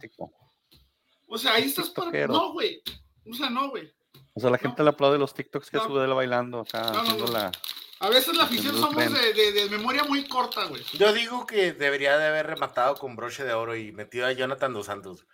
O 1.26 1.36
sea, 1.36 1.52
ahí 1.52 1.64
estás 1.64 1.90
para. 1.90 2.26
No, 2.28 2.52
güey. 2.54 2.82
O 3.30 3.34
sea, 3.34 3.50
no, 3.50 3.68
güey. 3.68 3.92
O 4.38 4.40
sea, 4.40 4.50
la 4.50 4.58
gente 4.58 4.84
le 4.84 4.90
aplaude 4.90 5.18
los 5.18 5.34
TikToks 5.34 5.68
que 5.68 5.78
No. 5.78 5.86
sube 5.86 6.04
él 6.04 6.14
bailando 6.14 6.60
acá, 6.60 6.82
No, 6.82 6.92
no, 6.92 7.00
haciendo 7.00 7.26
no. 7.26 7.32
la... 7.32 7.52
A 8.00 8.08
veces 8.08 8.36
la 8.36 8.44
afición 8.44 8.76
somos 8.76 9.12
de, 9.12 9.32
de- 9.34 9.52
de 9.52 9.68
memoria 9.68 10.04
muy 10.04 10.28
corta, 10.28 10.64
güey. 10.66 10.80
Yo 10.92 11.12
digo 11.12 11.44
que 11.44 11.72
debería 11.72 12.16
de 12.16 12.28
haber 12.28 12.46
rematado 12.46 12.94
con 12.94 13.16
broche 13.16 13.42
de 13.42 13.52
oro 13.52 13.74
y 13.74 13.90
metido 13.90 14.26
a 14.26 14.30
Jonathan 14.32 14.72
dos 14.72 14.86
Santos. 14.86 15.26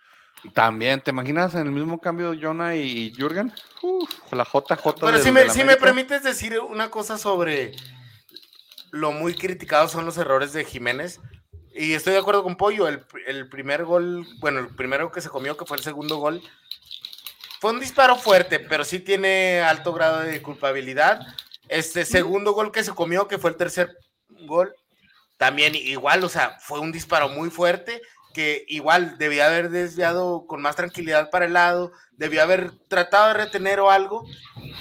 También, 0.55 0.99
¿te 1.01 1.11
imaginas 1.11 1.53
en 1.53 1.67
el 1.67 1.71
mismo 1.71 2.01
cambio 2.01 2.33
Jonah 2.39 2.75
y 2.75 3.13
Jürgen? 3.15 3.53
Uf, 3.83 4.09
la 4.33 4.43
JJ 4.43 4.95
Pero 4.99 5.19
si 5.19 5.31
me, 5.31 5.47
si 5.51 5.63
me 5.63 5.75
permites 5.77 6.23
decir 6.23 6.59
una 6.59 6.89
cosa 6.89 7.19
sobre 7.19 7.73
lo 8.91 9.11
muy 9.11 9.35
criticados 9.35 9.91
son 9.91 10.05
los 10.05 10.17
errores 10.17 10.51
de 10.51 10.65
Jiménez. 10.65 11.19
Y 11.73 11.93
estoy 11.93 12.13
de 12.13 12.19
acuerdo 12.19 12.41
con 12.41 12.55
Pollo. 12.55 12.87
El, 12.87 13.05
el 13.27 13.47
primer 13.49 13.85
gol, 13.85 14.25
bueno, 14.39 14.59
el 14.59 14.67
primero 14.75 15.11
que 15.11 15.21
se 15.21 15.29
comió, 15.29 15.55
que 15.55 15.65
fue 15.65 15.77
el 15.77 15.83
segundo 15.83 16.17
gol, 16.17 16.41
fue 17.65 17.73
un 17.73 17.79
disparo 17.79 18.15
fuerte, 18.15 18.59
pero 18.59 18.85
sí 18.85 18.99
tiene 18.99 19.59
alto 19.59 19.91
grado 19.91 20.19
de 20.19 20.39
culpabilidad. 20.39 21.25
Este 21.67 22.05
segundo 22.05 22.51
gol 22.51 22.71
que 22.71 22.83
se 22.83 22.93
comió, 22.93 23.27
que 23.27 23.39
fue 23.39 23.49
el 23.49 23.55
tercer 23.55 23.97
gol, 24.45 24.75
también 25.37 25.73
igual, 25.73 26.23
o 26.23 26.29
sea, 26.29 26.59
fue 26.59 26.79
un 26.79 26.91
disparo 26.91 27.27
muy 27.27 27.49
fuerte 27.49 28.03
que 28.35 28.65
igual 28.67 29.17
debía 29.17 29.47
haber 29.47 29.71
desviado 29.71 30.45
con 30.45 30.61
más 30.61 30.75
tranquilidad 30.75 31.31
para 31.31 31.45
el 31.45 31.53
lado, 31.53 31.91
debió 32.11 32.43
haber 32.43 32.69
tratado 32.87 33.29
de 33.29 33.45
retener 33.45 33.79
o 33.79 33.89
algo. 33.89 34.27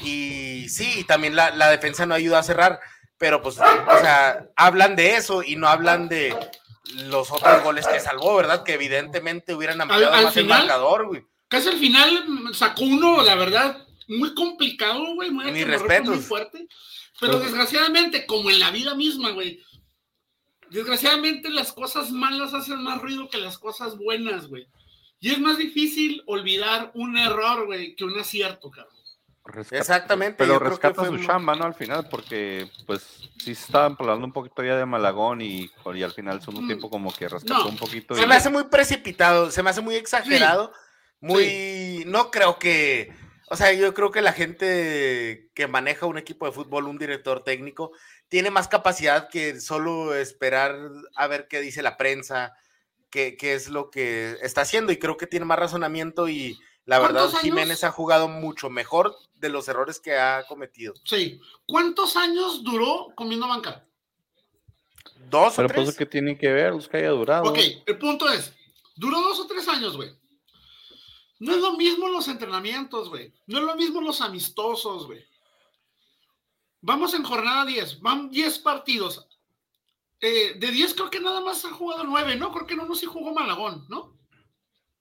Y 0.03 0.68
sí, 0.68 1.05
también 1.05 1.37
la, 1.37 1.53
la 1.53 1.70
defensa 1.70 2.05
no 2.05 2.14
ayudó 2.14 2.37
a 2.37 2.42
cerrar, 2.42 2.81
pero 3.16 3.40
pues, 3.40 3.57
o 3.61 3.99
sea, 4.03 4.47
hablan 4.57 4.94
de 4.94 5.16
eso 5.16 5.42
y 5.42 5.57
no 5.57 5.68
hablan 5.68 6.11
de 6.11 6.37
los 6.97 7.33
otros 7.33 7.62
goles 7.62 7.87
que 7.87 7.99
salvó, 7.99 8.37
¿verdad? 8.37 8.62
Que 8.62 8.75
evidentemente 8.75 9.55
hubieran 9.55 9.81
ampliado 9.81 10.12
al 10.12 10.25
más 10.25 10.37
el 10.37 10.49
marcador, 10.49 11.07
güey. 11.07 11.25
Casi 11.55 11.69
al 11.69 11.79
final 11.79 12.25
sacó 12.53 12.83
uno, 12.83 13.23
la 13.23 13.37
verdad, 13.37 13.87
muy 14.09 14.35
complicado, 14.35 15.14
güey. 15.14 15.31
Muy, 15.31 15.45
muy 16.05 16.19
fuerte. 16.19 16.67
Pero 17.21 17.38
desgraciadamente, 17.38 18.27
como 18.27 18.51
en 18.51 18.59
la 18.59 18.73
vida 18.73 18.95
misma, 18.97 19.31
güey. 19.31 19.62
Desgraciadamente 20.71 21.51
las 21.51 21.73
cosas 21.73 22.11
malas 22.11 22.55
hacen 22.55 22.83
más 22.83 23.01
ruido 23.01 23.29
que 23.29 23.38
las 23.38 23.57
cosas 23.59 23.97
buenas, 23.97 24.49
güey. 24.49 24.67
Y 25.21 25.31
es 25.31 25.38
más 25.38 25.59
difícil 25.59 26.23
olvidar 26.27 26.90
un 26.95 27.17
error, 27.17 27.67
güey, 27.67 27.95
que 27.95 28.05
un 28.05 28.19
acierto, 28.19 28.71
cabrón. 28.71 28.93
Rescata- 29.45 29.79
Exactamente, 29.79 30.37
Pero 30.38 30.59
rescata 30.59 31.05
su 31.05 31.12
muy- 31.12 31.25
chamba, 31.25 31.55
¿no? 31.55 31.64
Al 31.67 31.75
final, 31.75 32.09
porque 32.09 32.69
pues 32.87 33.29
sí 33.38 33.53
estaban 33.53 33.95
hablando 33.99 34.25
un 34.27 34.33
poquito 34.33 34.64
ya 34.64 34.77
de 34.77 34.87
Malagón 34.87 35.40
y, 35.43 35.71
y 35.95 36.03
al 36.03 36.12
final 36.12 36.40
segundo 36.40 36.62
Mm. 36.62 36.67
tiempo 36.67 36.90
como 36.90 37.12
que 37.14 37.29
rescató 37.29 37.59
No, 37.62 37.69
un 37.69 37.77
poquito. 37.77 38.14
Se 38.17 38.23
y- 38.23 38.27
me 38.27 38.35
hace 38.35 38.49
muy 38.51 38.64
precipitado, 38.64 39.51
se 39.51 39.62
me 39.62 39.69
hace 39.71 39.83
muy 39.83 39.95
exagerado, 39.97 40.73
muy... 41.25 42.05
No 42.07 42.31
creo 42.31 42.59
que... 42.59 43.13
O 43.51 43.57
sea, 43.57 43.73
yo 43.73 43.93
creo 43.95 44.11
que 44.11 44.23
la 44.23 44.33
gente 44.33 45.51
que 45.55 45.67
maneja 45.67 46.07
un 46.07 46.19
equipo 46.19 46.47
de 46.47 46.53
fútbol, 46.53 46.89
un 46.89 46.99
director 46.99 47.45
técnico, 47.45 47.93
tiene 48.29 48.51
más 48.51 48.69
capacidad 48.69 49.29
que 49.29 49.61
solo 49.61 50.15
esperar 50.15 50.77
a 51.15 51.27
ver 51.27 51.47
qué 51.49 51.61
dice 51.61 51.83
la 51.83 51.97
prensa, 51.97 52.55
qué, 53.11 53.37
qué 53.37 53.55
es 53.55 53.69
lo 53.69 53.91
que 53.91 54.39
está 54.41 54.63
haciendo, 54.63 54.93
y 54.93 54.99
creo 54.99 55.17
que 55.17 55.27
tiene 55.27 55.45
más 55.45 55.59
razonamiento 55.59 56.29
y 56.29 56.59
la 56.87 56.99
verdad. 56.99 57.31
Jiménez 57.41 57.85
ha 57.85 57.91
jugado 57.91 58.29
mucho 58.29 58.71
mejor 58.71 59.17
de 59.37 59.49
los 59.49 59.69
errores 59.69 60.01
que 60.01 60.17
ha 60.17 60.45
cometido. 60.47 60.95
Sí. 61.05 61.41
¿Cuántos 61.67 62.17
años 62.17 62.63
duró 62.65 63.09
comiendo 63.15 63.49
banca? 63.49 63.87
¿Dos 65.31 65.55
o 65.55 65.57
Pero 65.57 65.69
pues 65.69 65.77
tres? 65.77 65.89
eso 65.89 65.99
que 65.99 66.07
tiene 66.07 66.37
que 66.37 66.53
ver, 66.53 66.73
los 66.73 66.89
que 66.89 66.99
haya 66.99 67.11
durado. 67.11 67.51
Ok, 67.51 67.59
el 67.87 67.99
punto 67.99 68.29
es, 68.31 68.53
duró 68.97 69.21
dos 69.21 69.41
o 69.41 69.47
tres 69.47 69.67
años, 69.69 69.97
güey. 69.97 70.11
No 71.40 71.53
es 71.53 71.59
lo 71.59 71.73
mismo 71.73 72.09
los 72.09 72.29
entrenamientos, 72.29 73.09
güey. 73.09 73.33
No 73.47 73.59
es 73.59 73.64
lo 73.64 73.77
mismo 73.77 74.01
los 74.01 74.20
amistosos, 74.20 75.07
güey. 75.07 75.25
Vamos 76.81 77.14
en 77.14 77.25
jornada 77.25 77.64
10, 77.64 78.01
van 78.01 78.31
10 78.31 78.59
partidos. 78.59 79.27
Eh, 80.20 80.55
de 80.59 80.70
10 80.70 80.94
creo 80.94 81.11
que 81.11 81.20
nada 81.20 81.40
más 81.40 81.64
ha 81.64 81.70
jugado 81.70 82.05
9, 82.05 82.37
¿no? 82.37 82.53
Creo 82.53 82.66
que 82.66 82.77
no, 82.77 82.87
no 82.87 82.94
sí 82.94 83.07
jugó 83.07 83.33
Malagón, 83.33 83.87
¿no? 83.88 84.16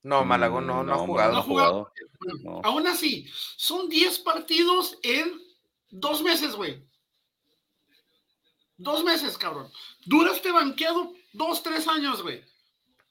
No, 0.02 0.24
Malagón 0.24 0.66
no, 0.66 0.82
no, 0.82 0.92
ha 0.92 0.98
jugado. 0.98 1.32
No 1.32 1.38
ha 1.38 1.42
jugado. 1.42 1.92
Bueno, 2.20 2.38
No. 2.42 2.60
Aún 2.64 2.86
así, 2.86 3.26
son 3.56 3.88
10 3.88 4.18
partidos 4.20 4.98
en 5.02 5.40
dos 5.90 6.22
meses, 6.22 6.54
güey. 6.54 6.82
Dos 8.76 9.04
meses, 9.04 9.38
cabrón. 9.38 9.70
Duraste 10.04 10.50
banqueado 10.50 11.14
dos, 11.32 11.62
tres 11.62 11.86
años, 11.86 12.22
güey. 12.22 12.42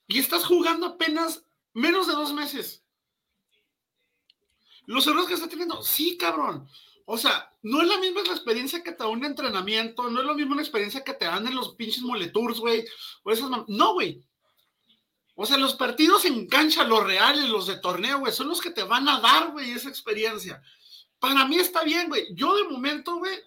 Y 0.08 0.20
estás 0.20 0.46
jugando 0.46 0.88
apenas 0.88 1.44
menos 1.74 2.08
de 2.08 2.14
dos 2.14 2.34
meses. 2.34 2.83
Los 4.86 5.08
errores 5.08 5.28
que 5.28 5.34
está 5.34 5.48
teniendo, 5.48 5.82
sí, 5.82 6.18
cabrón. 6.18 6.68
O 7.06 7.18
sea, 7.18 7.52
no 7.62 7.82
es 7.82 7.88
la 7.88 7.98
misma 7.98 8.22
la 8.24 8.34
experiencia 8.34 8.82
que 8.82 8.92
te 8.92 9.04
da 9.04 9.08
un 9.10 9.26
entrenamiento, 9.26 10.10
no 10.10 10.22
es 10.22 10.26
lo 10.26 10.36
mismo 10.36 10.56
la 10.56 10.62
experiencia 10.62 11.04
que 11.04 11.14
te 11.14 11.26
dan 11.26 11.46
en 11.48 11.56
los 11.56 11.76
pinches 11.76 12.04
moletours, 12.04 12.60
güey. 12.60 12.86
O 13.24 13.32
esas 13.32 13.50
No, 13.68 13.94
güey. 13.94 14.24
O 15.36 15.46
sea, 15.46 15.58
los 15.58 15.76
partidos 15.76 16.26
en 16.26 16.48
cancha, 16.48 16.84
los 16.84 17.04
reales, 17.04 17.50
los 17.50 17.68
de 17.68 17.78
torneo, 17.80 18.20
güey, 18.20 18.32
son 18.32 18.48
los 18.48 18.62
que 18.62 18.70
te 18.70 18.84
van 18.84 19.08
a 19.10 19.20
dar, 19.20 19.52
güey, 19.52 19.72
esa 19.72 19.90
experiencia. 19.90 20.62
Para 21.20 21.46
mí 21.46 21.58
está 21.58 21.84
bien, 21.84 22.08
güey. 22.08 22.28
Yo 22.36 22.56
de 22.56 22.66
momento, 22.66 23.18
güey, 23.18 23.40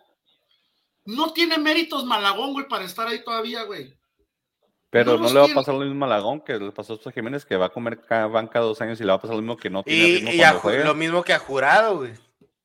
no 1.04 1.32
tiene 1.32 1.58
méritos 1.58 2.04
Malagón, 2.04 2.52
güey, 2.52 2.66
para 2.66 2.84
estar 2.84 3.06
ahí 3.06 3.22
todavía, 3.22 3.62
güey. 3.62 3.95
Pero 4.90 5.18
no 5.18 5.28
le 5.28 5.40
va 5.40 5.46
a 5.46 5.54
pasar 5.54 5.74
lo 5.74 5.80
mismo 5.80 6.04
a 6.04 6.08
Malagón 6.08 6.40
que 6.40 6.58
le 6.58 6.70
pasó 6.72 6.98
a 7.04 7.12
Jiménez, 7.12 7.44
que 7.44 7.56
va 7.56 7.66
a 7.66 7.70
comer 7.70 8.00
ca- 8.00 8.26
banca 8.26 8.60
dos 8.60 8.80
años 8.80 9.00
y 9.00 9.04
le 9.04 9.08
va 9.08 9.14
a 9.14 9.20
pasar 9.20 9.36
lo 9.36 9.42
mismo 9.42 9.56
que 9.56 9.68
no 9.68 9.82
tiene 9.82 10.08
Y, 10.08 10.14
ritmo 10.16 10.30
y 10.32 10.42
a 10.42 10.52
lo 10.84 10.94
mismo 10.94 11.22
que 11.24 11.32
ha 11.32 11.38
jurado, 11.38 11.98
güey. 11.98 12.14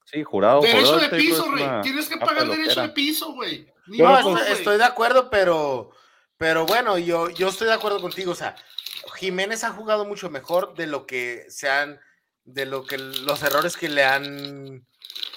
Sí, 0.06 0.24
jurado. 0.24 0.62
Derecho 0.62 0.80
jurado, 0.88 1.00
de 1.00 1.10
te 1.10 1.16
digo, 1.18 1.36
piso, 1.36 1.50
güey. 1.50 1.64
una 1.64 1.82
Tienes 1.82 2.10
que 2.10 2.18
pagar 2.18 2.48
derecho 2.48 2.82
de 2.82 2.90
piso, 2.90 3.34
güey. 3.34 3.72
No, 3.88 4.38
estoy, 4.40 4.78
de 4.78 4.84
acuerdo, 4.84 5.30
pero, 5.30 5.92
pero 6.38 6.66
bueno, 6.66 6.98
yo, 6.98 7.30
yo 7.30 7.50
estoy 7.50 7.68
de 7.68 7.74
acuerdo 7.74 8.02
contigo. 8.02 8.32
O 8.32 8.36
sea, 8.36 8.56
Jiménez 9.16 9.64
ha 9.64 9.72
jugado 9.72 10.06
mucho 10.06 10.30
mejor 10.30 10.76
de 10.76 10.88
lo 10.88 11.06
que 11.06 11.46
se 11.50 11.70
han, 11.70 12.00
de 12.44 12.66
lo 12.66 12.86
que 12.86 12.98
los 12.98 13.42
errores 13.44 13.78
que 13.78 13.90
le 13.90 14.04
han 14.04 14.86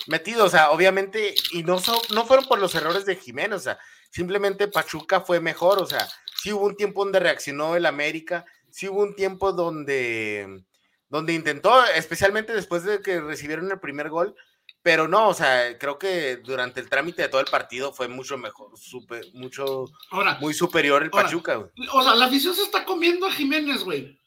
metido. 0.06 0.44
O 0.44 0.50
sea, 0.50 0.70
obviamente, 0.70 1.34
y 1.52 1.62
no, 1.62 1.78
son, 1.78 1.96
no 2.10 2.26
fueron 2.26 2.46
por 2.46 2.58
los 2.58 2.74
errores 2.74 3.06
de 3.06 3.16
Jiménez, 3.16 3.56
o 3.60 3.62
sea, 3.62 3.78
simplemente 4.10 4.68
Pachuca 4.68 5.20
fue 5.20 5.40
mejor. 5.40 5.80
O 5.80 5.86
sea, 5.86 6.06
sí 6.44 6.52
hubo 6.52 6.66
un 6.66 6.76
tiempo 6.76 7.02
donde 7.02 7.20
reaccionó 7.20 7.74
el 7.74 7.86
América, 7.86 8.44
sí 8.70 8.86
hubo 8.86 9.00
un 9.00 9.16
tiempo 9.16 9.54
donde, 9.54 10.62
donde 11.08 11.32
intentó, 11.32 11.82
especialmente 11.86 12.52
después 12.52 12.84
de 12.84 13.00
que 13.00 13.18
recibieron 13.18 13.70
el 13.70 13.80
primer 13.80 14.10
gol. 14.10 14.36
Pero 14.82 15.08
no, 15.08 15.28
o 15.28 15.32
sea, 15.32 15.78
creo 15.78 15.98
que 15.98 16.36
durante 16.36 16.80
el 16.80 16.90
trámite 16.90 17.22
de 17.22 17.30
todo 17.30 17.40
el 17.40 17.46
partido 17.46 17.94
fue 17.94 18.08
mucho 18.08 18.36
mejor, 18.36 18.76
super, 18.76 19.24
mucho, 19.32 19.86
Ahora, 20.10 20.36
muy 20.38 20.52
superior 20.52 21.02
el 21.02 21.08
Ahora, 21.10 21.24
Pachuca, 21.24 21.54
güey. 21.54 21.70
o 21.90 22.02
sea, 22.02 22.14
la 22.14 22.26
afición 22.26 22.54
se 22.54 22.64
está 22.64 22.84
comiendo 22.84 23.26
a 23.26 23.32
Jiménez, 23.32 23.82
güey. 23.82 24.20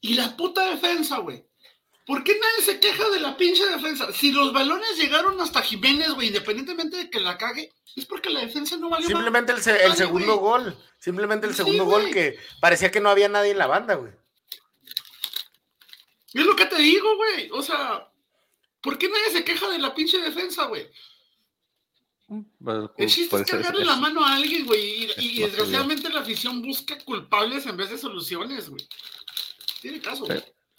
Y 0.00 0.14
la 0.14 0.34
puta 0.34 0.70
defensa, 0.70 1.18
güey. 1.18 1.44
¿Por 2.04 2.24
qué 2.24 2.32
nadie 2.38 2.64
se 2.64 2.80
queja 2.80 3.08
de 3.10 3.20
la 3.20 3.36
pinche 3.36 3.64
defensa? 3.66 4.12
Si 4.12 4.32
los 4.32 4.52
balones 4.52 4.96
llegaron 4.98 5.40
hasta 5.40 5.62
Jiménez, 5.62 6.10
güey, 6.14 6.28
independientemente 6.28 6.96
de 6.96 7.10
que 7.10 7.20
la 7.20 7.38
cague, 7.38 7.72
es 7.94 8.06
porque 8.06 8.28
la 8.30 8.40
defensa 8.40 8.76
no 8.76 8.88
valió 8.90 9.06
más. 9.08 9.12
Simplemente 9.16 9.52
el, 9.52 9.62
se- 9.62 9.76
el 9.82 9.90
Vale, 9.90 9.96
segundo 9.96 10.36
güey. 10.38 10.64
gol, 10.64 10.78
simplemente 10.98 11.46
el 11.46 11.52
Sí, 11.52 11.58
segundo 11.58 11.84
gol 11.84 12.02
güey. 12.02 12.12
que 12.12 12.38
parecía 12.60 12.90
que 12.90 13.00
no 13.00 13.08
había 13.08 13.28
nadie 13.28 13.52
en 13.52 13.58
la 13.58 13.66
banda, 13.68 13.94
güey. 13.94 14.12
Es 16.34 16.44
lo 16.46 16.56
que 16.56 16.66
te 16.66 16.76
digo, 16.76 17.14
güey. 17.16 17.50
O 17.52 17.62
sea, 17.62 18.08
¿por 18.80 18.98
qué 18.98 19.08
nadie 19.08 19.30
se 19.30 19.44
queja 19.44 19.68
de 19.70 19.78
la 19.78 19.94
pinche 19.94 20.18
defensa, 20.18 20.64
güey? 20.66 20.88
Pues, 22.26 22.76
El 22.78 22.88
pues, 22.96 23.14
chiste 23.14 23.36
es 23.36 23.46
cargarle 23.46 23.84
la 23.84 23.96
mano 23.96 24.24
a 24.24 24.34
alguien, 24.36 24.64
güey. 24.66 25.04
Y, 25.04 25.12
y 25.18 25.42
desgraciadamente 25.42 26.08
la 26.08 26.20
afición 26.20 26.62
busca 26.62 26.98
culpables 27.04 27.66
en 27.66 27.76
vez 27.76 27.90
de 27.90 27.98
soluciones, 27.98 28.70
güey. 28.70 28.88
Tiene 29.82 30.00
caso. 30.00 30.24
Sí. 30.26 30.32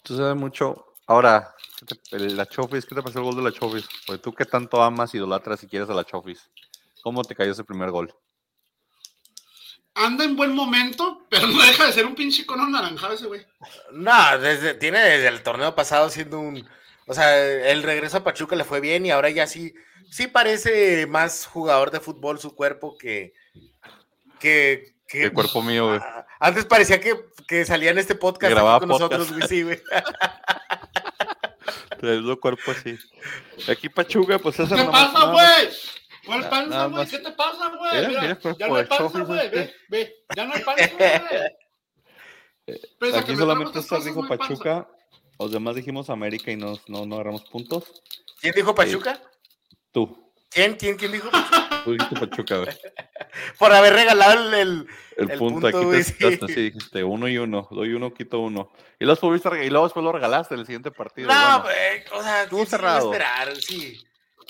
Sucede 0.04 0.34
mucho. 0.34 0.93
Ahora, 1.06 1.54
¿Qué 1.86 1.96
te- 1.96 2.16
el- 2.16 2.36
la 2.36 2.46
Chofis, 2.46 2.86
¿qué 2.86 2.94
te 2.94 3.02
pasó 3.02 3.18
el 3.18 3.24
gol 3.24 3.36
de 3.36 3.42
la 3.42 3.52
Chofis? 3.52 3.86
Pues 4.06 4.22
tú 4.22 4.32
que 4.32 4.44
tanto 4.46 4.80
amas, 4.82 5.14
idolatras 5.14 5.62
y 5.62 5.66
quieres 5.66 5.90
a 5.90 5.94
la 5.94 6.04
Chofis. 6.04 6.48
¿Cómo 7.02 7.22
te 7.24 7.34
cayó 7.34 7.52
ese 7.52 7.64
primer 7.64 7.90
gol? 7.90 8.14
Anda 9.94 10.24
en 10.24 10.34
buen 10.36 10.54
momento, 10.54 11.26
pero 11.28 11.46
no 11.46 11.62
deja 11.62 11.86
de 11.86 11.92
ser 11.92 12.06
un 12.06 12.14
pinche 12.14 12.42
icono 12.42 12.66
naranjado 12.68 13.14
ese 13.14 13.26
güey. 13.26 13.46
No, 13.92 14.38
desde, 14.38 14.74
tiene 14.74 14.98
desde 15.00 15.28
el 15.28 15.42
torneo 15.42 15.74
pasado 15.74 16.08
siendo 16.10 16.40
un. 16.40 16.66
O 17.06 17.14
sea, 17.14 17.38
el 17.70 17.82
regreso 17.82 18.16
a 18.18 18.24
Pachuca 18.24 18.56
le 18.56 18.64
fue 18.64 18.80
bien 18.80 19.04
y 19.06 19.10
ahora 19.10 19.28
ya 19.30 19.46
sí, 19.46 19.74
sí 20.10 20.26
parece 20.26 21.06
más 21.06 21.46
jugador 21.46 21.90
de 21.90 22.00
fútbol 22.00 22.40
su 22.40 22.54
cuerpo 22.56 22.96
que. 22.98 23.34
que, 24.40 24.94
que- 25.06 25.24
El 25.24 25.32
cuerpo 25.32 25.62
mío, 25.62 25.88
güey. 25.88 26.00
Antes 26.44 26.66
parecía 26.66 27.00
que, 27.00 27.18
que 27.48 27.64
salía 27.64 27.90
en 27.90 27.96
este 27.96 28.14
podcast 28.14 28.52
Grababa 28.52 28.78
con 28.80 28.90
podcast. 28.90 29.12
nosotros, 29.12 29.38
güey, 29.38 29.48
sí, 29.48 29.62
güey. 29.62 29.80
El 32.02 32.38
cuerpo 32.38 32.70
así. 32.70 32.98
Aquí 33.66 33.88
Pachuca, 33.88 34.38
pues 34.38 34.56
¿Qué 34.56 34.64
esa 34.64 34.76
te 34.76 34.84
pasa, 34.84 35.24
güey? 35.24 35.70
¿Cuál 36.26 36.46
panza, 36.50 36.84
güey? 36.84 37.06
¿Qué 37.06 37.18
te 37.18 37.32
pasa, 37.32 37.70
güey? 37.70 38.08
Mira, 38.08 38.20
Mira, 38.20 38.38
ya 38.58 38.68
no 38.68 38.76
hay 38.76 38.84
panza, 38.84 39.20
güey. 39.20 39.48
Ve, 39.48 39.74
ve. 39.88 40.14
Ya 40.36 40.44
no 40.44 40.52
hay 40.52 40.62
panza, 40.62 40.90
güey. 40.98 42.80
Pese 42.98 43.18
Aquí 43.18 43.36
solamente 43.36 43.78
está 43.78 44.00
dijo. 44.00 44.28
Pachuca. 44.28 44.86
Los 45.38 45.50
demás 45.50 45.76
dijimos 45.76 46.10
América 46.10 46.50
y 46.50 46.56
no, 46.56 46.78
no, 46.88 47.06
no 47.06 47.14
agarramos 47.14 47.44
puntos. 47.44 47.84
¿Quién 48.42 48.54
dijo 48.54 48.74
Pachuca? 48.74 49.18
Tú. 49.92 50.30
¿Quién? 50.50 50.74
¿Quién? 50.74 50.98
¿Quién 50.98 51.12
dijo? 51.12 51.30
Tú 51.84 51.92
dijiste 51.92 52.18
Pachuca, 52.26 52.56
güey. 52.58 52.68
Por 53.58 53.72
haber 53.72 53.92
regalado 53.94 54.32
el. 54.40 54.54
el- 54.54 54.86
El, 55.16 55.30
El 55.30 55.38
punto, 55.38 55.60
punto, 55.60 55.66
aquí 55.68 55.86
güey, 55.86 56.02
te 56.02 56.36
sí. 56.38 56.38
sí, 56.48 56.60
dijiste 56.72 57.04
uno 57.04 57.28
y 57.28 57.38
uno. 57.38 57.68
Doy 57.70 57.92
uno, 57.94 58.12
quito 58.12 58.40
uno. 58.40 58.72
Y 58.98 59.04
los 59.04 59.20
pudiste 59.20 59.48
y 59.64 59.70
luego 59.70 59.86
después 59.86 60.02
lo 60.02 60.10
regalaste 60.10 60.54
en 60.54 60.60
el 60.60 60.66
siguiente 60.66 60.90
partido. 60.90 61.28
No, 61.32 61.62
bueno. 61.62 61.62
güey. 61.62 62.20
O 62.20 62.22
sea, 62.24 62.42
Estuvo 62.42 62.58
¿quién 62.58 62.66
se 62.70 62.76
iba 62.76 62.88
a 62.96 63.00
cerrado. 63.00 63.12
esperar? 63.12 63.56
Sí. 63.56 64.04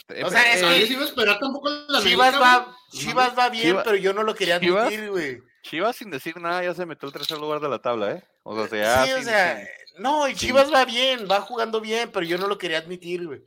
Eh, 0.08 0.24
o 0.24 0.30
sea, 0.30 0.54
es 0.54 0.62
que- 0.62 0.86
se 0.86 0.92
iba 0.94 1.02
a 1.02 1.04
esperar 1.04 1.38
tampoco 1.38 1.68
la 1.88 2.00
Chivas 2.00 2.34
va. 2.40 2.74
Chivas 2.92 3.38
va 3.38 3.50
bien, 3.50 3.66
Chivas- 3.74 3.84
pero 3.84 3.96
yo 3.96 4.14
no 4.14 4.22
lo 4.22 4.34
quería 4.34 4.58
Chivas- 4.58 4.86
admitir, 4.86 5.10
güey. 5.10 5.42
Chivas 5.62 5.96
sin 5.96 6.10
decir 6.10 6.36
nada 6.40 6.62
ya 6.64 6.72
se 6.74 6.86
metió 6.86 7.06
al 7.08 7.12
tercer 7.12 7.36
lugar 7.38 7.60
de 7.60 7.68
la 7.68 7.78
tabla, 7.80 8.12
¿eh? 8.12 8.22
O 8.42 8.66
sea, 8.66 8.78
ya 8.78 9.04
sí, 9.04 9.12
o 9.12 9.16
sin- 9.16 9.24
sea, 9.26 9.62
no, 9.98 10.26
y 10.28 10.30
sin- 10.30 10.48
Chivas 10.48 10.72
va 10.72 10.84
bien, 10.86 11.26
va 11.30 11.40
jugando 11.42 11.80
bien, 11.82 12.10
pero 12.10 12.24
yo 12.24 12.38
no 12.38 12.46
lo 12.46 12.56
quería 12.56 12.78
admitir, 12.78 13.26
güey. 13.26 13.42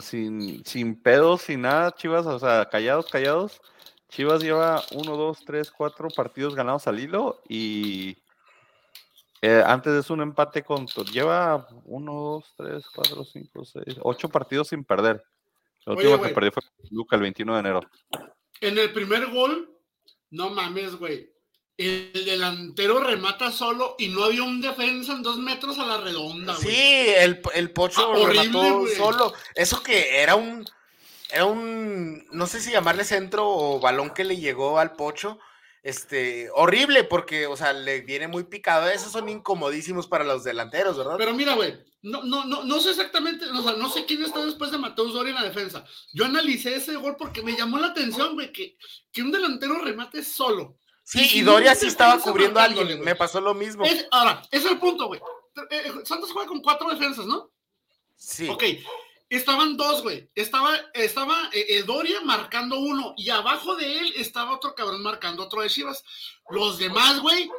Sin, 0.00 0.64
sin 0.64 1.00
pedos, 1.00 1.42
sin 1.42 1.62
nada, 1.62 1.94
Chivas, 1.94 2.26
o 2.26 2.38
sea, 2.38 2.68
callados, 2.68 3.06
callados. 3.06 3.60
Chivas 4.08 4.42
lleva 4.42 4.82
uno, 4.92 5.16
dos, 5.16 5.44
tres, 5.44 5.70
cuatro 5.70 6.08
partidos 6.08 6.54
ganados 6.54 6.86
al 6.86 6.98
hilo 6.98 7.40
y 7.48 8.18
eh, 9.42 9.62
antes 9.64 9.92
de 9.92 10.00
eso 10.00 10.12
un 10.12 10.20
empate 10.20 10.62
con 10.62 10.86
lleva 10.86 11.68
uno, 11.84 12.12
dos, 12.12 12.54
tres, 12.56 12.84
cuatro, 12.94 13.24
cinco, 13.24 13.64
seis, 13.64 13.96
ocho 14.02 14.28
partidos 14.28 14.68
sin 14.68 14.84
perder. 14.84 15.24
El 15.86 15.94
último 15.94 16.20
que 16.20 16.28
perdió 16.30 16.52
fue 16.52 16.62
Luca 16.90 17.16
el 17.16 17.22
21 17.22 17.54
de 17.54 17.60
enero. 17.60 17.80
En 18.60 18.76
el 18.76 18.92
primer 18.92 19.30
gol, 19.30 19.74
no 20.30 20.50
mames, 20.50 20.96
güey. 20.96 21.32
El 21.82 22.24
delantero 22.26 23.00
remata 23.00 23.50
solo 23.50 23.94
y 23.98 24.08
no 24.08 24.24
había 24.24 24.42
un 24.42 24.60
defensa 24.60 25.12
en 25.12 25.22
dos 25.22 25.38
metros 25.38 25.78
a 25.78 25.86
la 25.86 25.96
redonda, 25.98 26.54
güey. 26.56 26.68
Sí, 26.74 27.04
el, 27.16 27.40
el 27.54 27.70
Pocho 27.72 28.12
Ah, 28.12 28.18
lo 28.18 28.22
horrible, 28.24 28.48
mató 28.48 28.78
güey. 28.80 28.94
solo. 28.96 29.32
Eso 29.54 29.82
que 29.82 30.20
era 30.20 30.34
un, 30.34 30.64
era 31.30 31.46
un, 31.46 32.26
no 32.32 32.46
sé 32.46 32.60
si 32.60 32.70
llamarle 32.70 33.04
centro 33.04 33.48
o 33.48 33.80
balón 33.80 34.10
que 34.10 34.24
le 34.24 34.36
llegó 34.36 34.78
al 34.78 34.92
Pocho. 34.92 35.38
Este, 35.82 36.50
horrible, 36.52 37.04
porque, 37.04 37.46
o 37.46 37.56
sea, 37.56 37.72
le 37.72 38.02
viene 38.02 38.28
muy 38.28 38.44
picado. 38.44 38.88
Esos 38.90 39.12
son 39.12 39.30
incomodísimos 39.30 40.06
para 40.06 40.24
los 40.24 40.44
delanteros, 40.44 40.98
¿verdad? 40.98 41.14
Pero 41.16 41.32
mira, 41.32 41.54
güey, 41.54 41.78
no, 42.02 42.22
no, 42.22 42.44
no, 42.44 42.64
no 42.64 42.80
sé 42.80 42.90
exactamente, 42.90 43.46
o 43.46 43.62
sea, 43.62 43.72
no 43.72 43.88
sé 43.88 44.04
quién 44.04 44.22
está 44.22 44.44
después 44.44 44.70
de 44.70 44.76
Mateus 44.76 45.14
Doria 45.14 45.30
en 45.30 45.36
la 45.36 45.48
defensa. 45.48 45.86
Yo 46.12 46.26
analicé 46.26 46.74
ese 46.74 46.96
gol 46.96 47.16
porque 47.16 47.40
me 47.42 47.56
llamó 47.56 47.78
la 47.78 47.86
atención, 47.88 48.34
güey, 48.34 48.52
que, 48.52 48.76
que 49.10 49.22
un 49.22 49.32
delantero 49.32 49.78
remate 49.78 50.22
solo. 50.22 50.76
Sí, 51.10 51.28
y 51.34 51.38
y 51.38 51.42
Doria 51.42 51.74
sí 51.74 51.86
estaba 51.86 52.18
cubriendo 52.18 52.60
a 52.60 52.64
alguien. 52.64 53.00
Me 53.02 53.14
pasó 53.14 53.40
lo 53.40 53.54
mismo. 53.54 53.84
Es- 53.84 54.06
ahora, 54.10 54.42
ese 54.50 54.66
es 54.66 54.72
el 54.72 54.78
punto, 54.78 55.06
güey. 55.06 55.20
Eh, 55.70 55.82
eh, 55.86 55.92
Santos 56.04 56.30
juega 56.32 56.48
con 56.48 56.60
cuatro 56.62 56.88
defensas, 56.90 57.26
¿no? 57.26 57.50
Sí. 58.16 58.48
Ok, 58.48 58.62
estaban 59.28 59.76
dos, 59.76 60.02
güey. 60.02 60.30
Estaba, 60.34 60.76
estaba 60.94 61.36
eh, 61.52 61.82
Doria 61.82 62.20
marcando 62.22 62.78
uno 62.78 63.14
y 63.16 63.30
abajo 63.30 63.76
de 63.76 63.98
él 63.98 64.12
estaba 64.16 64.54
otro 64.54 64.74
cabrón 64.74 65.02
marcando 65.02 65.44
otro 65.44 65.62
de 65.62 65.68
Chivas. 65.70 66.04
Los 66.50 66.78
demás, 66.78 67.20
güey, 67.20 67.50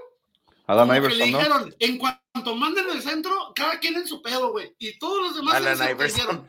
Adam 0.67 0.89
le 0.89 0.97
Iverson, 0.97 1.19
¿no? 1.19 1.25
dijeron, 1.25 1.75
en 1.79 1.97
cuanto 1.97 2.55
manden 2.55 2.89
el 2.89 3.01
centro, 3.01 3.51
cada 3.55 3.79
quien 3.79 3.95
en 3.95 4.07
su 4.07 4.21
pedo, 4.21 4.51
güey. 4.51 4.73
Y 4.79 4.97
todos 4.99 5.21
los 5.21 5.35
demás 5.35 5.55
Alan 5.55 5.77
se 5.77 5.95
perdieron. 5.95 6.47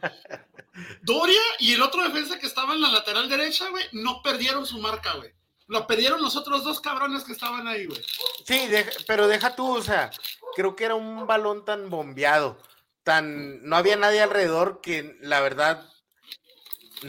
Doria 1.03 1.41
y 1.59 1.73
el 1.73 1.83
otro 1.83 2.03
defensa 2.05 2.39
que 2.39 2.47
estaba 2.47 2.75
en 2.75 2.81
la 2.81 2.89
lateral 2.89 3.29
derecha, 3.29 3.69
güey, 3.71 3.85
no 3.93 4.23
perdieron 4.23 4.65
su 4.67 4.79
marca, 4.79 5.15
güey. 5.15 5.33
Lo 5.73 5.87
perdieron 5.87 6.21
los 6.21 6.37
otros 6.37 6.65
dos 6.65 6.81
cabrones 6.83 7.25
que 7.25 7.33
estaban 7.33 7.67
ahí, 7.67 7.87
güey. 7.87 7.99
Sí, 8.47 8.69
pero 9.07 9.27
deja 9.27 9.57
tú, 9.57 9.79
o 9.79 9.81
sea, 9.83 10.11
creo 10.55 10.77
que 10.77 10.85
era 10.85 10.95
un 10.95 11.27
balón 11.27 11.65
tan 11.65 11.89
bombeado, 11.89 12.59
tan, 13.05 13.65
no 13.67 13.77
había 13.77 13.97
nadie 13.97 14.21
alrededor 14.21 14.83
que 14.83 15.17
la 15.23 15.41
verdad 15.41 15.91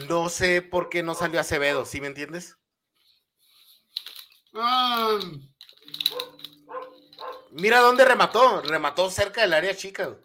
no 0.08 0.30
sé 0.30 0.62
por 0.62 0.88
qué 0.88 1.02
no 1.02 1.14
salió 1.14 1.40
Acevedo, 1.40 1.84
¿sí 1.84 2.00
me 2.00 2.06
entiendes? 2.06 2.56
Ah, 4.54 5.18
Mira 7.50 7.80
dónde 7.80 8.06
remató, 8.06 8.62
remató 8.62 9.10
cerca 9.10 9.42
del 9.42 9.52
área 9.52 9.76
chica. 9.76 10.06
güey. 10.06 10.18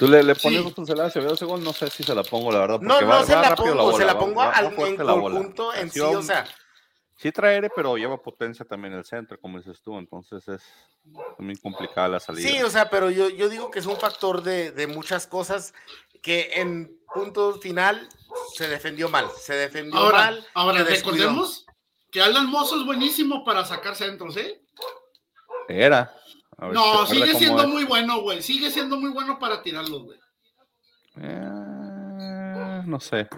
Tú 0.00 0.08
le, 0.08 0.22
le 0.22 0.34
pones 0.34 0.58
Sí. 0.60 0.64
responsabilidad 0.64 1.04
a 1.04 1.08
Acevedo 1.10 1.34
ese 1.34 1.44
gol, 1.44 1.62
no 1.62 1.72
sé 1.72 1.90
si 1.90 2.02
se 2.02 2.14
la 2.14 2.22
pongo, 2.24 2.50
la 2.50 2.60
verdad. 2.60 2.80
No, 2.80 2.94
porque 2.94 3.04
no 3.04 3.10
va- 3.10 3.24
se 3.24 3.34
va 3.34 3.42
la 3.42 3.54
pongo, 3.54 3.68
se 3.68 3.92
bola, 3.92 4.04
la 4.06 4.14
va- 4.14 4.18
pongo 4.18 4.34
va- 4.36 4.46
va 4.46 4.52
al, 4.52 4.64
en 4.66 4.96
la 5.06 5.12
conjunto 5.12 5.74
en 5.74 5.90
Sí, 5.90 6.00
o 6.00 6.22
sea, 6.22 6.46
Sí 7.16 7.30
trae 7.32 7.68
pero 7.76 7.98
lleva 7.98 8.16
potencia 8.22 8.64
también 8.64 8.94
el 8.94 9.04
centro, 9.04 9.38
como 9.38 9.58
dices 9.58 9.82
tú, 9.82 9.98
entonces 9.98 10.48
es 10.48 10.62
muy 11.38 11.54
complicada 11.58 12.08
la 12.08 12.18
salida. 12.18 12.48
sí, 12.48 12.62
o 12.62 12.70
sea, 12.70 12.88
pero 12.88 13.10
yo, 13.10 13.28
yo 13.28 13.50
digo 13.50 13.70
que 13.70 13.78
es 13.78 13.84
un 13.84 13.98
factor 13.98 14.42
de, 14.42 14.70
de 14.72 14.86
muchas 14.86 15.26
cosas 15.26 15.74
que 16.22 16.50
en 16.54 16.98
punto 17.14 17.58
final 17.60 18.08
se 18.54 18.68
defendió 18.68 19.10
mal, 19.10 19.26
se 19.38 19.52
defendió 19.54 19.98
ahora, 20.00 20.16
mal. 20.18 20.46
ahora 20.54 20.78
se 20.78 20.84
recordemos 20.96 21.66
que 22.10 22.22
Alan 22.22 22.46
Mozo 22.46 22.80
es 22.80 22.86
buenísimo 22.86 23.44
para 23.44 23.66
sacar 23.66 23.96
centros, 23.96 24.38
¿eh? 24.38 24.62
Era. 25.68 26.14
A 26.60 26.66
ver 26.66 26.74
No, 26.74 27.06
sigue 27.06 27.34
siendo 27.34 27.62
es. 27.62 27.68
muy 27.68 27.84
bueno, 27.84 28.20
güey. 28.20 28.42
Sigue 28.42 28.70
siendo 28.70 28.96
muy 28.98 29.10
bueno 29.10 29.38
para 29.38 29.62
tirarlos, 29.62 30.02
güey. 30.04 30.18
Eh, 31.20 32.82
no 32.86 33.00
sé. 33.00 33.28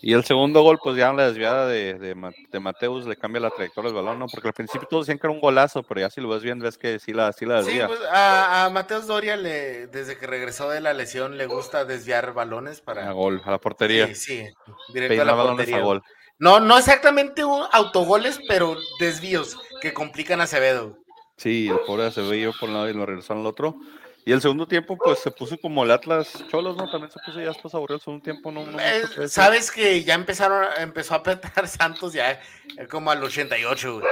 Y 0.00 0.12
el 0.14 0.24
segundo 0.24 0.62
gol, 0.62 0.78
pues 0.82 0.96
ya 0.96 1.12
la 1.12 1.26
desviada 1.26 1.66
de, 1.66 1.94
de, 1.94 2.14
Ma- 2.14 2.30
de 2.52 2.60
Mateus 2.60 3.04
le 3.04 3.16
cambia 3.16 3.40
la 3.40 3.50
trayectoria 3.50 3.88
del 3.90 3.96
balón, 3.96 4.18
¿no? 4.20 4.26
Porque 4.28 4.46
al 4.48 4.54
principio 4.54 4.86
todos 4.88 5.06
decían 5.06 5.18
que 5.18 5.26
era 5.26 5.34
un 5.34 5.40
golazo, 5.40 5.82
pero 5.82 6.00
ya 6.00 6.08
si 6.10 6.20
lo 6.20 6.28
ves 6.28 6.42
bien, 6.42 6.60
ves 6.60 6.78
que 6.78 7.00
sí 7.00 7.12
la, 7.12 7.32
sí 7.32 7.44
la 7.46 7.62
Sí, 7.62 7.68
desvía. 7.70 7.88
pues 7.88 7.98
a, 8.12 8.64
a 8.66 8.70
Mateos 8.70 9.08
Doria 9.08 9.36
le, 9.36 9.88
desde 9.88 10.16
que 10.16 10.26
regresó 10.28 10.70
de 10.70 10.80
la 10.80 10.94
lesión 10.94 11.36
le 11.36 11.46
gusta 11.46 11.84
desviar 11.84 12.32
balones 12.32 12.80
a 12.80 12.84
para 12.84 13.10
gol, 13.12 13.42
a 13.44 13.50
la 13.50 13.58
portería. 13.58 14.06
sí, 14.08 14.14
sí, 14.14 14.46
directo 14.94 15.20
a 15.20 15.24
la 15.24 15.32
balones 15.34 15.56
portería. 15.56 15.76
a 15.78 15.84
gol. 15.84 16.02
No, 16.38 16.60
no 16.60 16.78
exactamente 16.78 17.44
un 17.44 17.64
autogoles, 17.72 18.38
pero 18.46 18.76
desvíos 19.00 19.56
que 19.80 19.92
complican 19.92 20.40
a 20.40 20.44
Acevedo. 20.44 20.96
Sí, 21.38 21.68
el 21.68 21.78
pobre 21.86 22.10
se 22.10 22.20
veía 22.20 22.50
por 22.52 22.68
un 22.68 22.74
lado 22.74 22.88
y 22.90 22.92
lo 22.94 23.06
regresaron 23.06 23.40
al 23.42 23.46
otro. 23.46 23.76
Y 24.26 24.32
el 24.32 24.42
segundo 24.42 24.66
tiempo, 24.68 24.98
pues 25.02 25.20
se 25.20 25.30
puso 25.30 25.56
como 25.56 25.84
el 25.84 25.90
Atlas 25.90 26.44
Cholos, 26.50 26.76
¿no? 26.76 26.90
También 26.90 27.10
se 27.10 27.18
puso 27.24 27.40
ya 27.40 27.46
después 27.46 27.74
aburrido 27.74 27.96
el 27.96 28.02
segundo 28.02 28.22
tiempo, 28.22 28.52
¿no? 28.52 28.66
no 28.66 28.78
Eh. 28.78 29.26
Sabes 29.28 29.70
que 29.70 30.04
ya 30.04 30.12
empezaron, 30.14 30.66
empezó 30.78 31.14
a 31.14 31.18
apretar 31.18 31.66
Santos 31.68 32.12
ya 32.12 32.32
eh, 32.32 32.40
como 32.90 33.10
al 33.10 33.22
88, 33.24 33.94
güey. 34.00 34.06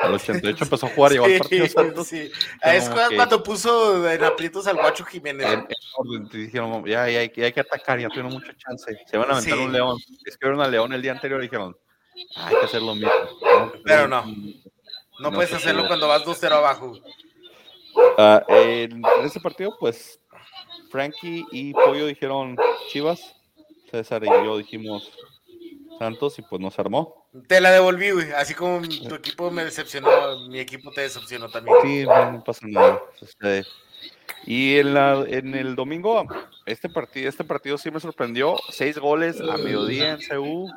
Al 0.00 0.14
88 0.14 0.64
empezó 0.64 0.86
a 0.86 0.88
jugar, 0.90 1.12
llegó 1.12 1.24
al 1.26 1.38
partido 1.38 1.66
Sí, 1.66 1.72
Santos. 1.72 2.06
sí. 2.06 2.30
Es 2.62 2.88
cuando- 2.88 3.38
que- 3.38 3.44
puso 3.44 4.08
en 4.10 4.24
aprietos 4.24 4.66
al 4.66 4.76
Guacho 4.76 5.04
Jiménez. 5.04 5.46
En, 5.46 5.58
en 5.60 5.66
orden, 5.96 6.28
y 6.32 6.36
dijeron, 6.44 6.84
ya, 6.86 7.10
ya, 7.10 7.18
hay, 7.18 7.28
que- 7.28 7.44
hay 7.44 7.52
que 7.52 7.60
atacar, 7.60 7.98
ya 8.00 8.08
tuvieron 8.08 8.32
mucha 8.32 8.56
chance. 8.56 8.96
Se 9.10 9.18
van 9.18 9.28
a 9.30 9.32
aventar 9.34 9.58
Sí. 9.58 9.64
un 9.64 9.72
león. 9.72 9.98
Es 10.24 10.38
que 10.38 10.46
al 10.48 10.70
león 10.70 10.92
el 10.94 11.02
día 11.02 11.12
anterior 11.12 11.40
y 11.40 11.46
dijeron, 11.46 11.76
"Ah, 12.36 12.46
hay 12.46 12.54
que 12.56 12.64
hacer 12.64 12.80
lo 12.80 12.94
mismo. 12.94 13.10
Pero 13.84 14.08
no. 14.08 14.24
No, 15.20 15.30
no 15.30 15.32
puedes 15.32 15.52
hacerlo 15.52 15.86
cuando 15.86 16.08
vas 16.08 16.24
2-0 16.24 16.50
abajo. 16.52 16.98
Ah, 18.18 18.42
en, 18.48 18.92
en 18.92 19.24
ese 19.24 19.40
partido, 19.40 19.76
pues, 19.78 20.20
Frankie 20.90 21.44
y 21.52 21.72
Pollo 21.72 22.06
dijeron 22.06 22.56
Chivas. 22.88 23.36
César 23.90 24.22
y 24.24 24.28
yo 24.28 24.56
dijimos 24.58 25.10
Santos 25.98 26.38
y 26.38 26.42
pues 26.42 26.60
nos 26.60 26.78
armó. 26.78 27.28
Te 27.46 27.60
la 27.60 27.70
devolví, 27.72 28.10
güey. 28.10 28.32
Así 28.32 28.54
como 28.54 28.80
tu 28.86 29.14
equipo 29.14 29.50
me 29.50 29.64
decepcionó, 29.64 30.08
mi 30.48 30.60
equipo 30.60 30.90
te 30.92 31.02
decepcionó 31.02 31.48
también. 31.50 31.76
Sí, 31.82 32.04
no, 32.04 32.32
no 32.32 32.44
pasa 32.44 32.66
nada. 32.66 33.02
Este, 33.20 33.64
y 34.46 34.78
en, 34.78 34.94
la, 34.94 35.24
en 35.26 35.54
el 35.54 35.74
domingo, 35.74 36.24
este 36.70 36.88
partido, 36.88 37.28
este 37.28 37.44
partido 37.44 37.78
sí 37.78 37.90
me 37.90 38.00
sorprendió. 38.00 38.56
Seis 38.70 38.98
goles 38.98 39.40
a 39.40 39.56
mediodía 39.56 40.12
en 40.12 40.20
CU. 40.26 40.70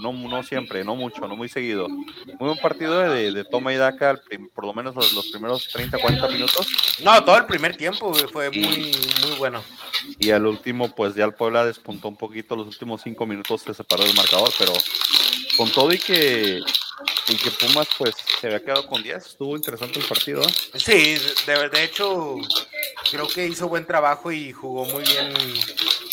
no, 0.00 0.12
no 0.12 0.42
siempre, 0.42 0.84
no 0.84 0.96
mucho, 0.96 1.26
no 1.26 1.36
muy 1.36 1.48
seguido. 1.48 1.88
Muy 1.88 2.36
buen 2.38 2.58
partido 2.58 2.98
de, 3.00 3.32
de 3.32 3.44
toma 3.44 3.72
y 3.72 3.76
daca, 3.76 4.20
por 4.54 4.64
lo 4.64 4.74
menos 4.74 4.94
los, 4.94 5.12
los 5.12 5.28
primeros 5.30 5.68
30, 5.68 5.98
40 5.98 6.28
minutos. 6.28 6.66
No, 7.02 7.22
todo 7.24 7.36
el 7.36 7.46
primer 7.46 7.76
tiempo 7.76 8.12
fue 8.14 8.50
muy, 8.50 8.92
muy 9.22 9.38
bueno. 9.38 9.62
Y 10.18 10.30
al 10.30 10.46
último, 10.46 10.94
pues 10.94 11.14
ya 11.14 11.24
el 11.24 11.34
Puebla 11.34 11.64
despuntó 11.64 12.08
un 12.08 12.16
poquito. 12.16 12.56
Los 12.56 12.68
últimos 12.68 13.02
cinco 13.02 13.26
minutos 13.26 13.62
se 13.62 13.74
separó 13.74 14.04
del 14.04 14.14
marcador, 14.14 14.50
pero 14.58 14.72
con 15.58 15.70
todo 15.72 15.92
y 15.92 15.98
que, 15.98 16.60
y 17.28 17.36
que 17.36 17.50
Pumas, 17.50 17.88
pues 17.98 18.14
se 18.40 18.46
había 18.46 18.62
quedado 18.62 18.86
con 18.86 19.02
10. 19.02 19.26
Estuvo 19.26 19.56
interesante 19.56 19.98
el 19.98 20.06
partido. 20.06 20.40
¿eh? 20.40 20.78
Sí, 20.78 21.18
de, 21.46 21.68
de 21.68 21.84
hecho, 21.84 22.36
creo 23.10 23.26
que 23.26 23.48
hizo 23.48 23.68
buen 23.68 23.84
trabajo 23.84 24.30
y 24.30 24.52
jugó 24.52 24.84
muy 24.84 25.02
bien 25.02 25.34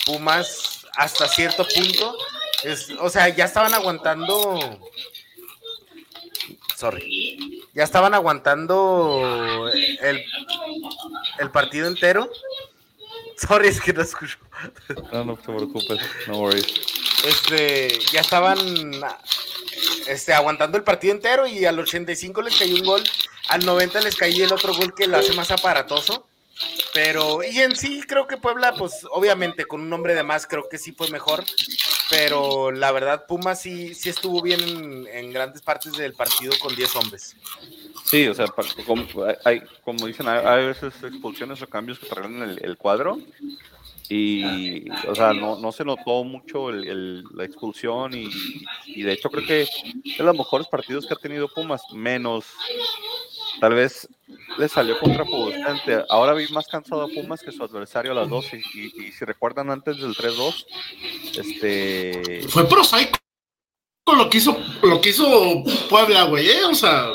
Pumas 0.07 0.85
hasta 0.97 1.27
cierto 1.27 1.65
punto. 1.67 2.17
Es, 2.63 2.89
o 2.99 3.09
sea, 3.09 3.29
ya 3.29 3.45
estaban 3.45 3.73
aguantando. 3.75 4.79
Sorry. 6.75 7.63
Ya 7.75 7.83
estaban 7.83 8.15
aguantando 8.15 9.69
el, 9.73 10.25
el 11.39 11.51
partido 11.51 11.87
entero. 11.87 12.31
Sorry, 13.37 13.67
es 13.67 13.79
que 13.79 13.93
no 13.93 14.01
escucho. 14.01 14.37
No, 15.11 15.23
no 15.23 15.37
te 15.37 15.53
preocupes, 15.53 15.99
no 16.27 16.39
worries. 16.39 16.94
Este, 17.23 17.99
ya 18.11 18.21
estaban 18.21 18.57
este, 20.07 20.33
aguantando 20.33 20.77
el 20.77 20.83
partido 20.83 21.13
entero 21.13 21.47
y 21.47 21.65
al 21.65 21.79
85 21.79 22.41
les 22.41 22.57
cayó 22.57 22.75
un 22.75 22.85
gol, 22.85 23.03
al 23.49 23.65
90 23.65 24.01
les 24.01 24.15
cayó 24.15 24.45
el 24.45 24.53
otro 24.53 24.73
gol 24.73 24.93
que 24.93 25.07
lo 25.07 25.17
hace 25.17 25.33
más 25.33 25.51
aparatoso. 25.51 26.27
Pero, 26.93 27.43
y 27.43 27.59
en 27.59 27.75
sí 27.75 28.01
creo 28.07 28.27
que 28.27 28.37
Puebla, 28.37 28.73
pues 28.75 29.05
obviamente 29.11 29.65
con 29.65 29.81
un 29.81 29.91
hombre 29.91 30.15
de 30.15 30.23
más 30.23 30.47
creo 30.47 30.69
que 30.69 30.77
sí 30.77 30.93
fue 30.93 31.09
mejor, 31.09 31.43
pero 32.09 32.71
la 32.71 32.93
verdad 32.93 33.25
Pumas 33.27 33.61
sí, 33.61 33.93
sí 33.93 34.07
estuvo 34.07 34.41
bien 34.41 35.05
en, 35.11 35.33
grandes 35.33 35.61
partes 35.61 35.91
del 35.93 36.13
partido 36.13 36.53
con 36.61 36.73
10 36.73 36.95
hombres. 36.95 37.35
Sí, 38.05 38.25
o 38.29 38.33
sea, 38.33 38.47
como, 38.85 39.05
hay, 39.43 39.63
como 39.83 40.07
dicen, 40.07 40.29
hay, 40.29 40.67
veces 40.67 40.93
expulsiones 41.03 41.61
o 41.61 41.67
cambios 41.67 41.99
que 41.99 42.07
traen 42.07 42.57
el 42.61 42.77
cuadro. 42.77 43.19
Y, 44.09 44.89
o 45.07 45.15
sea, 45.15 45.33
no, 45.33 45.57
no 45.57 45.71
se 45.71 45.83
notó 45.83 46.23
mucho 46.23 46.69
el- 46.69 47.23
la 47.33 47.43
expulsión. 47.43 48.11
Y, 48.13 49.01
de 49.01 49.11
hecho, 49.13 49.29
creo 49.29 49.45
que 49.45 49.61
es 49.63 49.69
de 50.17 50.23
los 50.23 50.37
mejores 50.37 50.67
partidos 50.67 51.05
que 51.07 51.13
ha 51.13 51.17
tenido 51.17 51.47
Pumas, 51.47 51.81
menos. 51.93 52.45
Tal 53.59 53.73
vez 53.73 54.07
le 54.57 54.67
salió 54.67 54.99
contraproducente. 54.99 56.03
Ahora 56.09 56.33
vi 56.33 56.47
más 56.49 56.67
cansado 56.67 57.03
a 57.03 57.07
Pumas 57.07 57.41
que 57.41 57.51
su 57.51 57.63
adversario 57.63 58.11
a 58.11 58.15
las 58.15 58.29
12. 58.29 58.61
Y, 58.73 59.11
si 59.11 59.25
recuerdan, 59.25 59.71
antes 59.71 59.97
del 59.97 60.13
3-2, 60.15 60.65
este. 61.37 62.41
Fue 62.49 62.67
prosaico 62.67 63.17
lo 64.15 64.29
que 64.29 64.37
hizo, 64.37 64.55
lo 64.83 65.01
que 65.01 65.09
hizo 65.09 65.63
Puebla, 65.89 66.23
güey, 66.23 66.47
¿eh? 66.47 66.63
O 66.69 66.75
sea, 66.75 67.07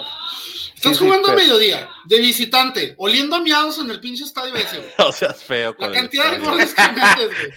estás 0.80 0.96
Sí, 0.96 0.98
sí, 0.98 1.04
jugando 1.04 1.30
a 1.30 1.34
mediodía, 1.34 1.90
de 2.06 2.18
visitante, 2.20 2.94
oliendo 2.96 3.36
a 3.36 3.40
miados 3.40 3.78
en 3.78 3.90
el 3.90 4.00
pinche 4.00 4.24
estadio 4.24 4.54
ese, 4.56 4.78
güey. 4.78 4.90
No 4.98 5.12
seas 5.12 5.42
feo. 5.44 5.70
La 5.72 5.76
con 5.76 5.86
el 5.88 5.94
cantidad 5.94 6.30
de 6.30 6.38
goles 6.38 6.74
que 6.74 6.82
metes, 6.92 7.52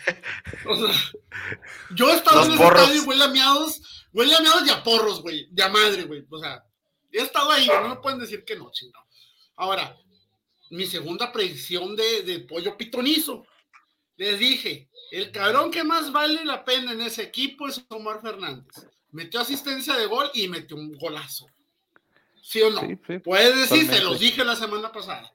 güey. 0.65 0.77
O 0.77 0.87
sea, 0.87 1.01
yo 1.95 2.09
he 2.09 2.15
estado 2.15 2.37
Los 2.39 2.47
en 2.47 2.53
ese 2.53 2.63
porros. 2.63 2.81
estadio 2.81 3.01
y 3.01 3.05
huele 3.05 3.23
a 3.23 3.27
miados, 3.29 3.81
huele 4.11 4.35
a 4.35 4.39
miados 4.41 4.67
y 4.67 4.69
a 4.69 4.83
porros, 4.83 5.21
güey, 5.21 5.47
de 5.51 5.63
a 5.63 5.69
madre, 5.69 6.03
güey. 6.03 6.25
O 6.29 6.37
sea, 6.37 6.63
he 7.11 7.21
estado 7.21 7.49
ahí, 7.51 7.65
güey, 7.65 7.79
no 7.81 7.89
me 7.89 8.01
pueden 8.01 8.19
decir 8.19 8.43
que 8.43 8.55
no, 8.57 8.69
chingado. 8.71 9.05
Ahora, 9.55 9.95
mi 10.71 10.85
segunda 10.85 11.31
predicción 11.31 11.95
de, 11.95 12.23
de 12.23 12.39
pollo 12.41 12.75
pitonizo. 12.75 13.45
Les 14.17 14.37
dije, 14.37 14.89
el 15.11 15.31
cabrón 15.31 15.71
que 15.71 15.83
más 15.83 16.11
vale 16.11 16.43
la 16.45 16.63
pena 16.63 16.91
en 16.91 17.01
ese 17.01 17.23
equipo 17.23 17.67
es 17.67 17.83
Omar 17.89 18.21
Fernández. 18.21 18.85
Metió 19.11 19.39
asistencia 19.39 19.95
de 19.95 20.05
gol 20.07 20.29
y 20.33 20.47
metió 20.47 20.75
un 20.75 20.91
golazo. 20.97 21.47
¿Sí 22.45 22.61
o 22.61 22.69
no? 22.69 22.81
Sí, 22.81 22.97
sí. 23.07 23.19
Puedes 23.19 23.55
decir, 23.55 23.87
se 23.89 24.01
los 24.01 24.19
dije 24.19 24.43
la 24.43 24.55
semana 24.55 24.91
pasada. 24.91 25.33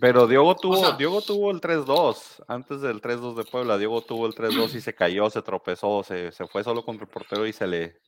Pero 0.00 0.26
Diogo 0.26 0.54
tuvo, 0.54 0.76
sea- 0.76 0.96
Diogo 0.96 1.22
tuvo 1.22 1.50
el 1.50 1.60
3-2, 1.60 2.44
antes 2.46 2.80
del 2.82 3.00
3-2 3.00 3.34
de 3.36 3.44
Puebla, 3.44 3.78
Diogo 3.78 4.02
tuvo 4.02 4.26
el 4.26 4.34
3-2 4.34 4.74
y 4.74 4.80
se 4.80 4.94
cayó, 4.94 5.30
se 5.30 5.40
tropezó, 5.42 6.02
se, 6.04 6.30
se 6.30 6.46
fue 6.46 6.62
solo 6.62 6.84
contra 6.84 7.04
el 7.06 7.10
portero 7.10 7.46
y 7.46 7.52
se 7.54 7.66
le, 7.66 7.98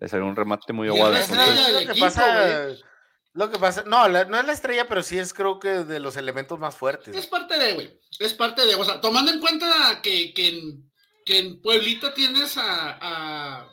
le 0.00 0.08
salió 0.08 0.26
un 0.26 0.36
remate 0.36 0.72
muy 0.72 0.88
aguado. 0.88 1.14
lo 1.14 1.94
que 1.94 2.00
pasa, 2.00 2.66
lo 3.32 3.50
que 3.50 3.58
pasa, 3.58 3.84
no, 3.86 4.06
la- 4.08 4.26
no 4.26 4.38
es 4.38 4.44
la 4.46 4.52
estrella, 4.52 4.86
pero 4.86 5.02
sí 5.02 5.18
es 5.18 5.32
creo 5.32 5.58
que 5.58 5.68
de 5.84 5.98
los 5.98 6.16
elementos 6.16 6.58
más 6.58 6.76
fuertes. 6.76 7.16
Es 7.16 7.26
parte 7.26 7.58
de, 7.58 7.72
güey. 7.74 7.98
Es 8.20 8.34
parte 8.34 8.66
de, 8.66 8.74
o 8.74 8.84
sea, 8.84 9.00
tomando 9.00 9.32
en 9.32 9.40
cuenta 9.40 10.00
que, 10.02 10.34
que, 10.34 10.48
en, 10.48 10.90
que 11.24 11.38
en 11.38 11.60
Pueblita 11.62 12.12
tienes 12.14 12.56
a, 12.58 12.98
a- 13.00 13.68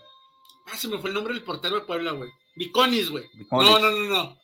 Ah, 0.67 0.77
se 0.77 0.87
me 0.87 0.97
fue 0.97 1.09
el 1.09 1.13
nombre 1.13 1.31
del 1.35 1.43
portero 1.43 1.75
de 1.75 1.81
Puebla, 1.85 2.11
güey. 2.13 2.29
Viconis, 2.55 3.09
güey. 3.09 3.25
No, 3.51 3.79
no, 3.79 3.91
no, 3.91 3.99
no. 4.03 4.41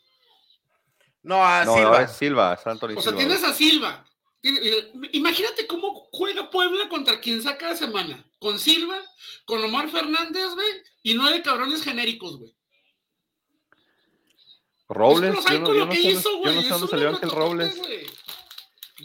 No, 1.23 1.43
a 1.45 1.63
no, 1.65 1.75
Silva. 1.75 2.01
es 2.01 2.11
Silva, 2.13 2.53
es 2.59 2.65
Anthony 2.67 2.89
O 2.97 3.01
sea, 3.01 3.11
Silva. 3.11 3.17
tienes 3.17 3.43
a 3.43 3.53
Silva. 3.53 4.05
Eh, 4.43 4.91
Imagínate 5.13 5.67
cómo 5.67 6.07
juega 6.11 6.49
Puebla 6.49 6.89
contra 6.89 7.19
quien 7.19 7.41
saca 7.43 7.69
de 7.69 7.77
semana. 7.77 8.25
Con 8.39 8.57
Silva, 8.57 8.99
con 9.45 9.63
Omar 9.63 9.89
Fernández, 9.89 10.47
güey, 10.55 10.67
y 11.03 11.13
nueve 11.13 11.41
cabrones 11.43 11.83
genéricos, 11.83 12.37
güey. 12.39 12.55
Robles, 14.89 15.37
Es 15.37 15.45
yo 15.45 15.59
no, 15.59 15.67
yo 15.67 15.73
lo 15.73 15.85
no 15.85 15.91
sé, 15.93 15.99
hizo, 16.01 16.29
yo 16.31 16.37
güey. 16.39 16.55
no 16.55 16.61
dónde 16.69 16.87
salió 16.87 17.09
Ángel 17.09 17.29
Robles. 17.29 17.77
güey. 17.77 18.05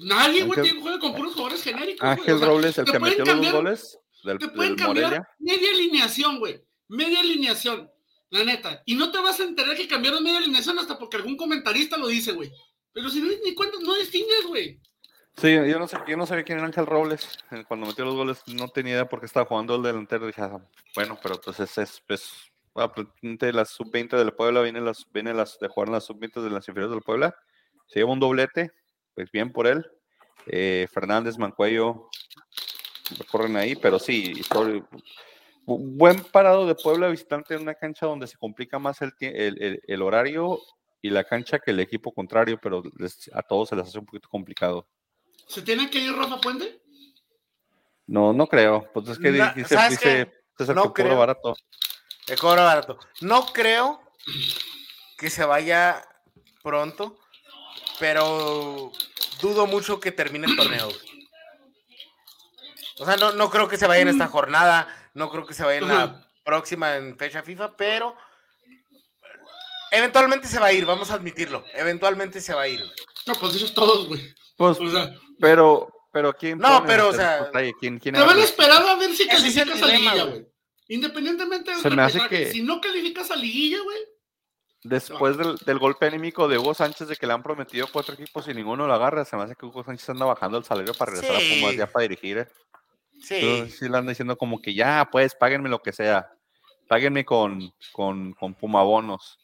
Nadie, 0.00 0.42
güey, 0.44 0.62
tiene- 0.62 0.80
juega 0.80 0.98
con 0.98 1.14
puros 1.14 1.34
jugadores 1.34 1.62
genéricos. 1.62 2.00
güey. 2.00 2.12
Ángel 2.18 2.34
O 2.34 2.38
sea, 2.38 2.48
Robles, 2.48 2.78
el 2.78 2.84
que 2.86 2.98
metió 2.98 3.18
los 3.18 3.26
dos 3.26 3.34
cambiar- 3.34 3.52
goles 3.52 3.98
del, 4.24 4.38
Te 4.38 4.48
pueden 4.48 4.76
del 4.76 4.84
cambiar 4.84 5.04
Morelia. 5.10 5.28
media 5.38 5.70
alineación, 5.70 6.38
güey. 6.38 6.60
Media 6.88 7.20
alineación. 7.20 7.90
La 8.30 8.44
neta. 8.44 8.82
Y 8.86 8.94
no 8.96 9.10
te 9.10 9.18
vas 9.20 9.38
a 9.40 9.44
enterar 9.44 9.76
que 9.76 9.86
cambiaron 9.88 10.22
media 10.22 10.38
alineación 10.38 10.78
hasta 10.78 10.98
porque 10.98 11.16
algún 11.16 11.36
comentarista 11.36 11.96
lo 11.96 12.08
dice, 12.08 12.32
güey. 12.32 12.52
Pero 12.92 13.08
si 13.10 13.20
no 13.20 13.28
ni 13.44 13.54
cuenta, 13.54 13.76
no 13.80 13.94
distingues, 13.94 14.46
güey. 14.46 14.80
Sí, 15.36 15.52
yo 15.52 15.78
no, 15.78 15.86
sé, 15.86 15.98
yo 16.08 16.16
no 16.16 16.24
sabía 16.26 16.44
quién 16.44 16.58
era 16.58 16.66
Ángel 16.66 16.86
Robles. 16.86 17.28
eh, 17.50 17.62
Cuando 17.68 17.86
metió 17.86 18.04
los 18.06 18.14
goles 18.14 18.42
no 18.46 18.68
tenía 18.68 18.94
idea 18.94 19.08
porque 19.08 19.26
estaba 19.26 19.44
jugando 19.46 19.76
el 19.76 19.82
delantero. 19.82 20.26
Dije, 20.26 20.40
ah, 20.42 20.58
bueno, 20.94 21.18
pero 21.22 21.38
pues 21.40 21.60
es, 21.60 21.76
es, 21.78 22.02
es 22.08 22.32
aparentemente 22.74 23.52
la 23.52 23.64
sub-20 23.66 24.16
del 24.16 24.32
Puebla, 24.32 24.62
viene, 24.62 24.80
las, 24.80 25.04
viene 25.12 25.34
las, 25.34 25.58
de 25.58 25.68
jugar 25.68 25.88
en 25.88 25.92
las 25.94 26.04
sub-20 26.04 26.40
de 26.42 26.50
las 26.50 26.66
inferiores 26.68 26.90
del 26.94 27.02
Puebla. 27.02 27.36
Se 27.86 28.00
lleva 28.00 28.12
un 28.12 28.20
doblete, 28.20 28.72
pues 29.14 29.30
bien 29.30 29.52
por 29.52 29.66
él. 29.66 29.86
Eh, 30.46 30.86
Fernández, 30.92 31.36
Mancuello, 31.38 32.08
corren 33.30 33.56
ahí, 33.56 33.76
pero 33.76 33.98
sí, 33.98 34.32
bu- 34.50 34.86
buen 35.66 36.22
parado 36.24 36.66
de 36.66 36.74
Puebla 36.76 37.08
visitante 37.08 37.54
en 37.54 37.62
una 37.62 37.74
cancha 37.74 38.06
donde 38.06 38.26
se 38.26 38.36
complica 38.38 38.78
más 38.78 39.02
el, 39.02 39.12
el, 39.20 39.60
el- 39.62 39.80
el 39.86 40.02
horario 40.02 40.60
y 41.02 41.10
la 41.10 41.24
cancha 41.24 41.58
que 41.58 41.72
el 41.72 41.80
equipo 41.80 42.12
contrario, 42.12 42.58
pero 42.62 42.82
les- 42.98 43.30
a 43.34 43.42
todos 43.42 43.68
se 43.68 43.76
les 43.76 43.86
hace 43.88 43.98
un 43.98 44.06
poquito 44.06 44.28
complicado. 44.28 44.88
¿Se 45.48 45.62
tiene 45.62 45.90
que 45.90 45.98
ir 45.98 46.12
Rafa 46.14 46.40
Puente? 46.40 46.80
No, 48.06 48.32
no 48.32 48.46
creo. 48.46 48.88
Pues 48.92 49.08
es 49.08 49.18
que 49.18 49.30
Na- 49.30 49.52
dice, 49.54 49.74
¿sabes 49.74 49.90
dice 49.98 50.32
César 50.56 50.74
No 50.76 50.92
que 50.94 51.02
creo. 51.02 51.18
barato. 51.18 51.54
De 52.26 52.36
cobro 52.36 52.62
barato. 52.64 52.98
No 53.20 53.46
creo 53.46 54.00
que 55.18 55.30
se 55.30 55.44
vaya 55.44 56.04
pronto, 56.62 57.18
pero 58.00 58.90
dudo 59.40 59.66
mucho 59.66 60.00
que 60.00 60.12
termine 60.12 60.46
el 60.46 60.56
torneo. 60.56 60.88
O 62.98 63.04
sea, 63.04 63.16
no, 63.16 63.32
no 63.32 63.50
creo 63.50 63.68
que 63.68 63.76
se 63.76 63.86
vaya 63.86 64.02
en 64.02 64.08
esta 64.08 64.26
jornada, 64.28 64.88
no 65.16 65.30
creo 65.30 65.46
que 65.46 65.54
se 65.54 65.64
vaya 65.64 65.78
en 65.78 65.88
la 65.88 66.28
próxima 66.44 66.96
en 66.96 67.16
fecha 67.18 67.42
FIFA, 67.42 67.76
pero 67.76 68.14
eventualmente 69.90 70.46
se 70.48 70.58
va 70.58 70.66
a 70.66 70.72
ir, 70.72 70.84
vamos 70.84 71.10
a 71.10 71.14
admitirlo. 71.14 71.64
Eventualmente 71.74 72.40
se 72.40 72.54
va 72.54 72.62
a 72.62 72.68
ir. 72.68 72.80
No, 73.26 73.34
pues 73.34 73.54
esos 73.56 73.74
todos, 73.74 74.06
güey. 74.08 74.20
Pues, 74.56 74.78
O 74.80 74.90
sea, 74.90 75.14
pero, 75.40 75.92
pero 76.12 76.32
¿quién? 76.32 76.58
No, 76.58 76.78
pone 76.78 76.86
pero, 76.86 77.08
o 77.08 77.12
sea? 77.12 77.50
¿quién, 77.80 77.98
quién 77.98 78.14
te 78.14 78.20
van 78.22 78.38
esperar 78.38 78.82
a 78.86 78.94
ver 78.96 79.14
si 79.14 79.26
calificas 79.26 79.82
a 79.82 79.86
liguilla, 79.86 80.24
güey. 80.24 80.46
Independientemente 80.88 81.72
del 81.72 81.80
Se 81.80 81.90
me 81.90 82.02
hace 82.02 82.26
que- 82.28 82.52
Si 82.52 82.62
no 82.62 82.80
calificas 82.80 83.30
a 83.30 83.36
liguilla, 83.36 83.80
güey. 83.82 83.98
Después 84.84 85.36
del, 85.36 85.56
del 85.56 85.78
golpe 85.80 86.06
anímico 86.06 86.46
de 86.46 86.58
Hugo 86.58 86.72
Sánchez 86.72 87.08
de 87.08 87.16
que 87.16 87.26
le 87.26 87.32
han 87.32 87.42
prometido 87.42 87.88
cuatro 87.92 88.14
equipos 88.14 88.46
y 88.46 88.54
ninguno 88.54 88.86
lo 88.86 88.94
agarra, 88.94 89.24
se 89.24 89.36
me 89.36 89.42
hace 89.42 89.56
que 89.56 89.66
Hugo 89.66 89.82
Sánchez 89.82 90.10
anda 90.10 90.26
bajando 90.26 90.58
el 90.58 90.64
salario 90.64 90.94
para 90.94 91.10
regresar 91.12 91.40
Sí. 91.40 91.54
a 91.54 91.60
Pumas 91.60 91.76
ya 91.76 91.86
para 91.88 92.02
dirigir. 92.04 92.38
¿eh? 92.38 92.48
Sí. 93.22 93.36
Entonces, 93.40 93.78
sí 93.78 93.88
le 93.88 93.96
anda 93.96 94.10
diciendo 94.10 94.36
como 94.36 94.60
que 94.60 94.74
ya, 94.74 95.08
pues, 95.10 95.34
páguenme 95.34 95.68
lo 95.68 95.80
que 95.80 95.92
sea. 95.92 96.30
Páguenme 96.88 97.24
con, 97.24 97.72
con, 97.92 98.32
con 98.34 98.54
Pumabonos. 98.54 99.38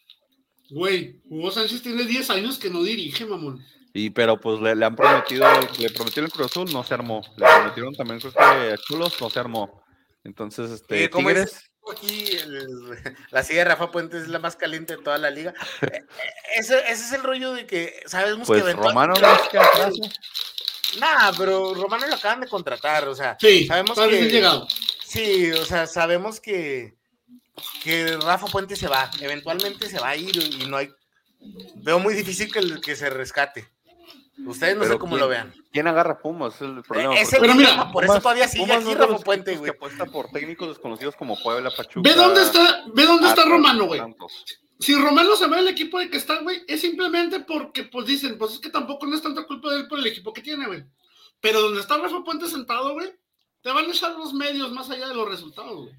Güey, 0.70 1.20
Hugo 1.28 1.50
Sánchez 1.50 1.82
tiene 1.82 2.04
10 2.04 2.30
años 2.30 2.58
que 2.58 2.70
no 2.70 2.82
dirige, 2.82 3.26
mamón. 3.26 3.64
Y 3.94 4.08
pero 4.10 4.40
pues 4.40 4.58
le, 4.60 4.74
le 4.74 4.86
han 4.86 4.96
prometido, 4.96 5.46
le 5.78 5.90
prometieron 5.90 6.26
el 6.26 6.32
Cruz 6.32 6.46
Azul, 6.46 6.72
no 6.72 6.82
se 6.82 6.94
armó. 6.94 7.20
Le 7.36 7.46
prometieron 7.46 7.94
también 7.94 8.20
creo 8.20 8.32
que 8.32 8.72
a 8.72 8.76
Chulos, 8.78 9.20
no 9.20 9.28
se 9.28 9.38
armó. 9.38 9.82
Entonces, 10.24 10.70
este, 10.70 11.10
¿cómo 11.10 11.28
Tigres, 11.28 11.52
es? 11.52 11.70
Aquí 11.94 12.26
el- 12.36 13.16
la 13.32 13.42
silla 13.42 13.58
de 13.58 13.64
Rafa 13.66 13.90
Puentes 13.90 14.22
es 14.22 14.28
la 14.28 14.38
más 14.38 14.56
caliente 14.56 14.96
de 14.96 15.02
toda 15.02 15.18
la 15.18 15.30
liga. 15.30 15.52
Eh, 15.82 15.88
eh, 15.92 16.04
Ese, 16.56 16.78
ese 16.78 16.92
es 17.04 17.12
el 17.12 17.22
rollo 17.22 17.52
de 17.52 17.66
que 17.66 17.92
sabemos 18.06 18.46
pues 18.46 18.62
que 18.62 18.72
Romano 18.72 19.14
no 19.20 19.34
es 19.34 19.48
que 19.50 19.58
atrás, 19.58 19.92
¿no? 19.98 20.08
Nah, 21.00 21.32
pero 21.36 21.74
Romano 21.74 22.06
lo 22.06 22.14
acaban 22.14 22.40
de 22.40 22.48
contratar, 22.48 23.08
o 23.08 23.14
sea, 23.14 23.36
Sí, 23.40 23.66
sabemos 23.66 23.98
que 23.98 24.28
llegado. 24.30 24.66
Sí, 25.04 25.50
o 25.52 25.64
sea, 25.64 25.86
sabemos 25.86 26.40
que, 26.40 26.94
que 27.82 28.16
Rafa 28.18 28.46
Puente 28.46 28.76
se 28.76 28.88
va, 28.88 29.10
eventualmente 29.20 29.88
se 29.88 29.98
va 29.98 30.10
a 30.10 30.16
ir 30.16 30.36
y 30.36 30.66
no 30.66 30.76
hay. 30.76 30.88
Veo 31.76 31.98
muy 31.98 32.14
difícil 32.14 32.52
que, 32.52 32.80
que 32.80 32.94
se 32.96 33.10
rescate. 33.10 33.68
Ustedes 34.46 34.76
no 34.76 34.84
sé 34.84 34.98
cómo 34.98 35.16
lo 35.16 35.28
vean. 35.28 35.52
¿Quién 35.72 35.86
agarra 35.86 36.18
Pumas? 36.18 36.54
Es 36.56 36.62
el 36.62 36.82
problema. 36.82 37.14
Es 37.14 37.32
el 37.32 37.40
Pero 37.40 37.52
problema, 37.52 37.72
mira, 37.76 37.92
por 37.92 38.04
eso 38.04 38.12
Pumas- 38.14 38.22
todavía 38.22 38.48
sigue 38.48 38.64
Pumas 38.64 38.84
aquí 38.84 38.94
no 38.94 39.06
Rafa 39.06 39.18
Puente, 39.24 39.56
güey. 39.56 39.70
Que 39.70 39.76
apuesta 39.76 40.06
por 40.06 40.30
técnicos 40.30 40.68
desconocidos 40.68 41.14
como 41.16 41.40
Puebla, 41.40 41.70
Pachuca. 41.70 42.08
Ve 42.08 42.16
dónde 42.16 42.42
está, 42.42 42.84
ve 42.94 43.04
dónde 43.04 43.28
está 43.28 43.44
Romano, 43.44 43.84
güey. 43.86 44.00
Si 44.82 44.96
Romano 44.96 45.36
se 45.36 45.46
va 45.46 45.58
del 45.58 45.68
equipo 45.68 46.00
de 46.00 46.10
que 46.10 46.16
está, 46.16 46.40
güey, 46.40 46.64
es 46.66 46.80
simplemente 46.80 47.38
porque, 47.38 47.84
pues 47.84 48.04
dicen, 48.04 48.36
pues 48.36 48.54
es 48.54 48.58
que 48.58 48.68
tampoco 48.68 49.06
no 49.06 49.14
es 49.14 49.22
tanta 49.22 49.44
culpa 49.44 49.70
de 49.70 49.80
él 49.80 49.86
por 49.86 50.00
el 50.00 50.06
equipo 50.08 50.32
que 50.32 50.42
tiene, 50.42 50.66
güey. 50.66 50.82
Pero 51.40 51.60
donde 51.60 51.80
está 51.80 51.98
Rafa 51.98 52.24
Puente 52.24 52.48
sentado, 52.48 52.94
güey, 52.94 53.12
te 53.62 53.70
van 53.70 53.84
a 53.84 53.92
echar 53.92 54.10
los 54.18 54.34
medios 54.34 54.72
más 54.72 54.90
allá 54.90 55.06
de 55.06 55.14
los 55.14 55.28
resultados, 55.28 55.84
güey. 55.84 55.94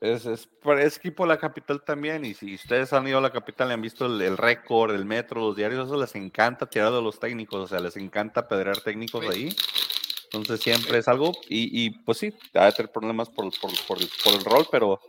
Es, 0.00 0.26
es, 0.26 0.48
equipo 0.96 1.22
de 1.22 1.28
la 1.28 1.38
capital 1.38 1.84
también, 1.84 2.24
y 2.24 2.34
si 2.34 2.56
ustedes 2.56 2.92
han 2.92 3.06
ido 3.06 3.18
a 3.18 3.20
la 3.20 3.30
capital 3.30 3.70
y 3.70 3.74
han 3.74 3.82
visto 3.82 4.06
el, 4.06 4.20
el 4.20 4.36
récord, 4.36 4.92
el 4.92 5.04
metro, 5.04 5.40
los 5.40 5.56
diarios, 5.56 5.86
eso 5.86 5.96
les 5.96 6.14
encanta 6.16 6.66
tirar 6.66 6.92
de 6.92 7.02
los 7.02 7.20
técnicos, 7.20 7.64
o 7.64 7.68
sea, 7.68 7.78
les 7.78 7.96
encanta 7.96 8.48
pedrear 8.48 8.80
técnicos 8.80 9.24
ahí. 9.28 9.54
Entonces 10.24 10.60
siempre 10.60 10.98
es 10.98 11.06
algo, 11.06 11.30
y, 11.48 11.84
y, 11.84 11.90
pues 11.90 12.18
sí, 12.18 12.34
va 12.56 12.66
a 12.66 12.72
tener 12.72 12.90
problemas 12.90 13.28
por, 13.28 13.44
por, 13.60 13.70
por 13.86 13.98
el, 14.00 14.10
por 14.24 14.34
el 14.34 14.44
rol, 14.44 14.66
pero 14.72 15.00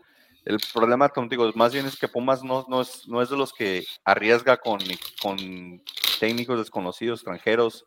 el 0.45 0.57
problema, 0.73 1.09
como 1.09 1.27
digo, 1.27 1.51
más 1.55 1.73
bien 1.73 1.85
es 1.85 1.97
que 1.97 2.07
Pumas 2.07 2.43
no, 2.43 2.65
no, 2.69 2.81
es, 2.81 3.07
no 3.07 3.21
es 3.21 3.29
de 3.29 3.37
los 3.37 3.53
que 3.53 3.85
arriesga 4.03 4.57
con, 4.57 4.79
con 5.21 5.83
técnicos 6.19 6.57
desconocidos, 6.57 7.19
extranjeros. 7.19 7.85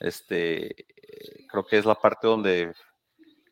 Este, 0.00 0.86
creo 1.48 1.64
que 1.66 1.78
es 1.78 1.84
la 1.84 1.94
parte 1.94 2.26
donde 2.26 2.72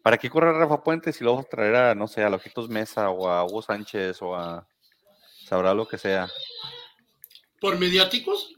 ¿Para 0.03 0.19
qué 0.19 0.29
correr 0.29 0.55
a 0.55 0.59
Rafa 0.59 0.83
Puentes 0.83 1.21
y 1.21 1.25
luego 1.25 1.47
traer 1.49 1.77
a, 1.77 1.95
no 1.95 2.09
sé, 2.09 2.25
a 2.25 2.29
Lojitos 2.29 2.69
Mesa 2.69 3.11
o 3.11 3.29
a 3.29 3.45
Hugo 3.45 3.63
Sánchez 3.63 4.21
o 4.21 4.35
a. 4.35 4.67
Sabrá 5.47 5.75
lo 5.75 5.87
que 5.87 5.97
sea? 5.97 6.29
Por 7.61 7.79
mediáticos, 7.79 8.55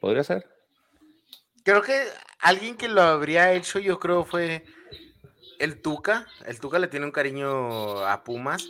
Podría 0.00 0.24
ser. 0.24 0.44
Creo 1.64 1.80
que 1.80 2.04
alguien 2.40 2.76
que 2.76 2.88
lo 2.88 3.02
habría 3.02 3.52
hecho, 3.52 3.78
yo 3.78 4.00
creo, 4.00 4.24
fue 4.24 4.64
el 5.62 5.80
Tuca. 5.82 6.26
El 6.46 6.60
Tuca 6.60 6.78
le 6.78 6.88
tiene 6.88 7.06
un 7.06 7.12
cariño 7.12 8.06
a 8.06 8.24
Pumas. 8.24 8.68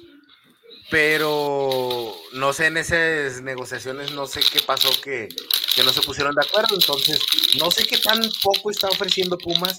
Pero 0.90 2.14
no 2.34 2.52
sé, 2.52 2.66
en 2.66 2.76
esas 2.76 3.40
negociaciones 3.40 4.12
no 4.12 4.26
sé 4.26 4.40
qué 4.52 4.60
pasó 4.60 4.90
que, 5.02 5.28
que 5.74 5.82
no 5.84 5.90
se 5.92 6.02
pusieron 6.02 6.34
de 6.34 6.42
acuerdo. 6.46 6.74
Entonces, 6.74 7.20
no 7.58 7.70
sé 7.70 7.86
qué 7.86 7.96
tan 7.98 8.20
poco 8.42 8.70
está 8.70 8.88
ofreciendo 8.88 9.38
Pumas. 9.38 9.78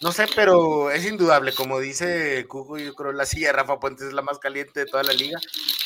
No 0.00 0.12
sé, 0.12 0.26
pero 0.34 0.90
es 0.90 1.04
indudable. 1.06 1.52
Como 1.54 1.78
dice 1.80 2.44
Cuco, 2.48 2.78
yo 2.78 2.94
creo 2.94 3.12
la 3.12 3.26
silla 3.26 3.52
Rafa 3.52 3.78
Puentes 3.80 4.08
es 4.08 4.12
la 4.12 4.22
más 4.22 4.38
caliente 4.38 4.80
de 4.80 4.86
toda 4.86 5.02
la 5.04 5.12
liga. 5.12 5.38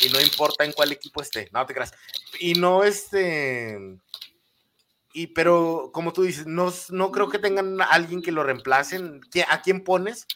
Y 0.04 0.08
no 0.10 0.20
importa 0.20 0.64
en 0.64 0.72
cuál 0.72 0.92
equipo 0.92 1.20
esté. 1.22 1.48
No 1.52 1.66
te 1.66 1.74
creas. 1.74 1.92
Y 2.40 2.54
no 2.54 2.84
este. 2.84 3.78
Y 5.14 5.28
pero, 5.28 5.90
como 5.92 6.12
tú 6.12 6.22
dices, 6.22 6.46
no, 6.46 6.72
no 6.90 7.10
creo 7.12 7.28
que 7.28 7.38
tengan 7.38 7.80
a 7.82 7.84
alguien 7.86 8.22
que 8.22 8.32
lo 8.32 8.42
reemplacen. 8.44 9.20
¿Qui- 9.22 9.44
¿A 9.48 9.60
quién 9.60 9.84
pones? 9.84 10.26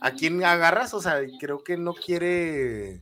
¿A 0.00 0.12
quién 0.12 0.42
agarras? 0.44 0.94
O 0.94 1.00
sea, 1.00 1.20
creo 1.38 1.62
que 1.62 1.76
no 1.76 1.94
quiere. 1.94 3.00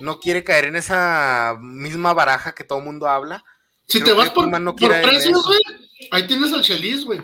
No 0.00 0.20
quiere 0.20 0.44
caer 0.44 0.66
en 0.66 0.76
esa 0.76 1.56
misma 1.60 2.12
baraja 2.12 2.54
que 2.54 2.64
todo 2.64 2.78
el 2.78 2.84
mundo 2.84 3.08
habla. 3.08 3.44
si 3.86 4.00
Creo 4.00 4.14
te 4.14 4.20
vas 4.20 4.30
por, 4.30 4.48
no 4.48 4.76
precios, 4.76 5.46
güey, 5.46 5.60
ahí 6.10 6.26
tienes 6.26 6.52
al 6.52 6.62
Chelis, 6.62 7.04
güey. 7.04 7.22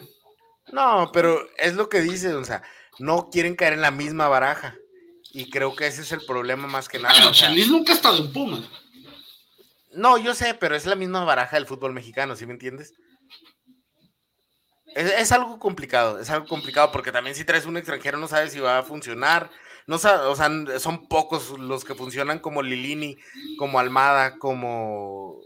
No, 0.72 1.10
pero 1.12 1.46
es 1.58 1.74
lo 1.74 1.88
que 1.88 2.00
dice, 2.00 2.34
o 2.34 2.44
sea, 2.44 2.62
no 2.98 3.28
quieren 3.30 3.54
caer 3.54 3.74
en 3.74 3.82
la 3.82 3.90
misma 3.90 4.28
baraja. 4.28 4.76
Y 5.32 5.50
creo 5.50 5.76
que 5.76 5.86
ese 5.86 6.02
es 6.02 6.12
el 6.12 6.24
problema 6.24 6.66
más 6.66 6.88
que 6.88 6.98
nada. 6.98 7.14
Pero 7.14 7.30
o 7.30 7.34
sea, 7.34 7.48
Chelis 7.48 7.68
nunca 7.68 7.92
ha 7.92 7.96
estado 7.96 8.18
en 8.18 8.32
Pumas. 8.32 8.62
no, 9.92 10.16
yo 10.18 10.34
sé, 10.34 10.54
pero 10.54 10.74
es 10.74 10.86
la 10.86 10.96
misma 10.96 11.24
baraja 11.24 11.56
del 11.56 11.66
fútbol 11.66 11.92
mexicano, 11.92 12.34
¿sí 12.36 12.46
me 12.46 12.54
entiendes? 12.54 12.94
Es, 14.94 15.10
es 15.12 15.32
algo 15.32 15.58
complicado, 15.58 16.18
es 16.20 16.30
algo 16.30 16.46
complicado 16.46 16.92
porque 16.92 17.12
también 17.12 17.34
si 17.36 17.44
traes 17.44 17.66
un 17.66 17.76
extranjero 17.76 18.18
no 18.18 18.28
sabes 18.28 18.52
si 18.52 18.60
va 18.60 18.78
a 18.78 18.82
funcionar. 18.82 19.50
No 19.86 19.98
sa- 19.98 20.28
o 20.28 20.36
sea, 20.36 20.48
son 20.78 21.08
pocos 21.08 21.50
los 21.58 21.84
que 21.84 21.94
funcionan 21.94 22.38
como 22.38 22.62
Lilini, 22.62 23.18
como 23.58 23.78
Almada, 23.78 24.38
como 24.38 25.40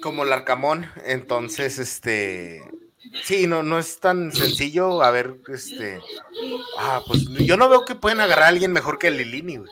como 0.00 0.24
Larcamón. 0.24 0.86
Entonces, 1.04 1.78
este 1.78 2.62
sí, 3.24 3.46
no, 3.46 3.62
no 3.62 3.78
es 3.78 4.00
tan 4.00 4.32
sencillo. 4.32 5.02
A 5.02 5.10
ver, 5.10 5.36
este 5.48 6.00
ah, 6.78 7.02
pues 7.06 7.24
yo 7.28 7.56
no 7.56 7.68
veo 7.68 7.84
que 7.84 7.94
pueden 7.94 8.20
agarrar 8.20 8.46
a 8.46 8.48
alguien 8.48 8.72
mejor 8.72 8.98
que 8.98 9.10
Lilini, 9.10 9.58
güey. 9.58 9.70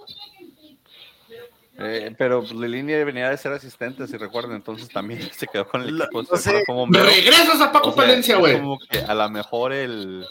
Eh, 1.78 2.14
pero 2.16 2.40
pues, 2.40 2.52
Lilini 2.52 2.94
venía 3.04 3.28
de 3.28 3.36
ser 3.36 3.52
asistente, 3.52 4.06
si 4.06 4.16
recuerdan, 4.16 4.56
entonces 4.56 4.88
también 4.88 5.20
se 5.32 5.46
quedó 5.46 5.68
con 5.68 5.82
el 5.82 6.00
equipo. 6.00 6.22
no 6.22 6.36
sé, 6.36 6.64
como 6.64 6.86
regresas 6.86 7.60
a 7.60 7.70
Paco 7.72 7.90
O 7.90 7.92
sea, 7.92 8.04
Palencia, 8.04 8.36
güey. 8.36 8.58
como 8.58 8.78
que 8.78 8.98
a 8.98 9.14
lo 9.14 9.28
mejor 9.30 9.72
el. 9.72 10.26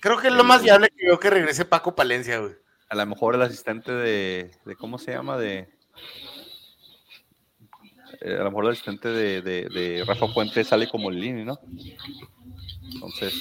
Creo 0.00 0.18
que 0.18 0.28
es 0.28 0.34
lo 0.34 0.44
más 0.44 0.62
viable 0.62 0.88
que 0.94 1.06
veo 1.06 1.18
que 1.18 1.30
regrese 1.30 1.64
Paco 1.64 1.94
Palencia, 1.94 2.38
güey. 2.38 2.52
A 2.88 2.94
lo 2.94 3.06
mejor 3.06 3.34
el 3.34 3.42
asistente 3.42 3.92
de. 3.92 4.50
de 4.64 4.76
¿Cómo 4.76 4.98
se 4.98 5.12
llama? 5.12 5.38
De. 5.38 5.68
Eh, 8.24 8.36
a 8.40 8.44
lo 8.44 8.50
mejor 8.50 8.64
el 8.66 8.70
asistente 8.72 9.08
de, 9.08 9.42
de, 9.42 9.68
de 9.68 10.04
Rafa 10.06 10.26
Puente 10.32 10.64
sale 10.64 10.88
como 10.88 11.10
Lilini, 11.10 11.44
¿no? 11.44 11.58
Entonces. 12.94 13.34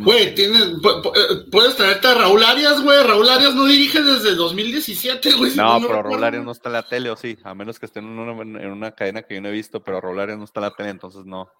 Güey, 0.00 0.34
tienes, 0.34 0.62
eh, 0.62 1.44
puedes 1.52 1.76
traerte 1.76 2.08
a 2.08 2.14
Raúl 2.14 2.42
Arias, 2.42 2.82
güey. 2.82 3.02
Raúl 3.02 3.28
Arias 3.28 3.54
no 3.54 3.66
dirige 3.66 4.00
desde 4.02 4.34
2017, 4.34 5.32
güey. 5.34 5.50
si 5.50 5.58
No, 5.58 5.78
pero. 5.80 6.02
Raúl 6.02 6.24
Arias 6.24 6.44
no 6.44 6.52
está 6.52 6.70
en 6.70 6.72
la 6.74 6.82
tele, 6.82 7.10
o 7.10 7.16
sí, 7.16 7.38
a 7.44 7.54
menos 7.54 7.78
que 7.78 7.86
esté 7.86 7.98
en 8.00 8.06
una, 8.06 8.32
en 8.42 8.70
una 8.70 8.92
cadena 8.92 9.22
que 9.22 9.34
yo 9.34 9.40
no 9.42 9.48
he 9.48 9.52
visto, 9.52 9.82
pero 9.84 10.00
Raúl 10.00 10.18
Arias 10.20 10.38
no 10.38 10.44
está 10.44 10.60
en 10.60 10.64
la 10.64 10.70
tele, 10.74 10.88
entonces 10.90 11.24
no. 11.26 11.50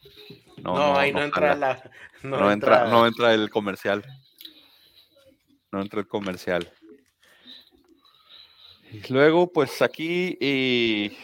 No, 0.59 0.97
ahí 0.97 1.12
no, 1.12 1.22
entra 1.22 1.55
la. 1.55 1.91
No, 2.22 2.39
No, 2.41 2.51
entra, 2.51 2.84
entra- 2.84 2.91
no 2.91 3.07
entra 3.07 3.34
el 3.34 3.51
comercial. 3.51 4.05
No 5.70 5.82
entra 5.82 6.01
el 6.01 6.09
comercial. 6.09 6.72
Y 8.91 9.12
luego, 9.12 9.53
pues 9.53 9.82
aquí 9.82 10.39
eh, 10.41 11.14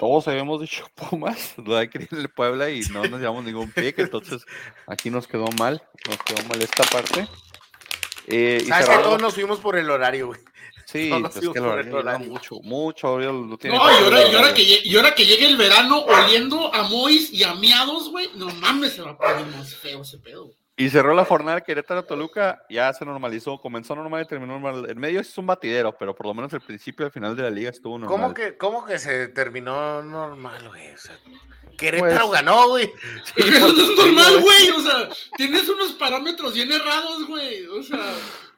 todos 0.00 0.26
habíamos 0.26 0.60
dicho 0.60 0.84
Pumas, 0.96 1.54
lo 1.58 1.76
hay 1.76 1.88
que 1.88 1.98
ir 2.02 2.08
en 2.10 2.18
el 2.20 2.28
Puebla 2.30 2.70
y 2.70 2.80
no 2.90 3.04
nos 3.04 3.20
llevamos 3.20 3.44
ningún 3.44 3.70
pick, 3.70 3.98
entonces 4.00 4.44
aquí 4.88 5.10
nos 5.10 5.28
quedó 5.28 5.44
mal, 5.58 5.80
nos 6.08 6.18
quedó 6.24 6.42
mal 6.48 6.60
esta 6.62 6.82
parte. 6.84 7.28
Eh, 8.26 8.60
y 8.64 8.66
¿Sabes 8.66 8.88
que 8.88 8.98
todos 8.98 9.20
nos 9.20 9.34
fuimos 9.34 9.58
por 9.60 9.76
el 9.76 9.90
horario, 9.90 10.28
güey? 10.28 10.40
Sí, 10.86 11.08
todos 11.08 11.22
nos 11.22 11.30
es 11.36 11.38
fuimos 11.38 11.54
que 11.54 11.58
el 11.60 11.64
por 11.64 11.78
el 11.80 11.94
horario 11.94 11.98
horario. 11.98 12.28
mucho, 12.32 12.54
mucho 12.62 13.12
horario 13.12 13.32
lo 13.32 13.56
tiene 13.58 13.76
No, 13.76 13.82
y 13.90 13.94
ahora, 14.04 14.22
el 14.22 14.32
y, 14.32 14.34
ahora 14.34 14.38
horario. 14.38 14.54
que, 14.54 14.64
llegue- 14.64 14.82
y 14.84 14.96
ahora 14.96 15.14
que 15.14 15.26
llegue 15.26 15.46
el 15.46 15.56
verano 15.56 16.00
oliendo 16.00 16.74
a 16.74 16.82
Mois 16.84 17.32
y 17.32 17.44
a 17.44 17.54
miados, 17.54 18.10
güey. 18.10 18.30
No 18.34 18.46
mames, 18.54 18.94
se 18.94 19.02
va 19.02 19.10
a 19.12 19.16
poner 19.18 19.46
más 19.46 19.74
feo 19.76 20.02
ese 20.02 20.18
pedo. 20.18 20.46
güey. 20.46 20.56
Y 20.80 20.88
cerró 20.88 21.12
la 21.14 21.26
jornada 21.26 21.60
Querétaro 21.60 22.04
Toluca, 22.04 22.64
ya 22.70 22.90
se 22.94 23.04
normalizó, 23.04 23.60
comenzó 23.60 23.94
normal 23.94 24.22
y 24.22 24.26
terminó 24.26 24.58
normal. 24.58 24.88
En 24.88 24.98
medio 24.98 25.20
es 25.20 25.36
un 25.36 25.46
batidero, 25.46 25.94
pero 25.98 26.14
por 26.14 26.24
lo 26.26 26.32
menos 26.32 26.50
el 26.54 26.62
principio 26.62 27.04
y 27.04 27.08
el 27.08 27.12
final 27.12 27.36
de 27.36 27.42
la 27.42 27.50
liga 27.50 27.68
estuvo 27.68 27.98
normal. 27.98 28.18
¿Cómo 28.18 28.32
que, 28.34 28.56
¿Cómo 28.56 28.86
que 28.86 28.98
se 28.98 29.28
terminó 29.28 30.02
normal, 30.02 30.68
güey? 30.68 30.90
O 30.94 30.96
sea, 30.96 31.18
Querétaro 31.76 32.28
Pues- 32.28 32.30
ganó, 32.30 32.68
güey. 32.68 32.90
Eso 33.36 33.66
es 33.68 33.96
normal, 33.98 34.40
güey. 34.40 34.70
O 34.70 34.80
sea, 34.80 35.08
tienes 35.36 35.68
unos 35.68 35.92
parámetros 35.92 36.54
bien 36.54 36.72
errados, 36.72 37.26
güey. 37.26 37.66
O 37.66 37.82
sea, 37.82 38.00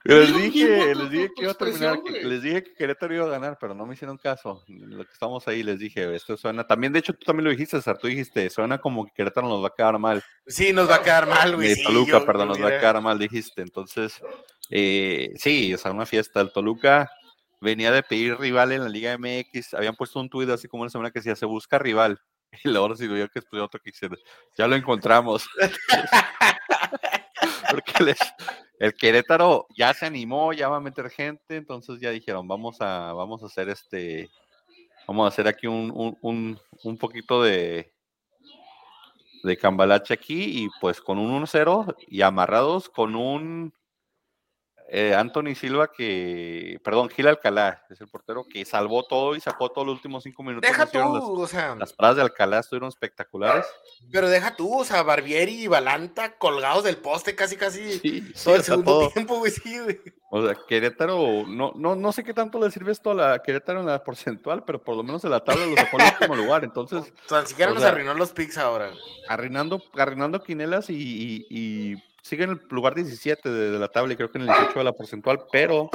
Les 0.04 0.34
dije, 0.36 0.94
les 0.94 1.10
dije 1.10 1.30
que 1.34 1.42
iba 1.42 1.52
a 1.52 1.54
terminar, 1.54 2.02
que- 2.02 2.24
les 2.24 2.42
dije 2.42 2.64
que 2.64 2.74
Querétaro 2.74 3.14
iba 3.14 3.24
a 3.26 3.28
ganar, 3.28 3.56
pero 3.60 3.74
no 3.74 3.86
me 3.86 3.94
hicieron 3.94 4.18
caso. 4.18 4.64
Lo 4.66 5.04
que 5.04 5.12
estamos 5.12 5.46
ahí 5.46 5.62
les 5.62 5.78
dije, 5.78 6.12
esto 6.14 6.36
suena, 6.36 6.66
también 6.66 6.92
de 6.92 6.98
hecho 6.98 7.12
tú 7.12 7.24
también 7.24 7.44
lo 7.44 7.50
dijiste, 7.50 7.76
César, 7.76 7.98
tú 7.98 8.08
dijiste, 8.08 8.50
suena 8.50 8.78
como 8.78 9.06
que 9.06 9.12
Querétaro 9.14 9.48
nos 9.48 9.62
va 9.62 9.68
a 9.68 9.74
quedar 9.76 9.98
mal. 9.98 10.22
Sí, 10.46 10.72
nos 10.72 10.90
va 10.90 10.96
a 10.96 11.02
quedar 11.02 11.26
mal, 11.28 11.54
güey. 11.54 11.74
Sí, 11.76 11.84
Toluca, 11.84 12.18
yo- 12.18 12.26
perdón, 12.26 12.48
nos 12.48 12.60
va 12.62 12.68
a 12.68 12.78
quedar 12.80 13.00
mal, 13.00 13.18
dijiste. 13.18 13.62
Entonces, 13.62 14.20
eh, 14.70 15.30
sí, 15.36 15.72
o 15.72 15.78
sea, 15.78 15.92
una 15.92 16.06
fiesta. 16.06 16.40
El 16.40 16.52
Toluca 16.52 17.08
venía 17.60 17.92
de 17.92 18.02
pedir 18.02 18.36
rival 18.40 18.72
en 18.72 18.82
la 18.82 18.88
Liga 18.88 19.16
MX. 19.16 19.74
Habían 19.74 19.94
puesto 19.94 20.18
un 20.18 20.28
tuit 20.28 20.50
así 20.50 20.66
como 20.66 20.82
una 20.82 20.90
semana 20.90 21.12
que 21.12 21.20
decía, 21.20 21.36
se 21.36 21.46
busca 21.46 21.78
rival. 21.78 22.18
Y 22.64 22.68
luego 22.68 22.94
se 22.96 23.06
yo 23.08 23.28
que 23.30 23.38
estudió 23.38 23.64
otro 23.64 23.80
que 23.80 23.90
hicieron, 23.90 24.18
ya 24.58 24.66
lo 24.66 24.74
encontramos. 24.76 25.48
Porque 27.70 28.04
les- 28.04 28.18
el 28.82 28.94
Querétaro 28.94 29.68
ya 29.76 29.94
se 29.94 30.06
animó, 30.06 30.52
ya 30.52 30.68
va 30.68 30.78
a 30.78 30.80
meter 30.80 31.08
gente, 31.08 31.54
entonces 31.54 32.00
ya 32.00 32.10
dijeron, 32.10 32.48
vamos 32.48 32.78
a, 32.80 33.12
vamos 33.12 33.40
a 33.44 33.46
hacer 33.46 33.68
este, 33.68 34.28
vamos 35.06 35.24
a 35.24 35.28
hacer 35.28 35.46
aquí 35.46 35.68
un, 35.68 35.92
un, 35.94 36.18
un, 36.20 36.58
un 36.82 36.98
poquito 36.98 37.44
de, 37.44 37.92
de 39.44 39.56
cambalache 39.56 40.12
aquí 40.12 40.64
y 40.64 40.68
pues 40.80 41.00
con 41.00 41.20
un 41.20 41.44
1-0 41.44 41.94
y 42.08 42.22
amarrados 42.22 42.88
con 42.88 43.14
un 43.14 43.72
eh, 44.94 45.14
Anthony 45.14 45.54
Silva 45.54 45.90
que, 45.90 46.78
perdón, 46.84 47.08
Gil 47.08 47.26
Alcalá, 47.26 47.82
es 47.88 47.98
el 48.02 48.08
portero 48.08 48.44
que 48.44 48.62
salvó 48.66 49.04
todo 49.04 49.34
y 49.34 49.40
sacó 49.40 49.70
todos 49.70 49.86
los 49.86 49.96
últimos 49.96 50.22
cinco 50.22 50.42
minutos. 50.42 50.68
Deja 50.68 50.84
tú, 50.84 50.98
o 51.40 51.46
sea, 51.46 51.74
Las, 51.76 51.94
paradas 51.94 52.16
de 52.16 52.22
Alcalá 52.24 52.58
estuvieron 52.58 52.90
espectaculares. 52.90 53.64
pero 54.12 54.28
deja 54.28 54.54
tú, 54.54 54.80
o 54.80 54.84
sea, 54.84 55.02
Barbieri 55.02 55.62
y 55.62 55.66
Balanta 55.66 56.36
colgados 56.36 56.84
del 56.84 56.98
poste 56.98 57.34
casi, 57.34 57.56
casi 57.56 57.98
Sí, 58.00 58.20
sí, 58.34 58.44
todo 58.44 58.54
el 58.56 58.60
o 58.60 58.64
sea, 58.64 58.74
segundo 58.74 58.98
todo. 58.98 59.08
tiempo, 59.08 59.38
güey, 59.38 59.50
sí, 59.50 59.78
güey. 59.78 59.98
O 60.30 60.44
sea, 60.46 60.56
Querétaro, 60.68 61.44
no, 61.46 61.72
no, 61.74 61.94
no 61.96 62.12
sé 62.12 62.22
qué 62.22 62.34
tanto 62.34 62.58
le 62.60 62.70
sirve 62.70 62.92
esto 62.92 63.12
a 63.12 63.14
la 63.14 63.42
Querétaro 63.42 63.80
en 63.80 63.86
la 63.86 64.04
porcentual, 64.04 64.62
pero 64.64 64.82
por 64.82 64.94
lo 64.96 65.02
menos 65.02 65.24
en 65.24 65.30
la 65.30 65.40
tabla 65.42 65.64
lo 65.64 65.74
sacó 65.76 65.98
en 66.00 66.06
último 66.06 66.36
lugar. 66.36 66.64
Entonces, 66.64 67.12
Tan 67.28 67.46
siquiera 67.46 67.70
o 67.70 67.74
nos 67.74 67.82
sea, 67.82 67.92
arruinó 67.92 68.12
los 68.12 68.32
picks 68.32 68.58
ahora. 68.58 68.90
arruinando, 69.28 69.82
arruinando 69.94 70.42
quinelas 70.42 70.90
y, 70.90 70.94
y- 70.96 71.46
y 71.48 72.11
sigue 72.22 72.44
en 72.44 72.50
el 72.50 72.60
lugar 72.70 72.94
17 72.94 73.50
de, 73.50 73.70
de 73.72 73.78
la 73.78 73.88
tabla 73.88 74.14
y 74.14 74.16
creo 74.16 74.30
que 74.30 74.38
en 74.38 74.48
el 74.48 74.54
18 74.54 74.78
de 74.78 74.84
la 74.84 74.92
porcentual, 74.92 75.44
pero 75.52 75.90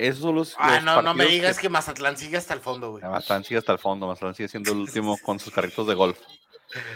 esos 0.00 0.22
son 0.22 0.34
los. 0.34 0.54
Ah, 0.58 0.76
los 0.76 0.84
no, 0.84 1.02
no 1.02 1.14
me 1.14 1.26
digas 1.26 1.58
que 1.58 1.68
Mazatlán 1.68 2.16
sigue 2.16 2.38
hasta 2.38 2.54
el 2.54 2.60
fondo, 2.60 2.92
güey. 2.92 3.04
Mazatlán 3.04 3.44
sigue 3.44 3.58
hasta 3.58 3.72
el 3.72 3.78
fondo, 3.78 4.06
Mazatlán 4.06 4.34
sigue 4.34 4.48
siendo 4.48 4.72
el 4.72 4.78
último 4.78 5.18
con 5.22 5.38
sus 5.38 5.52
carritos 5.52 5.86
de 5.86 5.94
golf. 5.94 6.18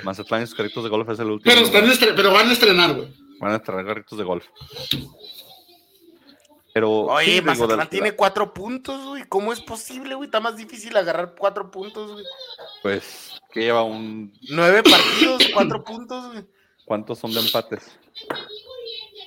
Mazatlán 0.04 0.42
y 0.42 0.46
sus 0.46 0.54
carritos 0.54 0.82
de 0.84 0.90
golf 0.90 1.08
es 1.10 1.18
el 1.18 1.26
último. 1.26 1.54
Pero, 1.54 1.66
están 1.92 2.16
pero 2.16 2.32
van 2.32 2.48
a 2.48 2.52
estrenar, 2.52 2.94
güey. 2.94 3.14
Van 3.40 3.52
a 3.52 3.58
traer 3.58 3.84
carritos 3.84 4.16
de 4.16 4.24
golf. 4.24 4.46
Pero. 6.72 6.90
Oye, 7.02 7.36
sí, 7.36 7.42
Mazatlán 7.42 7.90
tiene 7.90 8.12
cuatro 8.12 8.54
puntos, 8.54 9.04
güey. 9.04 9.24
¿Cómo 9.28 9.52
es 9.52 9.60
posible, 9.60 10.14
güey? 10.14 10.28
Está 10.28 10.40
más 10.40 10.56
difícil 10.56 10.96
agarrar 10.96 11.34
cuatro 11.38 11.70
puntos, 11.70 12.12
güey. 12.12 12.24
Pues, 12.82 13.38
que 13.52 13.60
lleva 13.60 13.82
un. 13.82 14.32
Nueve 14.48 14.82
partidos, 14.82 15.42
cuatro 15.52 15.84
puntos, 15.84 16.32
güey. 16.32 16.46
¿Cuántos 16.84 17.18
son 17.18 17.32
de 17.32 17.40
empates? 17.40 17.98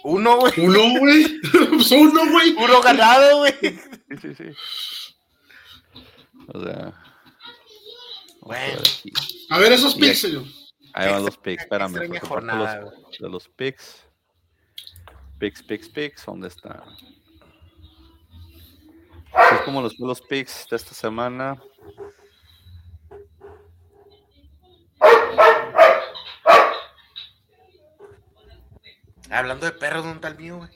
Uno, 0.03 0.37
güey. 0.37 0.53
Uno, 0.59 0.99
güey. 0.99 1.39
Uno, 2.01 2.31
güey. 2.31 2.53
Puro 2.53 2.81
ganado, 2.81 3.39
güey. 3.39 3.53
Sí, 3.61 4.17
sí, 4.21 4.35
sí. 4.35 4.43
O 6.53 6.63
sea. 6.63 6.73
a 6.73 6.83
ver 6.83 6.93
Bueno. 8.41 8.79
aquí. 8.79 9.13
A 9.49 9.57
ver 9.59 9.71
esos 9.73 9.95
picks, 9.95 10.19
señor. 10.21 10.43
Ahí 10.93 11.11
van 11.11 11.25
los 11.25 11.37
picks, 11.37 11.63
espérame. 11.63 12.19
jornada, 12.21 12.81
los- 12.81 13.17
de 13.19 13.29
los 13.29 13.47
picks. 13.49 14.03
Picks, 15.39 15.61
picks, 15.63 15.89
picks, 15.89 16.25
¿dónde 16.25 16.47
está? 16.47 16.83
Es 19.51 19.61
como 19.65 19.81
los, 19.81 19.99
los 19.99 20.21
picks 20.21 20.67
de 20.69 20.75
esta 20.77 20.93
semana. 20.95 21.61
Hablando 29.29 29.65
de 29.65 29.71
perros, 29.73 30.03
¿dónde 30.03 30.15
está 30.17 30.27
el 30.29 30.37
mío, 30.37 30.57
güey? 30.57 30.69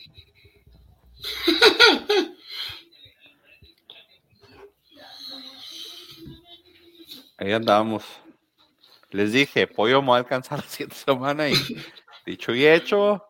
Ahí 7.38 7.52
andábamos. 7.52 8.04
Les 9.12 9.32
dije, 9.34 9.68
pollo 9.68 10.02
me 10.02 10.10
va 10.10 10.16
a 10.16 10.20
alcanzar 10.20 10.60
la 10.60 10.66
siguiente 10.70 10.96
semana 10.96 11.50
y 11.50 11.54
dicho 12.26 12.54
y 12.54 12.66
hecho, 12.66 13.24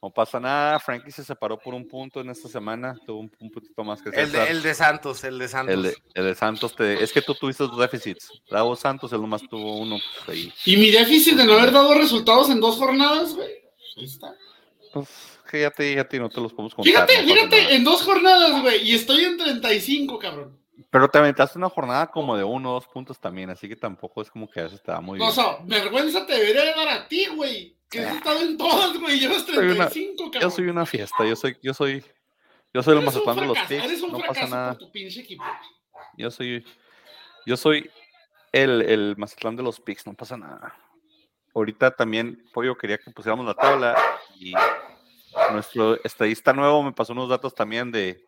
no 0.00 0.10
pasa 0.10 0.38
nada. 0.40 0.78
Frankie 0.78 1.10
se 1.10 1.24
separó 1.24 1.58
por 1.58 1.74
un 1.74 1.86
punto 1.86 2.20
en 2.20 2.30
esta 2.30 2.48
semana, 2.48 2.96
tuvo 3.04 3.20
un, 3.20 3.32
un 3.40 3.50
puntito 3.50 3.84
más 3.84 4.00
que 4.00 4.08
El 4.10 4.32
de, 4.32 4.44
el 4.44 4.62
de 4.62 4.74
Santos, 4.74 5.24
el 5.24 5.38
de 5.38 5.48
Santos. 5.48 5.74
El 5.74 5.82
de, 5.82 5.96
el 6.14 6.24
de 6.24 6.34
Santos, 6.34 6.74
te- 6.74 7.02
es 7.02 7.12
que 7.12 7.22
tú 7.22 7.34
tuviste 7.34 7.64
dos 7.64 7.78
déficits. 7.78 8.30
Bravo 8.48 8.76
Santos, 8.76 9.12
él 9.12 9.20
nomás 9.20 9.42
tuvo 9.42 9.78
uno. 9.78 9.98
Pues, 10.24 10.28
ahí. 10.38 10.52
Y 10.64 10.76
mi 10.76 10.90
déficit 10.90 11.34
de 11.36 11.44
no 11.44 11.54
haber 11.54 11.72
dado 11.72 11.92
resultados 11.94 12.48
en 12.50 12.60
dos 12.60 12.76
jornadas, 12.76 13.34
güey. 13.34 13.50
Ahí 13.96 14.04
está. 14.04 14.34
Pues, 15.04 15.38
que 15.50 15.60
ya 15.60 15.70
te 15.70 15.82
dije 15.82 16.00
a 16.00 16.08
ti, 16.08 16.18
no 16.18 16.28
te 16.30 16.40
los 16.40 16.52
podemos 16.52 16.74
contar. 16.74 16.90
Fíjate, 16.90 17.22
no 17.22 17.28
pasa 17.28 17.34
fíjate, 17.34 17.62
nada. 17.62 17.74
en 17.74 17.84
dos 17.84 18.02
jornadas, 18.02 18.62
güey. 18.62 18.88
Y 18.90 18.94
estoy 18.94 19.24
en 19.24 19.36
35, 19.36 20.18
cabrón. 20.18 20.58
Pero 20.90 21.08
te 21.10 21.18
aventaste 21.18 21.58
una 21.58 21.68
jornada 21.68 22.06
como 22.06 22.36
de 22.36 22.44
uno 22.44 22.70
o 22.70 22.74
dos 22.74 22.86
puntos 22.86 23.18
también, 23.18 23.50
así 23.50 23.68
que 23.68 23.76
tampoco 23.76 24.22
es 24.22 24.30
como 24.30 24.48
que 24.50 24.60
a 24.60 24.62
veces 24.64 24.82
te 24.82 24.90
da 24.90 25.00
muy 25.00 25.18
bien. 25.18 25.28
O 25.28 25.32
sea, 25.32 25.58
vergüenza 25.64 26.24
te 26.26 26.32
debería 26.32 26.64
de 26.64 26.72
dar 26.74 26.88
a 26.88 27.08
ti, 27.08 27.26
güey. 27.34 27.76
Que 27.90 28.00
has 28.00 28.16
estado 28.16 28.40
en 28.40 28.56
todas, 28.56 28.98
güey. 28.98 29.20
Llevas 29.20 29.42
Soy 29.42 29.56
una- 29.58 29.88
35, 29.88 30.30
cabrón. 30.30 30.40
Yo 30.50 30.56
soy 30.56 30.64
una 30.68 30.86
fiesta, 30.86 31.26
yo 31.26 31.36
soy, 31.36 31.56
yo 31.62 31.74
soy, 31.74 32.02
yo 32.72 32.82
soy 32.82 32.96
un 32.96 33.04
Mazatlán 33.04 33.36
de 33.36 33.46
los 33.46 33.58
picks, 33.58 33.84
Eres 33.84 34.02
un 34.02 34.12
no 34.12 34.18
pasa 34.18 34.32
fracaso 34.32 34.54
nada. 34.54 34.68
por 34.72 34.78
tu 34.78 34.90
pinche 34.92 35.20
equipo. 35.20 35.44
Yo 36.16 36.30
soy, 36.30 36.64
yo 37.44 37.56
soy 37.56 37.90
el, 38.52 38.80
el 38.82 39.14
Mazatlán 39.18 39.56
de 39.56 39.62
los 39.62 39.78
picks, 39.80 40.06
no 40.06 40.14
pasa 40.14 40.36
nada. 40.36 40.74
Ahorita 41.56 41.90
también, 41.90 42.44
Pollo, 42.52 42.76
quería 42.76 42.98
que 42.98 43.10
pusiéramos 43.10 43.46
la 43.46 43.54
tabla 43.54 43.96
y 44.38 44.52
nuestro 45.52 46.02
estadista 46.04 46.52
nuevo 46.52 46.82
me 46.82 46.92
pasó 46.92 47.14
unos 47.14 47.30
datos 47.30 47.54
también 47.54 47.90
de, 47.90 48.22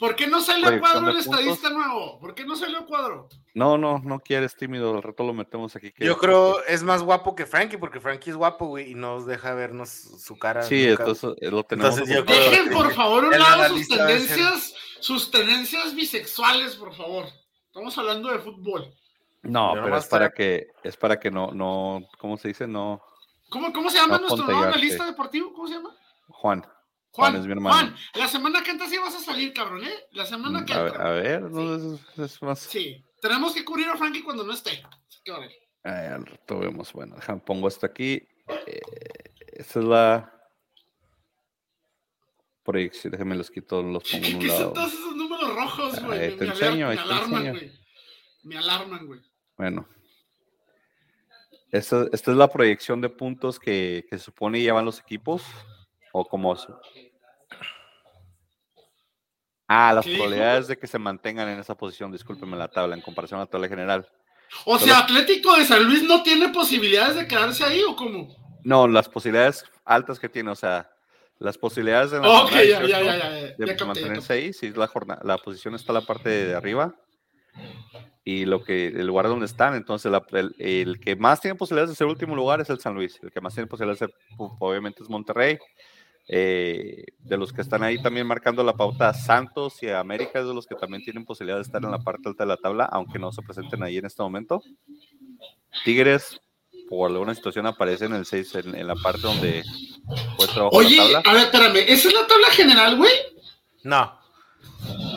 ¿Por 0.00 0.16
qué 0.16 0.26
no 0.26 0.40
salió 0.40 0.64
Proyección 0.66 0.80
cuadro 1.04 1.10
el 1.10 1.24
puntos. 1.24 1.40
estadista 1.40 1.70
nuevo? 1.70 2.18
¿Por 2.18 2.34
qué 2.34 2.44
no 2.44 2.56
salió 2.56 2.84
cuadro? 2.86 3.28
no, 3.54 3.78
no, 3.78 4.00
no 4.00 4.18
quieres 4.18 4.56
tímido, 4.56 4.96
al 4.96 5.02
rato 5.02 5.22
lo 5.22 5.32
metemos 5.32 5.76
aquí. 5.76 5.92
que- 5.92 6.04
Yo 6.04 6.18
creo 6.18 6.60
es 6.64 6.82
más 6.82 7.04
guapo 7.04 7.36
que 7.36 7.46
Frankie, 7.46 7.76
porque 7.76 8.00
Frankie 8.00 8.30
es 8.30 8.36
guapo, 8.36 8.66
güey, 8.66 8.90
y 8.90 8.94
nos 8.96 9.26
deja 9.26 9.54
vernos 9.54 9.90
su 9.90 10.36
cara. 10.36 10.64
Sí, 10.64 10.86
nunca. 10.88 11.02
entonces 11.04 11.34
eh, 11.40 11.50
lo 11.52 11.62
tenemos. 11.62 11.96
Entonces 11.98 12.26
Dejen, 12.26 12.72
por 12.72 12.92
favor, 12.94 13.24
a 13.26 13.28
un 13.28 13.38
lado 13.38 13.68
sus 13.76 13.86
ser- 13.86 13.98
tendencias, 13.98 14.74
sus 14.98 15.30
tendencias 15.30 15.94
bisexuales, 15.94 16.74
por 16.74 16.92
favor. 16.96 17.26
Estamos 17.66 17.96
hablando 17.96 18.28
de 18.32 18.40
fútbol. 18.40 18.92
No, 19.42 19.72
pero 19.74 19.96
es 19.96 20.06
para 20.06 20.30
que, 20.30 20.68
es 20.84 20.96
para 20.96 21.18
que 21.18 21.30
no, 21.30 21.50
no, 21.52 22.06
¿cómo 22.18 22.36
se 22.36 22.48
dice? 22.48 22.66
No, 22.66 23.02
¿Cómo, 23.50 23.72
cómo 23.72 23.90
se 23.90 23.98
llama 23.98 24.18
No 24.18 24.28
nuestro 24.28 24.56
analista 24.56 25.04
deportivo? 25.04 25.52
¿Cómo 25.52 25.66
se 25.68 25.74
llama? 25.74 25.94
Juan. 26.28 26.62
Juan, 26.62 27.32
Juan 27.32 27.36
es 27.36 27.46
mi 27.46 27.52
hermano. 27.52 27.76
Juan, 27.76 27.96
la 28.14 28.28
semana 28.28 28.62
que 28.62 28.70
entra 28.70 28.86
sí 28.88 28.96
vas 28.98 29.14
a 29.14 29.20
salir, 29.20 29.52
cabrón, 29.52 29.84
¿eh? 29.84 29.94
La 30.12 30.24
semana 30.24 30.64
que 30.64 30.72
Mm, 30.72 30.76
A, 30.78 30.86
entra. 30.86 31.08
a 31.08 31.10
ver, 31.12 31.42
no, 31.42 31.74
es, 31.74 32.18
es 32.18 32.40
más. 32.42 32.60
Sí, 32.60 33.04
tenemos 33.20 33.52
que 33.52 33.64
cubrir 33.64 33.88
a 33.88 33.96
Frankie 33.98 34.22
cuando 34.22 34.44
no 34.44 34.52
esté. 34.54 34.82
Así 35.08 35.20
que, 35.22 35.32
órale. 35.32 35.54
Ay, 35.84 36.06
al 36.06 36.24
rato 36.24 36.58
vemos. 36.60 36.90
Bueno, 36.92 37.16
déjame, 37.16 37.40
pongo 37.40 37.68
esto 37.68 37.84
aquí. 37.84 38.26
Eh, 38.66 38.80
esta 39.54 39.80
es 39.80 39.84
la 39.84 40.32
proyección. 42.62 43.10
Déjenme 43.10 43.34
los 43.36 43.50
quito, 43.50 43.82
los 43.82 44.04
pongo 44.04 44.24
en 44.26 44.34
un 44.36 44.40
¿Qué 44.40 44.48
son 44.48 44.58
lado. 44.60 44.72
todos 44.72 44.92
esos 44.94 45.16
números 45.16 45.54
rojos, 45.54 46.02
güey? 46.04 46.36
Te 46.36 46.44
me 46.46 46.50
enseño, 46.52 46.88
me 46.88 46.94
te 46.94 47.00
alarman, 47.00 47.50
güey. 47.50 47.72
Me 48.44 48.56
alarman, 48.58 49.06
güey. 49.06 49.20
Bueno. 49.56 49.86
Esta, 51.70 52.06
esta 52.12 52.30
es 52.30 52.36
la 52.36 52.48
proyección 52.48 53.00
de 53.00 53.08
puntos 53.08 53.58
que, 53.58 54.04
que 54.10 54.18
se 54.18 54.24
supone 54.24 54.60
llevan 54.60 54.84
los 54.84 55.00
equipos. 55.00 55.42
O 56.12 56.24
como. 56.24 56.54
se- 56.56 56.68
Ah, 59.74 59.94
las 59.94 60.04
probabilidades 60.04 60.68
de 60.68 60.76
que 60.76 60.86
se 60.86 60.98
mantengan 60.98 61.48
en 61.48 61.58
esa 61.58 61.74
posición, 61.74 62.12
discúlpenme 62.12 62.58
la 62.58 62.68
tabla, 62.68 62.94
en 62.94 63.00
comparación 63.00 63.40
a 63.40 63.44
la 63.44 63.50
tabla 63.50 63.68
general. 63.68 64.06
O 64.66 64.78
sea, 64.78 64.98
Atlético 64.98 65.56
de 65.56 65.64
San 65.64 65.82
Luis 65.84 66.02
no 66.02 66.22
tiene 66.22 66.50
posibilidades 66.50 67.16
de 67.16 67.26
quedarse 67.26 67.64
ahí, 67.64 67.82
¿o 67.82 67.96
cómo? 67.96 68.28
No, 68.64 68.86
las 68.86 69.08
posibilidades 69.08 69.64
altas 69.86 70.18
que 70.20 70.28
tiene, 70.28 70.50
o 70.50 70.54
sea, 70.54 70.90
las 71.38 71.56
posibilidades 71.56 72.10
de, 72.10 72.20
mantenerse 73.86 74.32
ahí, 74.34 74.52
sí, 74.52 74.70
la, 74.72 74.86
jornada, 74.88 75.22
la 75.24 75.38
posición 75.38 75.74
está 75.74 75.92
en 75.92 75.94
la 75.94 76.06
parte 76.06 76.28
de 76.28 76.54
arriba 76.54 76.94
y 78.24 78.44
lo 78.44 78.62
que 78.62 78.86
el 78.88 79.06
lugar 79.06 79.26
donde 79.28 79.46
están, 79.46 79.74
entonces 79.74 80.10
la- 80.12 80.24
el, 80.32 80.54
el 80.58 81.00
que 81.00 81.16
más 81.16 81.40
tiene 81.40 81.56
posibilidades 81.56 81.90
de 81.90 81.96
ser 81.96 82.06
último 82.06 82.36
lugar 82.36 82.60
es 82.60 82.70
el 82.70 82.78
San 82.78 82.94
Luis, 82.94 83.18
el 83.22 83.30
que 83.32 83.40
más 83.40 83.54
tiene 83.54 83.66
posibilidades 83.66 84.00
de 84.00 84.06
ser, 84.06 84.14
obviamente 84.38 85.02
es 85.02 85.08
Monterrey, 85.08 85.58
eh, 86.28 87.04
de 87.18 87.36
los 87.36 87.52
que 87.52 87.62
están 87.62 87.82
ahí 87.82 88.00
también 88.00 88.26
marcando 88.26 88.62
la 88.62 88.74
pauta, 88.74 89.12
Santos 89.12 89.82
y 89.82 89.88
América 89.88 90.38
es 90.38 90.46
de 90.46 90.54
los 90.54 90.66
que 90.66 90.76
también 90.76 91.02
tienen 91.02 91.24
posibilidad 91.24 91.56
de 91.56 91.62
estar 91.62 91.82
en 91.82 91.90
la 91.90 91.98
parte 91.98 92.28
alta 92.28 92.44
de 92.44 92.48
la 92.48 92.56
tabla, 92.56 92.84
aunque 92.84 93.18
no 93.18 93.32
se 93.32 93.42
presenten 93.42 93.82
ahí 93.82 93.98
en 93.98 94.06
este 94.06 94.22
momento. 94.22 94.62
Tigres, 95.84 96.40
por 96.88 97.10
alguna 97.10 97.34
situación, 97.34 97.66
aparece 97.66 98.04
en 98.04 98.14
el 98.14 98.24
6, 98.26 98.54
en, 98.56 98.74
en 98.76 98.86
la 98.86 98.94
parte 98.94 99.22
donde 99.22 99.64
fue 100.36 100.46
trabajo 100.46 100.76
Oye, 100.76 100.96
la 100.96 101.02
tabla. 101.22 101.22
a 101.24 101.34
ver, 101.34 101.42
espérame, 101.44 101.76
¿esa 101.88 102.08
es 102.08 102.14
la 102.14 102.26
tabla 102.26 102.46
general, 102.50 102.96
güey? 102.96 103.12
No, 103.82 104.16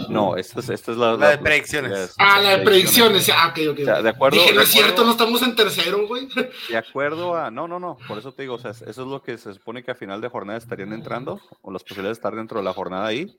No, 0.09 0.37
esta 0.37 0.59
es, 0.59 0.69
esta 0.69 0.91
es 0.91 0.97
la, 0.97 1.17
La 1.17 1.31
de 1.31 1.37
predicciones. 1.39 2.13
Ah, 2.17 2.39
la 2.41 2.57
de 2.57 2.63
predicciones. 2.63 3.29
Ah, 3.29 3.47
ok, 3.49 3.59
ok. 3.71 3.79
O 3.81 3.85
sea, 3.85 4.01
de 4.01 4.09
acuerdo. 4.09 4.37
Dije, 4.37 4.53
no 4.53 4.59
de 4.59 4.65
es 4.65 4.71
cierto, 4.71 5.03
no 5.03 5.11
estamos 5.11 5.41
en 5.41 5.55
tercero, 5.55 6.07
güey. 6.07 6.27
De 6.69 6.77
acuerdo 6.77 7.35
a. 7.35 7.49
No, 7.49 7.67
no, 7.67 7.79
no. 7.79 7.97
Por 8.07 8.17
eso 8.17 8.31
te 8.31 8.43
digo, 8.43 8.55
o 8.55 8.59
sea, 8.59 8.71
eso 8.71 8.83
es 8.85 8.97
lo 8.97 9.21
que 9.21 9.37
se 9.37 9.53
supone 9.53 9.83
que 9.83 9.91
a 9.91 9.95
final 9.95 10.21
de 10.21 10.29
jornada 10.29 10.57
estarían 10.57 10.93
entrando, 10.93 11.41
o 11.61 11.71
las 11.71 11.83
posibilidades 11.83 12.17
de 12.17 12.19
estar 12.19 12.35
dentro 12.35 12.59
de 12.59 12.65
la 12.65 12.73
jornada 12.73 13.07
ahí. 13.07 13.35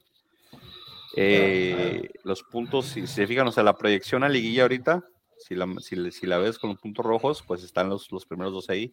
Eh, 1.16 2.10
los 2.24 2.42
puntos, 2.42 2.86
si, 2.86 3.06
si 3.06 3.14
se 3.14 3.26
fijan, 3.26 3.46
o 3.46 3.52
sea, 3.52 3.62
la 3.62 3.76
proyección 3.76 4.24
a 4.24 4.28
liguilla 4.28 4.62
ahorita, 4.62 5.04
si 5.38 5.54
la, 5.54 5.66
si, 5.80 6.10
si 6.10 6.26
la 6.26 6.38
ves 6.38 6.58
con 6.58 6.70
los 6.70 6.78
puntos 6.78 7.04
rojos, 7.04 7.42
pues 7.46 7.62
están 7.62 7.88
los, 7.88 8.10
los 8.10 8.26
primeros 8.26 8.52
dos 8.52 8.68
ahí. 8.68 8.92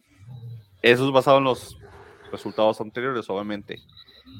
Eso 0.80 1.06
es 1.06 1.12
basado 1.12 1.38
en 1.38 1.44
los 1.44 1.76
resultados 2.30 2.80
anteriores, 2.80 3.28
obviamente. 3.28 3.82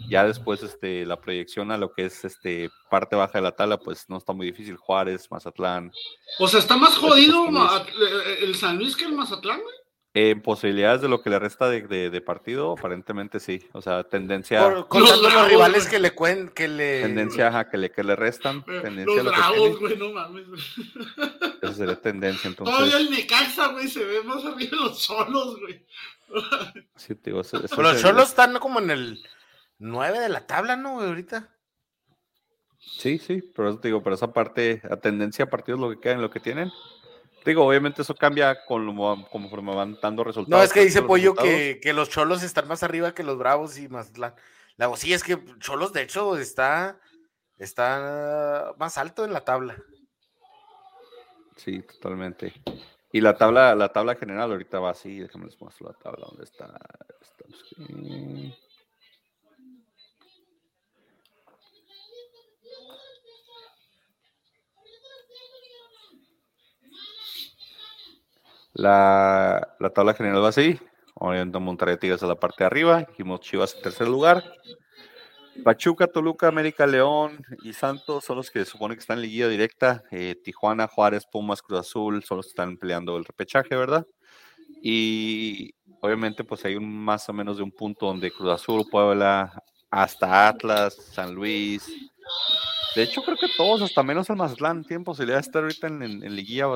Ya 0.09 0.25
después, 0.25 0.63
este, 0.63 1.05
la 1.07 1.21
proyección 1.21 1.71
a 1.71 1.79
lo 1.79 1.93
que 1.93 2.07
es 2.07 2.25
este 2.25 2.71
parte 2.91 3.17
baja 3.17 3.39
de 3.39 3.43
la 3.43 3.53
tabla, 3.53 3.79
pues 3.79 4.05
no 4.09 4.17
está 4.19 4.33
muy 4.33 4.47
difícil. 4.47 4.77
Juárez, 4.77 5.31
Mazatlán, 5.31 5.93
O 6.39 6.49
sea, 6.49 6.61
está 6.61 6.77
más 6.77 6.97
jodido 6.97 7.45
San 7.45 7.53
ma- 7.55 7.87
eh, 7.89 8.39
el 8.43 8.55
San 8.55 8.79
Luis 8.79 8.97
que 8.97 9.05
el 9.05 9.13
Mazatlán, 9.13 9.61
güey. 9.61 9.75
En 10.17 10.41
posibilidades 10.43 11.01
de 11.03 11.09
lo 11.09 11.23
que 11.23 11.29
le 11.29 11.41
resta 11.41 11.69
de, 11.69 11.83
de- 11.89 12.09
de 12.09 12.21
partido, 12.21 12.73
aparentemente 12.79 13.41
sí. 13.41 13.67
O 13.73 13.83
sea, 13.83 14.05
tendencia, 14.05 14.63
Por- 14.63 14.87
contando 14.89 15.23
los, 15.23 15.33
Bravos, 15.33 15.51
rivales 15.51 15.89
que 15.89 15.99
le 15.99 16.15
cuen, 16.15 16.49
que 16.51 16.69
le. 16.69 17.03
tendencia 17.03 17.49
ajá, 17.49 17.69
que 17.69 17.77
le, 17.79 17.91
que 17.91 18.05
le 18.05 18.15
restan, 18.15 18.59
Eh, 18.69 18.81
tendencia 18.81 19.23
Los 19.25 19.37
bravos, 19.37 19.81
güey, 19.81 19.97
no 19.99 20.13
mames. 20.13 20.47
güey. 20.49 20.61
eso 21.63 21.73
sería 21.73 22.01
tendencia. 22.01 22.49
Todavía 22.57 22.85
Entonces, 22.85 23.01
el 23.01 23.11
Necaxa, 23.11 23.67
güey, 23.73 23.89
se 23.89 24.05
ve 24.05 24.23
más 24.23 24.45
arriba 24.45 24.71
de 24.71 24.77
los 24.77 24.99
solos, 25.03 25.59
güey. 25.61 25.85
sí, 26.97 27.15
te 27.17 27.31
digo, 27.31 27.41
eso- 27.41 27.65
eso 27.65 27.83
Los 27.83 28.01
cholos 28.01 28.29
están 28.29 28.57
como 28.61 28.79
en 28.81 28.91
el 28.91 29.23
9 29.79 30.19
de 30.21 30.29
la 30.29 30.47
tabla, 30.47 30.77
¿no, 30.77 30.95
güey? 30.95 31.09
Ahorita. 31.09 31.49
Sí, 32.79 33.19
sí, 33.19 33.43
pero 33.55 33.71
eso 33.71 33.81
te 33.81 33.89
digo, 33.89 34.03
pero 34.03 34.15
esa 34.15 34.33
parte, 34.33 34.83
a 34.91 34.97
tendencia 34.97 35.47
a 35.47 35.51
partidos 35.51 35.81
lo 35.81 35.91
que 35.91 36.01
quedan, 36.01 36.21
lo 36.21 36.31
que 36.31 36.41
tienen. 36.41 36.71
Digo, 37.45 37.67
obviamente 37.67 38.03
eso 38.03 38.15
cambia 38.15 38.65
con 38.67 38.87
lo, 38.87 39.29
conforme 39.31 39.75
van 39.75 39.99
dando 40.01 40.25
resultados. 40.25 40.59
No, 40.61 40.65
es 40.65 40.73
que 40.73 40.85
dice 40.85 41.03
Pollo 41.03 41.35
que, 41.35 41.79
que 41.83 41.93
los 41.93 42.09
cholos 42.09 42.43
están 42.43 42.69
más 42.69 42.83
arriba 42.83 43.15
que 43.15 43.23
los 43.23 43.37
bravos 43.39 43.79
y 43.79 43.89
más. 43.89 44.17
La, 44.17 44.35
la- 44.77 44.95
sí, 44.97 45.13
es 45.13 45.23
que 45.23 45.43
cholos, 45.59 45.93
de 45.93 46.03
hecho, 46.03 46.37
está, 46.39 46.99
está 47.59 48.75
más 48.79 48.97
alto 48.97 49.25
en 49.25 49.33
la 49.33 49.45
tabla. 49.45 49.77
Sí, 51.57 51.81
totalmente. 51.83 52.53
Y 53.13 53.21
la 53.21 53.37
tabla, 53.37 53.75
la 53.75 53.93
tabla 53.93 54.17
general 54.17 54.51
ahorita 54.51 54.81
va 54.81 54.91
así, 54.91 55.21
déjame 55.21 55.47
les 55.47 55.61
muestro 55.61 55.89
la 55.89 55.95
tabla 55.99 56.27
donde 56.27 56.45
está. 56.45 56.79
Estamos 57.21 57.65
aquí. 57.73 58.55
La, 68.75 69.77
la 69.81 69.91
tabla 69.91 70.15
general 70.15 70.43
va 70.43 70.49
así. 70.49 70.79
Obviamente 71.15 71.59
Monterrey 71.59 71.97
Tigres 71.97 72.23
a 72.23 72.27
la 72.27 72.35
parte 72.35 72.65
de 72.65 72.67
arriba. 72.67 73.05
Dijimos 73.05 73.41
Chivas 73.41 73.75
en 73.75 73.83
tercer 73.83 74.09
lugar. 74.09 74.43
Pachuca, 75.63 76.09
Toluca, 76.09 76.49
América, 76.49 76.87
León 76.87 77.45
y 77.63 77.73
Santos 77.73 78.25
son 78.25 78.39
los 78.39 78.51
que 78.51 78.65
se 78.65 78.71
supone 78.73 78.95
que 78.95 79.01
están 79.01 79.19
en 79.19 79.23
liguilla 79.23 79.49
directa. 79.49 80.03
Eh, 80.11 80.35
Tijuana, 80.43 80.89
Juárez, 80.89 81.27
Pumas, 81.27 81.63
Cruz 81.63 81.81
Azul 81.81 82.25
son 82.25 82.39
los 82.39 82.47
que 82.47 82.51
están 82.51 82.77
peleando 82.77 83.17
el 83.17 83.25
repechaje, 83.25 83.77
¿verdad? 83.77 84.05
Y 84.83 85.75
obviamente 86.01 86.43
pues 86.43 86.65
hay 86.65 86.75
un 86.75 87.05
más 87.05 87.29
o 87.29 87.33
menos 87.33 87.57
de 87.59 87.63
un 87.63 87.71
punto 87.71 88.07
donde 88.07 88.33
Cruz 88.33 88.51
Azul, 88.51 88.85
Puebla, 88.91 89.63
hasta 89.91 90.49
Atlas, 90.49 90.95
San 90.95 91.35
Luis. 91.35 91.89
De 92.95 93.03
hecho 93.03 93.23
creo 93.23 93.37
que 93.37 93.49
todos, 93.57 93.83
hasta 93.83 94.03
menos 94.05 94.31
el 94.31 94.37
Mazatlán, 94.37 94.85
tienen 94.85 95.03
posibilidad 95.03 95.39
de 95.39 95.41
estar 95.43 95.63
ahorita 95.65 95.89
en, 95.89 96.03
en- 96.03 96.23
en 96.25 96.37
liguilla 96.37 96.67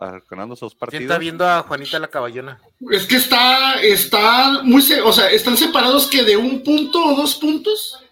ah, 0.00 0.20
ganando 0.28 0.54
esos 0.54 0.72
¿Quién 0.74 0.78
partidos. 0.80 1.02
está 1.04 1.18
viendo 1.18 1.46
a 1.46 1.62
Juanita 1.62 1.98
la 2.00 2.08
Caballona? 2.08 2.60
Es 2.90 3.06
que 3.06 3.14
está, 3.16 3.80
está 3.80 4.62
muy, 4.64 4.82
o 5.04 5.12
sea, 5.12 5.30
están 5.30 5.56
separados 5.56 6.08
que 6.08 6.24
de 6.24 6.36
un 6.36 6.64
punto 6.64 7.00
o 7.04 7.14
dos 7.16 7.36
puntos. 7.36 8.02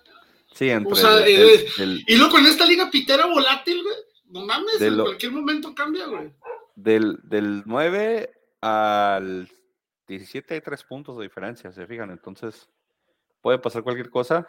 Sí, 0.54 0.70
entre 0.70 0.92
O 0.92 0.96
sea, 0.96 1.18
el- 1.18 1.28
eh, 1.28 1.66
el- 1.78 1.82
el- 1.82 2.04
Y 2.06 2.16
luego 2.16 2.32
con 2.34 2.46
esta 2.46 2.64
liga 2.64 2.88
pitera 2.90 3.26
volátil, 3.26 3.82
güey. 3.82 3.96
No 4.28 4.46
mames, 4.46 4.78
De 4.78 4.86
en 4.86 4.96
lo- 4.98 5.04
cualquier 5.04 5.32
momento 5.32 5.74
cambia, 5.74 6.06
güey. 6.06 6.30
Del, 6.76 7.18
del 7.24 7.62
9 7.66 8.30
al 8.60 9.48
17 10.06 10.54
hay 10.54 10.60
tres 10.60 10.84
puntos 10.84 11.16
de 11.16 11.24
diferencia, 11.24 11.72
se 11.72 11.84
fijan. 11.86 12.10
Entonces, 12.10 12.68
puede 13.40 13.58
pasar 13.58 13.82
cualquier 13.82 14.08
cosa. 14.10 14.46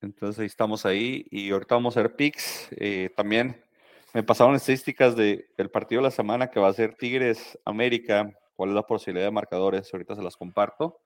Entonces, 0.00 0.40
ahí 0.40 0.46
estamos 0.46 0.86
ahí. 0.86 1.26
Y 1.30 1.50
ahorita 1.50 1.74
vamos 1.74 1.96
a 1.96 2.02
ver 2.02 2.16
picks. 2.16 2.68
Eh, 2.72 3.10
también 3.16 3.64
me 4.12 4.22
pasaron 4.22 4.54
estadísticas 4.54 5.16
de, 5.16 5.48
del 5.56 5.70
partido 5.70 6.00
de 6.00 6.04
la 6.04 6.10
semana 6.10 6.50
que 6.50 6.60
va 6.60 6.68
a 6.68 6.72
ser 6.72 6.94
Tigres 6.94 7.58
América. 7.64 8.30
¿Cuál 8.54 8.70
es 8.70 8.74
la 8.74 8.86
posibilidad 8.86 9.26
de 9.26 9.32
marcadores? 9.32 9.92
Ahorita 9.92 10.14
se 10.14 10.22
las 10.22 10.36
comparto. 10.36 11.00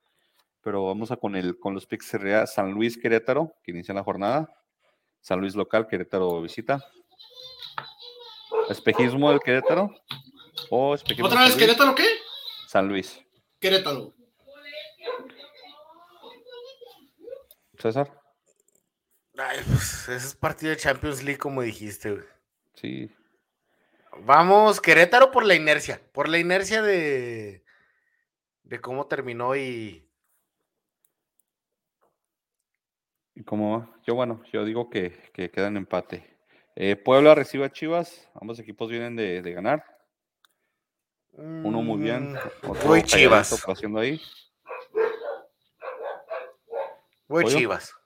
Pero 0.63 0.87
vamos 0.87 1.11
a 1.11 1.17
con, 1.17 1.37
el, 1.37 1.59
con 1.59 1.75
los 1.75 1.87
picks. 1.87 2.07
Sería 2.07 2.47
San 2.47 2.73
Luis 2.73 2.99
Querétaro, 2.99 3.55
que 3.63 3.71
inicia 3.71 3.95
la 3.95 4.05
jornada. 4.05 4.49
San 5.21 5.41
Luis 5.41 5.55
local, 5.55 5.87
Querétaro 5.87 6.41
visita. 6.43 6.85
Espejismo 8.69 9.31
del 9.31 9.41
Querétaro. 9.41 9.91
O 10.71 10.95
espejismo 10.95 11.27
¿Otra 11.27 11.45
vez. 11.45 11.57
Querétaro 11.57 11.95
qué? 11.95 12.07
San 12.69 12.89
Luis. 12.89 13.21
Querétaro. 13.59 14.13
César. 17.79 18.20
Ay, 19.41 19.61
pues, 19.67 20.09
ese 20.09 20.17
es 20.17 20.35
partido 20.35 20.71
de 20.71 20.77
Champions 20.77 21.23
League, 21.23 21.39
como 21.39 21.63
dijiste, 21.63 22.11
güey. 22.11 22.25
Sí. 22.75 23.11
Vamos, 24.19 24.81
Querétaro 24.81 25.31
por 25.31 25.47
la 25.47 25.55
inercia. 25.55 26.01
Por 26.13 26.29
la 26.29 26.39
inercia 26.39 26.83
de, 26.83 27.65
de 28.65 28.81
cómo 28.81 29.07
terminó 29.07 29.57
y. 29.57 30.07
¿Y 33.35 33.43
cómo 33.45 33.79
va? 33.79 33.91
Yo, 34.07 34.15
bueno, 34.15 34.43
yo 34.53 34.65
digo 34.65 34.91
que, 34.91 35.31
que 35.33 35.51
queda 35.51 35.69
en 35.69 35.79
empate. 35.79 36.37
Eh, 36.77 36.97
Puebla 36.97 37.35
recibe 37.35 37.65
a 37.65 37.73
Chivas. 37.73 38.29
Ambos 38.35 38.59
equipos 38.59 38.91
vienen 38.91 39.17
de, 39.17 39.41
de 39.41 39.53
ganar. 39.53 39.85
Uno 41.33 41.81
muy 41.81 42.03
bien. 42.03 42.33
Mm, 42.33 42.37
Otro 42.69 42.89
Voy 42.89 43.03
calladito, 43.03 43.17
Chivas. 43.17 43.65
Haciendo 43.67 44.01
ahí. 44.01 44.21
Chivas. 47.47 48.00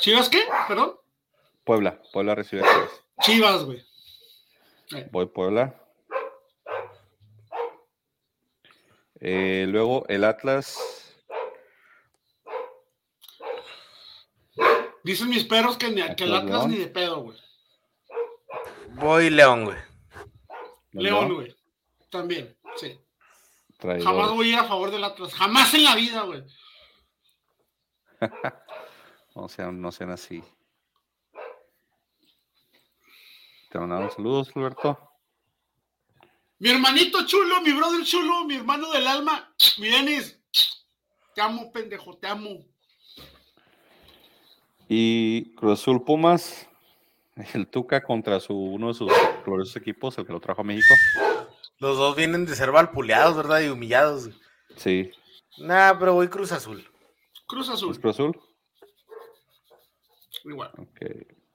¿Chivas 0.00 0.28
qué? 0.28 0.44
Perdón. 0.68 0.96
Puebla. 1.64 2.00
Puebla 2.12 2.34
recibe 2.34 2.62
a 2.62 2.70
Chivas. 2.70 3.04
Chivas, 3.20 3.64
güey. 3.64 3.84
Voy 5.10 5.26
Puebla. 5.26 5.74
Eh, 9.20 9.66
luego 9.68 10.04
el 10.08 10.24
Atlas. 10.24 10.78
Dicen 15.02 15.28
mis 15.28 15.44
perros 15.44 15.76
que, 15.76 15.90
ni, 15.90 16.02
que 16.14 16.24
el 16.24 16.34
Atlas 16.34 16.44
Atlas 16.44 16.58
León. 16.60 16.70
ni 16.70 16.76
de 16.78 16.86
pedo, 16.88 17.22
güey. 17.22 17.38
Voy 18.90 19.30
León, 19.30 19.64
güey. 19.64 19.78
León, 20.92 21.34
güey. 21.34 21.56
También, 22.10 22.56
sí. 22.76 22.98
traidores. 23.78 24.04
Jamás 24.04 24.30
voy 24.30 24.48
a 24.48 24.52
ir 24.52 24.58
a 24.58 24.64
favor 24.64 24.90
del 24.90 25.04
Atlas. 25.04 25.34
Jamás 25.34 25.74
en 25.74 25.84
la 25.84 25.94
vida, 25.96 26.22
güey. 26.22 26.44
No 29.34 29.48
sean, 29.48 29.80
no 29.80 29.90
sean 29.90 30.10
así. 30.10 30.42
Te 33.70 33.78
mandaron 33.78 34.10
saludos, 34.10 34.50
Alberto. 34.54 34.98
Mi 36.58 36.70
hermanito 36.70 37.26
chulo, 37.26 37.60
mi 37.60 37.72
brother 37.72 38.04
chulo, 38.04 38.44
mi 38.44 38.54
hermano 38.54 38.90
del 38.92 39.06
alma, 39.06 39.52
mi 39.78 39.88
Denis. 39.88 40.40
Te 41.34 41.40
amo, 41.40 41.72
pendejo, 41.72 42.16
te 42.16 42.28
amo. 42.28 42.64
Y 44.88 45.54
Cruz 45.56 45.80
Azul 45.80 46.04
Pumas, 46.04 46.68
el 47.54 47.66
Tuca 47.66 48.02
contra 48.02 48.38
su, 48.38 48.54
uno 48.54 48.88
de 48.88 48.94
sus 48.94 49.12
gloriosos 49.44 49.76
equipos, 49.76 50.16
el 50.18 50.26
que 50.26 50.32
lo 50.32 50.40
trajo 50.40 50.60
a 50.60 50.64
México. 50.64 50.94
Los 51.80 51.98
dos 51.98 52.14
vienen 52.14 52.46
de 52.46 52.54
ser 52.54 52.70
valpuleados, 52.70 53.36
¿verdad? 53.36 53.60
Y 53.60 53.68
humillados. 53.68 54.30
Sí, 54.76 55.10
Nah, 55.58 55.94
pero 55.98 56.14
voy 56.14 56.28
Cruz 56.28 56.52
Azul. 56.52 56.84
Cruz 57.46 57.68
¿es 57.68 57.74
Azul, 57.74 58.00
Cruz 58.00 58.14
Azul? 58.14 58.40
Igual. 60.44 60.70
Ok, 60.78 61.00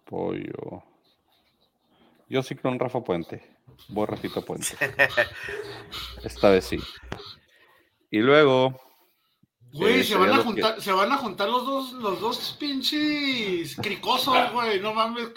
pollo. 0.05 0.83
Yo 2.27 2.43
sí 2.43 2.55
creo 2.55 2.71
en 2.73 2.79
Rafa 2.79 3.03
Puente. 3.03 3.57
Voy 3.89 4.05
Rafita 4.05 4.41
Puente. 4.41 4.67
Esta 6.23 6.49
vez 6.49 6.65
sí. 6.65 6.77
Y 8.11 8.19
luego, 8.19 8.79
Güey, 9.71 9.99
Eh, 9.99 10.03
se, 10.03 10.15
van 10.17 10.31
a 10.33 10.37
que- 10.37 10.43
juntar, 10.43 10.81
se 10.81 10.91
van 10.91 11.11
a 11.11 11.17
juntar 11.17 11.47
los 11.47 11.63
dos, 11.65 11.93
los 11.93 12.19
dos 12.19 12.57
pinches 12.59 13.75
cricosos, 13.75 14.51
güey. 14.51 14.79
No 14.79 14.93
mames. 14.95 15.29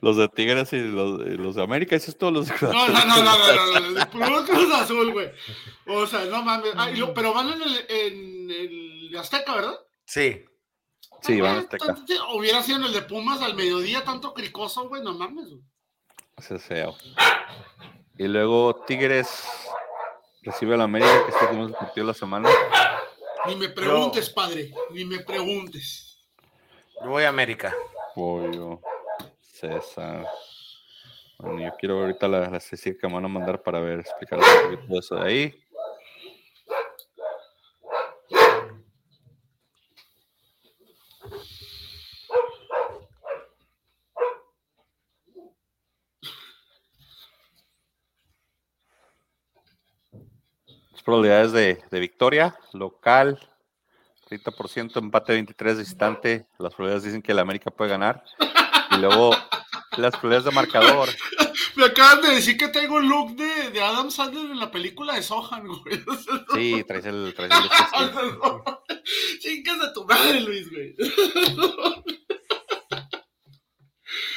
los 0.00 0.16
de 0.16 0.28
Tigres 0.28 0.72
y 0.72 0.78
los, 0.80 1.20
y 1.26 1.36
los 1.36 1.56
de 1.56 1.62
América, 1.62 1.94
eso 1.94 2.10
es 2.10 2.16
todos 2.16 2.32
los 2.32 2.48
de 2.48 2.54
Cruz 2.54 2.72
No, 2.72 2.88
no, 2.88 3.04
no, 3.04 3.22
no, 3.22 3.38
no, 3.90 3.90
no, 4.14 4.30
no, 4.40 4.46
Cruz 4.46 4.72
Azul, 4.74 5.12
güey. 5.12 5.30
O 5.86 6.06
sea, 6.06 6.24
no 6.24 6.42
mames. 6.42 6.72
Ah, 6.74 6.90
lo- 6.90 7.12
pero 7.12 7.34
van 7.34 7.50
en 7.50 7.60
el, 7.62 7.86
en 7.88 8.50
el 8.50 9.16
Azteca, 9.18 9.54
¿verdad? 9.56 9.74
Sí. 10.06 10.42
Sí, 11.22 11.40
van 11.40 11.56
Ah, 11.56 11.58
Azteca. 11.60 11.86
tanto- 11.86 12.12
Hubiera 12.34 12.62
sido 12.62 12.78
en 12.78 12.84
el 12.84 12.92
de 12.92 13.02
Pumas 13.02 13.40
al 13.42 13.54
mediodía, 13.54 14.02
tanto 14.04 14.32
cricoso, 14.34 14.88
güey, 14.88 15.02
no 15.02 15.14
mames. 15.14 15.50
güey. 15.50 15.62
Ese 16.36 16.54
es 16.56 16.62
feo. 16.62 16.96
Y 18.16 18.26
luego 18.28 18.84
Tigres 18.86 19.44
recibe 20.42 20.74
a 20.74 20.78
la 20.78 20.84
América, 20.84 21.24
que 21.26 21.32
este 21.32 21.46
el 21.66 21.72
partido 21.72 22.06
la 22.06 22.14
semana. 22.14 22.48
Ni 23.46 23.56
me 23.56 23.68
preguntes, 23.68 24.30
padre, 24.30 24.72
ni 24.90 25.04
me 25.04 25.20
preguntes. 25.20 26.18
Yo 27.02 27.08
voy 27.10 27.24
a 27.24 27.28
América. 27.30 27.74
Pollo, 28.14 28.80
César. 29.40 30.26
Bueno, 31.38 31.60
yo 31.62 31.74
quiero 31.78 31.94
ver 31.96 32.04
ahorita 32.06 32.28
la, 32.28 32.50
la 32.50 32.60
que 32.98 33.06
me 33.08 33.14
van 33.14 33.24
a 33.24 33.28
mandar 33.28 33.62
para 33.62 33.80
ver, 33.80 34.00
explicar 34.00 34.38
un 34.38 34.76
poquito 34.76 34.98
eso 34.98 35.14
de 35.16 35.26
ahí. 35.28 35.59
Las 51.00 51.04
probabilidades 51.06 51.52
de, 51.52 51.82
de 51.90 51.98
victoria, 51.98 52.54
local, 52.74 53.40
30%, 54.28 54.98
empate 54.98 55.32
23, 55.32 55.78
distante. 55.78 56.46
Las 56.58 56.74
probabilidades 56.74 57.04
dicen 57.04 57.22
que 57.22 57.32
el 57.32 57.38
América 57.38 57.70
puede 57.70 57.88
ganar. 57.88 58.22
Y 58.90 58.98
luego 58.98 59.30
las 59.96 60.10
probabilidades 60.10 60.44
de 60.44 60.50
marcador. 60.50 61.08
Me 61.76 61.86
acaban 61.86 62.20
de 62.20 62.32
decir 62.32 62.58
que 62.58 62.68
tengo 62.68 62.96
un 62.96 63.08
look 63.08 63.34
de, 63.34 63.70
de 63.70 63.80
Adam 63.80 64.10
Sandler 64.10 64.50
en 64.50 64.60
la 64.60 64.70
película 64.70 65.14
de 65.14 65.22
Sohan, 65.22 65.66
güey. 65.66 66.04
Sí, 66.54 66.84
traes 66.86 67.06
el, 67.06 67.32
traes 67.34 67.50
el. 67.50 69.38
Chingas 69.40 69.80
de 69.80 69.92
tu 69.94 70.04
madre, 70.04 70.38
Luis, 70.42 70.70
güey. 70.70 70.96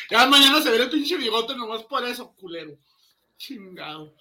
Ya 0.10 0.28
mañana 0.28 0.62
se 0.62 0.70
ve 0.70 0.78
el 0.78 0.90
pinche 0.90 1.18
bigote 1.18 1.58
nomás 1.58 1.84
por 1.84 2.06
eso, 2.06 2.34
culero. 2.38 2.78
Chingado. 3.36 4.16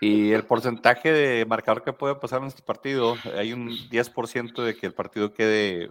Y 0.00 0.32
el 0.32 0.44
porcentaje 0.44 1.10
de 1.10 1.46
marcador 1.46 1.82
que 1.82 1.92
puede 1.92 2.14
pasar 2.16 2.42
en 2.42 2.48
este 2.48 2.62
partido, 2.62 3.16
hay 3.36 3.52
un 3.52 3.70
10% 3.70 4.62
de 4.62 4.76
que 4.76 4.86
el 4.86 4.94
partido 4.94 5.32
quede 5.32 5.90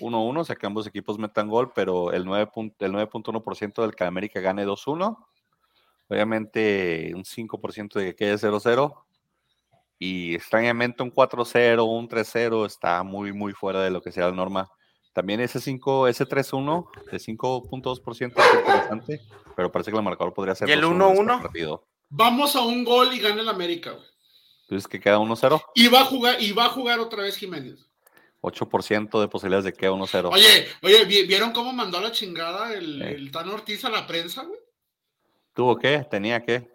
1-1, 0.00 0.40
o 0.40 0.44
sea 0.44 0.56
que 0.56 0.66
ambos 0.66 0.86
equipos 0.86 1.18
metan 1.18 1.48
gol, 1.48 1.72
pero 1.74 2.12
el 2.12 2.24
9.1% 2.24 3.82
del 3.82 3.94
que 3.94 4.04
América 4.04 4.40
gane 4.40 4.66
2-1. 4.66 5.18
Obviamente 6.08 7.12
un 7.14 7.24
5% 7.24 7.92
de 7.94 8.06
que 8.06 8.16
quede 8.16 8.36
0-0. 8.36 8.94
Y 9.98 10.34
extrañamente 10.34 11.02
un 11.02 11.12
4-0, 11.12 11.86
un 11.86 12.08
3-0 12.08 12.66
está 12.66 13.02
muy, 13.02 13.32
muy 13.32 13.52
fuera 13.52 13.82
de 13.82 13.90
lo 13.90 14.02
que 14.02 14.10
sea 14.10 14.26
la 14.26 14.32
norma. 14.32 14.70
También 15.12 15.40
ese 15.40 15.60
5, 15.60 16.08
ese 16.08 16.26
3-1 16.26 16.88
de 17.12 17.18
5.2% 17.18 18.32
es 18.36 18.58
interesante, 18.58 19.20
pero 19.54 19.70
parece 19.70 19.92
que 19.92 19.96
el 19.96 20.02
marcador 20.02 20.34
podría 20.34 20.54
ser. 20.54 20.68
¿Y 20.68 20.72
el 20.72 20.82
1-1? 20.82 21.80
Vamos 22.16 22.54
a 22.54 22.60
un 22.62 22.84
gol 22.84 23.12
y 23.12 23.18
gana 23.18 23.42
el 23.42 23.48
América, 23.48 23.90
güey. 23.90 24.06
Entonces 24.62 24.86
que 24.86 25.00
queda 25.00 25.18
1-0. 25.18 25.62
Y 25.74 25.88
va 25.88 26.02
a 26.02 26.04
jugar, 26.04 26.40
y 26.40 26.52
va 26.52 26.66
a 26.66 26.68
jugar 26.68 27.00
otra 27.00 27.22
vez 27.22 27.36
Jiménez. 27.36 27.90
8% 28.40 29.20
de 29.20 29.28
posibilidades 29.28 29.64
de 29.64 29.72
que 29.72 29.90
1-0. 29.90 30.30
Oye, 30.32 30.68
oye, 30.82 31.04
¿vieron 31.24 31.52
cómo 31.52 31.72
mandó 31.72 32.00
la 32.00 32.12
chingada 32.12 32.72
el, 32.72 33.02
el 33.02 33.30
Tan 33.32 33.48
Ortiz 33.48 33.84
a 33.84 33.90
la 33.90 34.06
prensa, 34.06 34.44
güey? 34.44 34.60
¿Tuvo 35.54 35.76
qué? 35.76 36.06
¿Tenía 36.08 36.40
qué? 36.44 36.70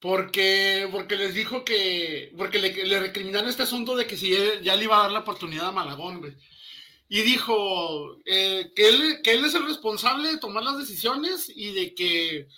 Porque, 0.00 0.88
porque 0.90 1.14
les 1.14 1.34
dijo 1.34 1.64
que, 1.64 2.32
porque 2.36 2.58
le, 2.58 2.72
le 2.84 2.98
recriminaron 2.98 3.48
este 3.48 3.62
asunto 3.62 3.94
de 3.94 4.04
que 4.04 4.16
si 4.16 4.34
él, 4.34 4.62
ya 4.62 4.74
le 4.74 4.84
iba 4.84 4.98
a 4.98 5.02
dar 5.02 5.12
la 5.12 5.20
oportunidad 5.20 5.68
a 5.68 5.72
Malagón, 5.72 6.18
güey. 6.18 6.34
Y 7.08 7.22
dijo 7.22 8.16
eh, 8.24 8.72
que, 8.74 8.88
él, 8.88 9.20
que 9.22 9.32
él 9.32 9.44
es 9.44 9.54
el 9.54 9.66
responsable 9.66 10.28
de 10.28 10.38
tomar 10.38 10.64
las 10.64 10.78
decisiones 10.78 11.52
y 11.54 11.72
de 11.72 11.94
que, 11.94 12.48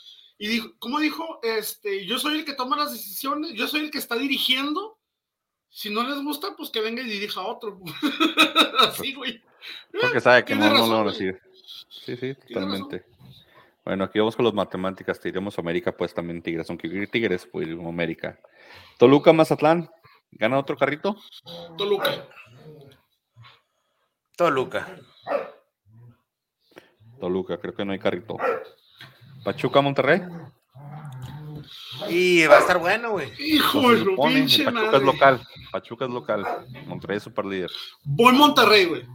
y 0.44 0.48
dijo, 0.48 0.74
¿cómo 0.78 1.00
dijo? 1.00 1.40
Este, 1.42 2.04
yo 2.04 2.18
soy 2.18 2.40
el 2.40 2.44
que 2.44 2.52
toma 2.52 2.76
las 2.76 2.92
decisiones, 2.92 3.54
yo 3.54 3.66
soy 3.66 3.80
el 3.80 3.90
que 3.90 3.96
está 3.96 4.14
dirigiendo. 4.14 4.98
Si 5.70 5.88
no 5.88 6.06
les 6.06 6.22
gusta, 6.22 6.54
pues 6.54 6.68
que 6.68 6.82
venga 6.82 7.00
y 7.00 7.08
dirija 7.08 7.40
a 7.40 7.46
otro. 7.46 7.80
Así, 8.80 9.14
güey. 9.14 9.42
Porque 9.98 10.20
sabe 10.20 10.44
que 10.44 10.54
no, 10.54 10.68
razón, 10.68 10.90
no 10.90 11.02
lo 11.02 11.12
decir. 11.12 11.40
Sí, 11.88 12.18
sí, 12.18 12.34
totalmente. 12.34 13.06
Bueno, 13.86 14.04
aquí 14.04 14.18
vamos 14.18 14.36
con 14.36 14.44
las 14.44 14.52
matemáticas. 14.52 15.18
Tiremos 15.18 15.58
América, 15.58 15.96
pues 15.96 16.12
también 16.12 16.42
Tigres. 16.42 16.68
Aunque 16.68 17.06
Tigres, 17.06 17.48
pues 17.50 17.66
América. 17.70 18.38
Toluca, 18.98 19.32
Mazatlán. 19.32 19.88
¿Gana 20.30 20.58
otro 20.58 20.76
carrito? 20.76 21.16
Toluca. 21.78 22.28
Toluca. 24.36 24.94
Toluca, 27.18 27.56
creo 27.56 27.74
que 27.74 27.86
no 27.86 27.92
hay 27.92 27.98
carrito. 27.98 28.36
Pachuca, 29.44 29.80
Monterrey. 29.80 30.22
Y 32.08 32.46
va 32.46 32.56
a 32.56 32.60
estar 32.60 32.78
bueno, 32.78 33.10
güey. 33.12 33.32
Hijo 33.38 33.92
de 33.92 34.04
lo 34.04 34.16
pinche 34.16 34.64
Pachuca 34.64 34.82
madre. 34.82 34.96
es 34.98 35.02
local. 35.02 35.48
Pachuca 35.70 36.04
es 36.06 36.10
local. 36.10 36.46
Monterrey 36.86 37.16
es 37.18 37.22
super 37.22 37.44
líder. 37.44 37.70
Voy 38.04 38.32
Monterrey, 38.32 38.84
güey. 38.86 39.06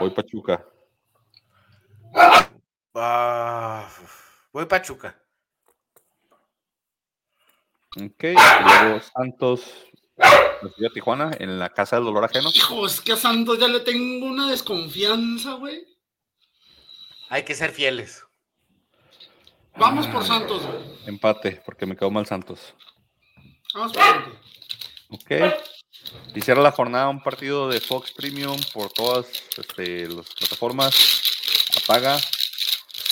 Voy 0.00 0.10
Pachuca. 0.10 0.64
Ah, 2.94 3.88
voy 4.52 4.64
Pachuca. 4.66 5.18
Ok. 7.96 8.24
Luego 8.82 9.00
Santos. 9.00 9.72
Recibe 10.62 10.86
a 10.86 10.90
Tijuana 10.90 11.30
en 11.38 11.58
la 11.58 11.68
casa 11.68 11.96
del 11.96 12.06
dolor 12.06 12.24
ajeno. 12.24 12.48
Hijo, 12.54 12.86
es 12.86 13.02
que 13.02 13.12
a 13.12 13.16
Santos 13.16 13.58
ya 13.58 13.68
le 13.68 13.80
tengo 13.80 14.26
una 14.26 14.50
desconfianza, 14.50 15.54
güey. 15.54 15.95
Hay 17.28 17.44
que 17.44 17.54
ser 17.54 17.72
fieles. 17.72 18.24
Vamos 19.76 20.06
por 20.06 20.24
Santos, 20.24 20.62
güey. 20.66 20.98
Empate, 21.06 21.62
porque 21.64 21.86
me 21.86 21.96
quedó 21.96 22.10
mal 22.10 22.26
Santos. 22.26 22.74
Vamos 23.74 23.92
por 23.92 24.02
Santos. 24.02 24.34
Ok. 25.10 25.32
Hiciera 26.34 26.60
la 26.60 26.72
jornada 26.72 27.08
un 27.08 27.22
partido 27.22 27.68
de 27.68 27.80
Fox 27.80 28.12
Premium 28.12 28.58
por 28.72 28.90
todas 28.92 29.26
este, 29.56 30.08
las 30.08 30.28
plataformas. 30.34 30.94
Apaga. 31.82 32.18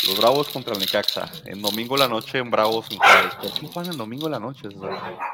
Los 0.06 0.18
Bravos 0.18 0.48
contra 0.48 0.74
el 0.74 0.80
Necaxa. 0.80 1.30
En 1.46 1.62
domingo 1.62 1.96
la 1.96 2.08
noche 2.08 2.38
en 2.38 2.50
Bravos. 2.50 2.86
En. 2.90 2.98
¿Por 2.98 3.52
qué 3.52 3.66
juegan 3.66 3.92
el 3.92 3.96
domingo 3.96 4.28
la 4.28 4.38
noche? 4.38 4.68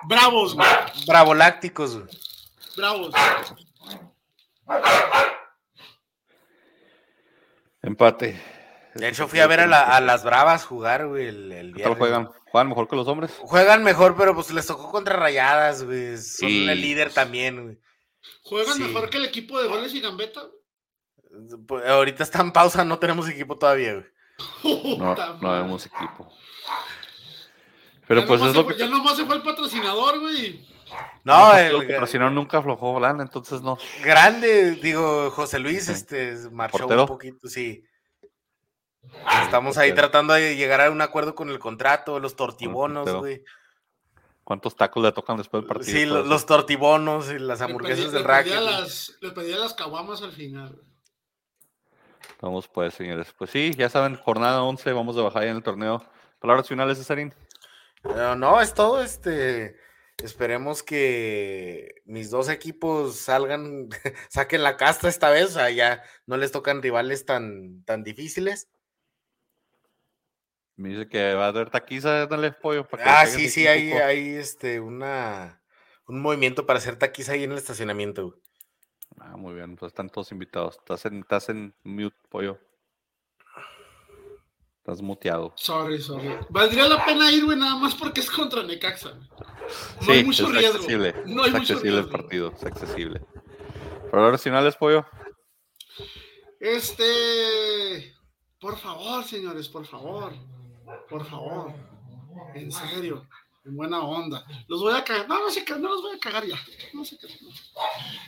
Bravos, 0.05 0.55
güey. 0.55 0.69
Bravo 1.07 1.35
Lácticos, 1.35 1.97
güey. 1.97 2.07
Bravos. 2.77 3.13
Empate. 7.83 8.60
De 8.95 9.09
hecho, 9.09 9.29
fui 9.29 9.39
a 9.41 9.47
ver 9.47 9.61
a, 9.61 9.67
la- 9.67 9.83
a 9.97 10.01
las 10.01 10.25
Bravas 10.25 10.65
jugar, 10.65 11.07
güey, 11.07 11.29
el, 11.29 11.53
el 11.53 11.67
¿Qué 11.75 11.83
tal 11.83 11.95
viernes. 11.95 11.99
juegan? 11.99 12.29
¿Juegan 12.51 12.69
mejor 12.69 12.89
que 12.89 12.97
los 12.97 13.07
hombres? 13.07 13.31
Juegan 13.39 13.85
mejor, 13.85 14.17
pero 14.17 14.35
pues 14.35 14.51
les 14.51 14.67
tocó 14.67 14.91
contra 14.91 15.17
Rayadas, 15.17 15.85
güey. 15.85 16.17
Son 16.17 16.49
Sí. 16.49 16.69
el 16.69 16.81
líder 16.81 17.13
también, 17.13 17.63
güey. 17.63 17.79
Juegan 18.43 18.77
Sí. 18.77 18.83
mejor 18.83 19.09
que 19.09 19.19
el 19.19 19.25
equipo 19.27 19.61
de 19.63 19.69
goles 19.69 19.95
y 19.95 20.01
gambeta. 20.01 20.43
Pues, 21.69 21.87
ahorita 21.87 22.25
está 22.25 22.41
en 22.41 22.51
pausa, 22.53 22.85
no 22.85 22.99
tenemos 22.99 23.29
equipo 23.29 23.57
todavía, 23.57 23.93
güey. 23.95 24.07
No, 24.99 25.15
no 25.15 25.39
madre. 25.41 25.63
vemos 25.63 25.87
equipo. 25.87 26.33
Pero 28.09 28.23
Ya 28.23 28.27
pues 28.27 28.43
es 28.43 28.55
lo 28.55 28.65
fue- 28.65 28.75
que. 28.75 28.81
Ya 28.81 28.89
nomás 28.89 29.17
se 29.17 29.25
fue 29.25 29.37
el 29.37 29.43
patrocinador, 29.43 30.19
güey. 30.21 30.67
No, 31.23 31.57
el 31.57 31.67
el 31.89 32.19
no, 32.19 32.31
nunca 32.31 32.59
aflojó 32.59 32.93
Volán, 32.95 33.21
entonces 33.21 33.63
no. 33.63 33.79
grande, 34.03 34.73
digo, 34.73 35.31
José 35.31 35.61
Luis, 35.61 35.85
Sí. 35.85 35.93
este, 35.93 36.35
marchó 36.51 36.79
¿Portero? 36.79 37.03
un 37.03 37.07
poquito, 37.09 37.47
sí. 37.49 37.85
Estamos 39.45 39.77
ahí 39.79 39.93
tratando 39.95 40.35
de 40.35 40.57
llegar 40.57 40.81
a 40.81 40.91
un 40.91 41.01
acuerdo 41.03 41.35
con 41.35 41.51
el 41.51 41.59
contrato, 41.59 42.19
los 42.21 42.37
tortibonos, 42.37 43.13
güey. 43.15 43.45
¿Cuántos 44.45 44.75
tacos 44.75 45.03
le 45.03 45.13
tocan 45.13 45.37
después 45.37 45.63
del 45.63 45.69
partido? 45.69 45.97
Sí, 45.99 46.05
Todo 46.07 46.15
lo- 46.15 46.21
eso. 46.23 46.29
los 46.31 46.47
tortibonos 46.47 47.31
y 47.31 47.39
las 47.39 47.59
Le 47.61 47.65
hamburguesas 47.67 48.07
pedí- 48.07 48.11
del 48.11 48.23
le 48.23 48.29
racket. 48.29 48.55
las, 48.61 49.17
le 49.21 49.31
pedía 49.31 49.59
las 49.59 49.75
caguamas 49.75 50.23
al 50.23 50.33
final. 50.33 50.81
Vamos 52.41 52.69
pues, 52.69 52.95
señores. 52.95 53.33
Pues 53.37 53.51
sí, 53.51 53.73
ya 53.77 53.89
saben, 53.89 54.17
jornada 54.17 54.63
11, 54.63 54.93
vamos 54.93 55.15
de 55.17 55.23
bajada 55.23 55.47
en 55.47 55.57
el 55.57 55.63
torneo. 55.63 56.05
Palabras 56.41 56.69
finales, 56.69 56.99
Cesarín. 56.99 57.35
Pero 58.03 58.35
no, 58.35 58.61
es 58.61 58.73
todo, 58.75 59.03
este. 59.03 59.77
Esperemos 60.17 60.83
que 60.83 61.95
mis 62.05 62.31
dos 62.31 62.49
equipos 62.49 63.17
salgan, 63.17 63.89
saquen 64.31 64.63
la 64.63 64.77
casta 64.77 65.09
esta 65.09 65.31
vez, 65.31 65.47
o 65.47 65.51
sea, 65.51 65.71
ya 65.71 66.03
no 66.27 66.37
les 66.37 66.51
tocan 66.53 66.83
rivales 66.83 67.25
tan, 67.25 67.85
tan 67.85 68.03
difíciles. 68.03 68.69
Me 70.81 70.89
dice 70.89 71.09
que 71.09 71.35
va 71.35 71.45
a 71.45 71.49
haber 71.49 71.69
taquiza, 71.71 72.27
dale 72.27 72.53
pollo. 72.53 72.87
para 72.89 73.05
que 73.05 73.11
Ah, 73.11 73.27
sí, 73.27 73.49
sí, 73.51 73.67
hay, 73.67 73.93
hay 73.93 74.31
este, 74.31 74.81
una, 74.81 75.61
un 76.07 76.21
movimiento 76.23 76.65
para 76.65 76.79
hacer 76.79 76.97
taquiza 76.97 77.33
ahí 77.33 77.45
en 77.45 77.53
el 77.53 77.59
estacionamiento. 77.59 78.29
güey. 78.29 78.41
Ah, 79.21 79.37
muy 79.37 79.55
bien, 79.55 79.77
pues 79.77 79.91
están 79.91 80.09
todos 80.09 80.33
invitados. 80.33 80.77
Estás 80.79 81.05
en, 81.05 81.19
estás 81.21 81.49
en 81.51 81.75
mute, 81.85 82.17
pollo. 82.31 82.59
Estás 84.79 85.03
muteado. 85.03 85.53
Sorry, 85.57 86.01
sorry. 86.01 86.35
Valdría 86.49 86.89
la 86.89 87.05
pena 87.05 87.31
ir, 87.31 87.45
güey, 87.45 87.59
nada 87.59 87.77
más 87.77 87.95
porque 87.95 88.21
es 88.21 88.31
contra 88.31 88.63
Necaxa. 88.63 89.11
güey. 89.11 89.29
No 90.01 90.03
sí, 90.07 90.11
hay 90.13 90.25
mucho 90.25 90.47
es 90.47 90.53
riesgo. 90.55 90.75
accesible. 90.79 91.15
No 91.27 91.43
hay 91.43 91.49
es 91.51 91.55
mucho 91.59 91.73
accesible 91.75 91.99
el 91.99 92.05
riesgo. 92.05 92.11
partido, 92.11 92.53
es 92.57 92.65
accesible. 92.65 93.21
Palabras 94.11 94.43
finales, 94.43 94.77
pollo. 94.77 95.05
Este. 96.59 98.15
Por 98.59 98.79
favor, 98.79 99.25
señores, 99.25 99.69
por 99.69 99.87
favor. 99.87 100.33
Por 101.09 101.27
favor. 101.27 101.73
En 102.55 102.71
serio. 102.71 103.27
En 103.65 103.77
buena 103.77 104.01
onda. 104.01 104.45
Los 104.69 104.81
voy 104.81 104.95
a 104.95 105.05
cagar. 105.05 105.29
No, 105.29 105.39
no 105.39 105.51
sé 105.51 105.65
qué, 105.65 105.75
no 105.75 105.89
los 105.89 106.03
voy 106.03 106.17
a 106.17 106.19
cagar 106.19 106.47
ya. 106.47 106.59
No 106.95 107.05
sé 107.05 107.19
qué. 107.19 107.29
no. 107.43 107.51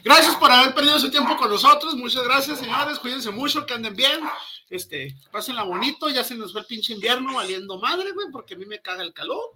Gracias 0.05 0.37
por 0.37 0.51
haber 0.51 0.75
perdido 0.75 0.99
su 0.99 1.11
tiempo 1.11 1.37
con 1.37 1.51
nosotros. 1.51 1.95
Muchas 1.95 2.25
gracias, 2.25 2.59
señores. 2.59 2.99
Cuídense 2.99 3.31
mucho, 3.31 3.65
que 3.65 3.75
anden 3.75 3.97
bien. 3.97 4.21
Este, 4.69 5.17
pásenla 5.31 5.63
bonito. 5.63 6.11
Ya 6.11 6.23
se 6.23 6.35
nos 6.35 6.53
fue 6.53 6.61
el 6.61 6.67
pinche 6.67 6.93
invierno 6.93 7.35
valiendo 7.35 7.79
madre, 7.79 8.13
güey, 8.13 8.27
porque 8.31 8.55
a 8.55 8.59
mí 8.59 8.67
me 8.67 8.81
caga 8.81 9.03
el 9.03 9.15
calor. 9.15 9.53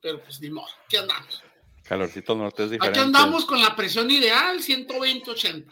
Pero 0.00 0.22
pues 0.22 0.40
ni 0.40 0.50
modo. 0.50 0.68
Aquí 0.86 0.96
andamos. 0.96 1.42
Calorcito 1.84 2.34
norte 2.34 2.64
es 2.64 2.70
diferente. 2.70 2.98
Aquí 2.98 3.06
andamos 3.06 3.44
con 3.44 3.60
la 3.60 3.76
presión 3.76 4.10
ideal, 4.10 4.58
120-80. 4.60 5.66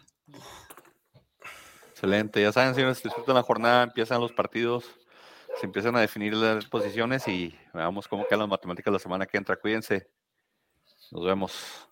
Excelente. 1.90 2.42
Ya 2.42 2.52
saben, 2.52 2.74
señores, 2.74 3.02
disfruten 3.02 3.34
la 3.34 3.42
jornada, 3.42 3.84
empiezan 3.84 4.20
los 4.20 4.32
partidos. 4.32 4.84
Se 5.60 5.66
empiezan 5.66 5.94
a 5.94 6.00
definir 6.00 6.32
las 6.32 6.64
posiciones 6.64 7.28
y 7.28 7.54
veamos 7.74 8.08
cómo 8.08 8.24
quedan 8.24 8.40
las 8.40 8.48
matemáticas 8.48 8.90
la 8.90 8.98
semana 8.98 9.26
que 9.26 9.36
entra. 9.36 9.56
Cuídense. 9.56 10.08
Nos 11.10 11.22
vemos. 11.22 11.86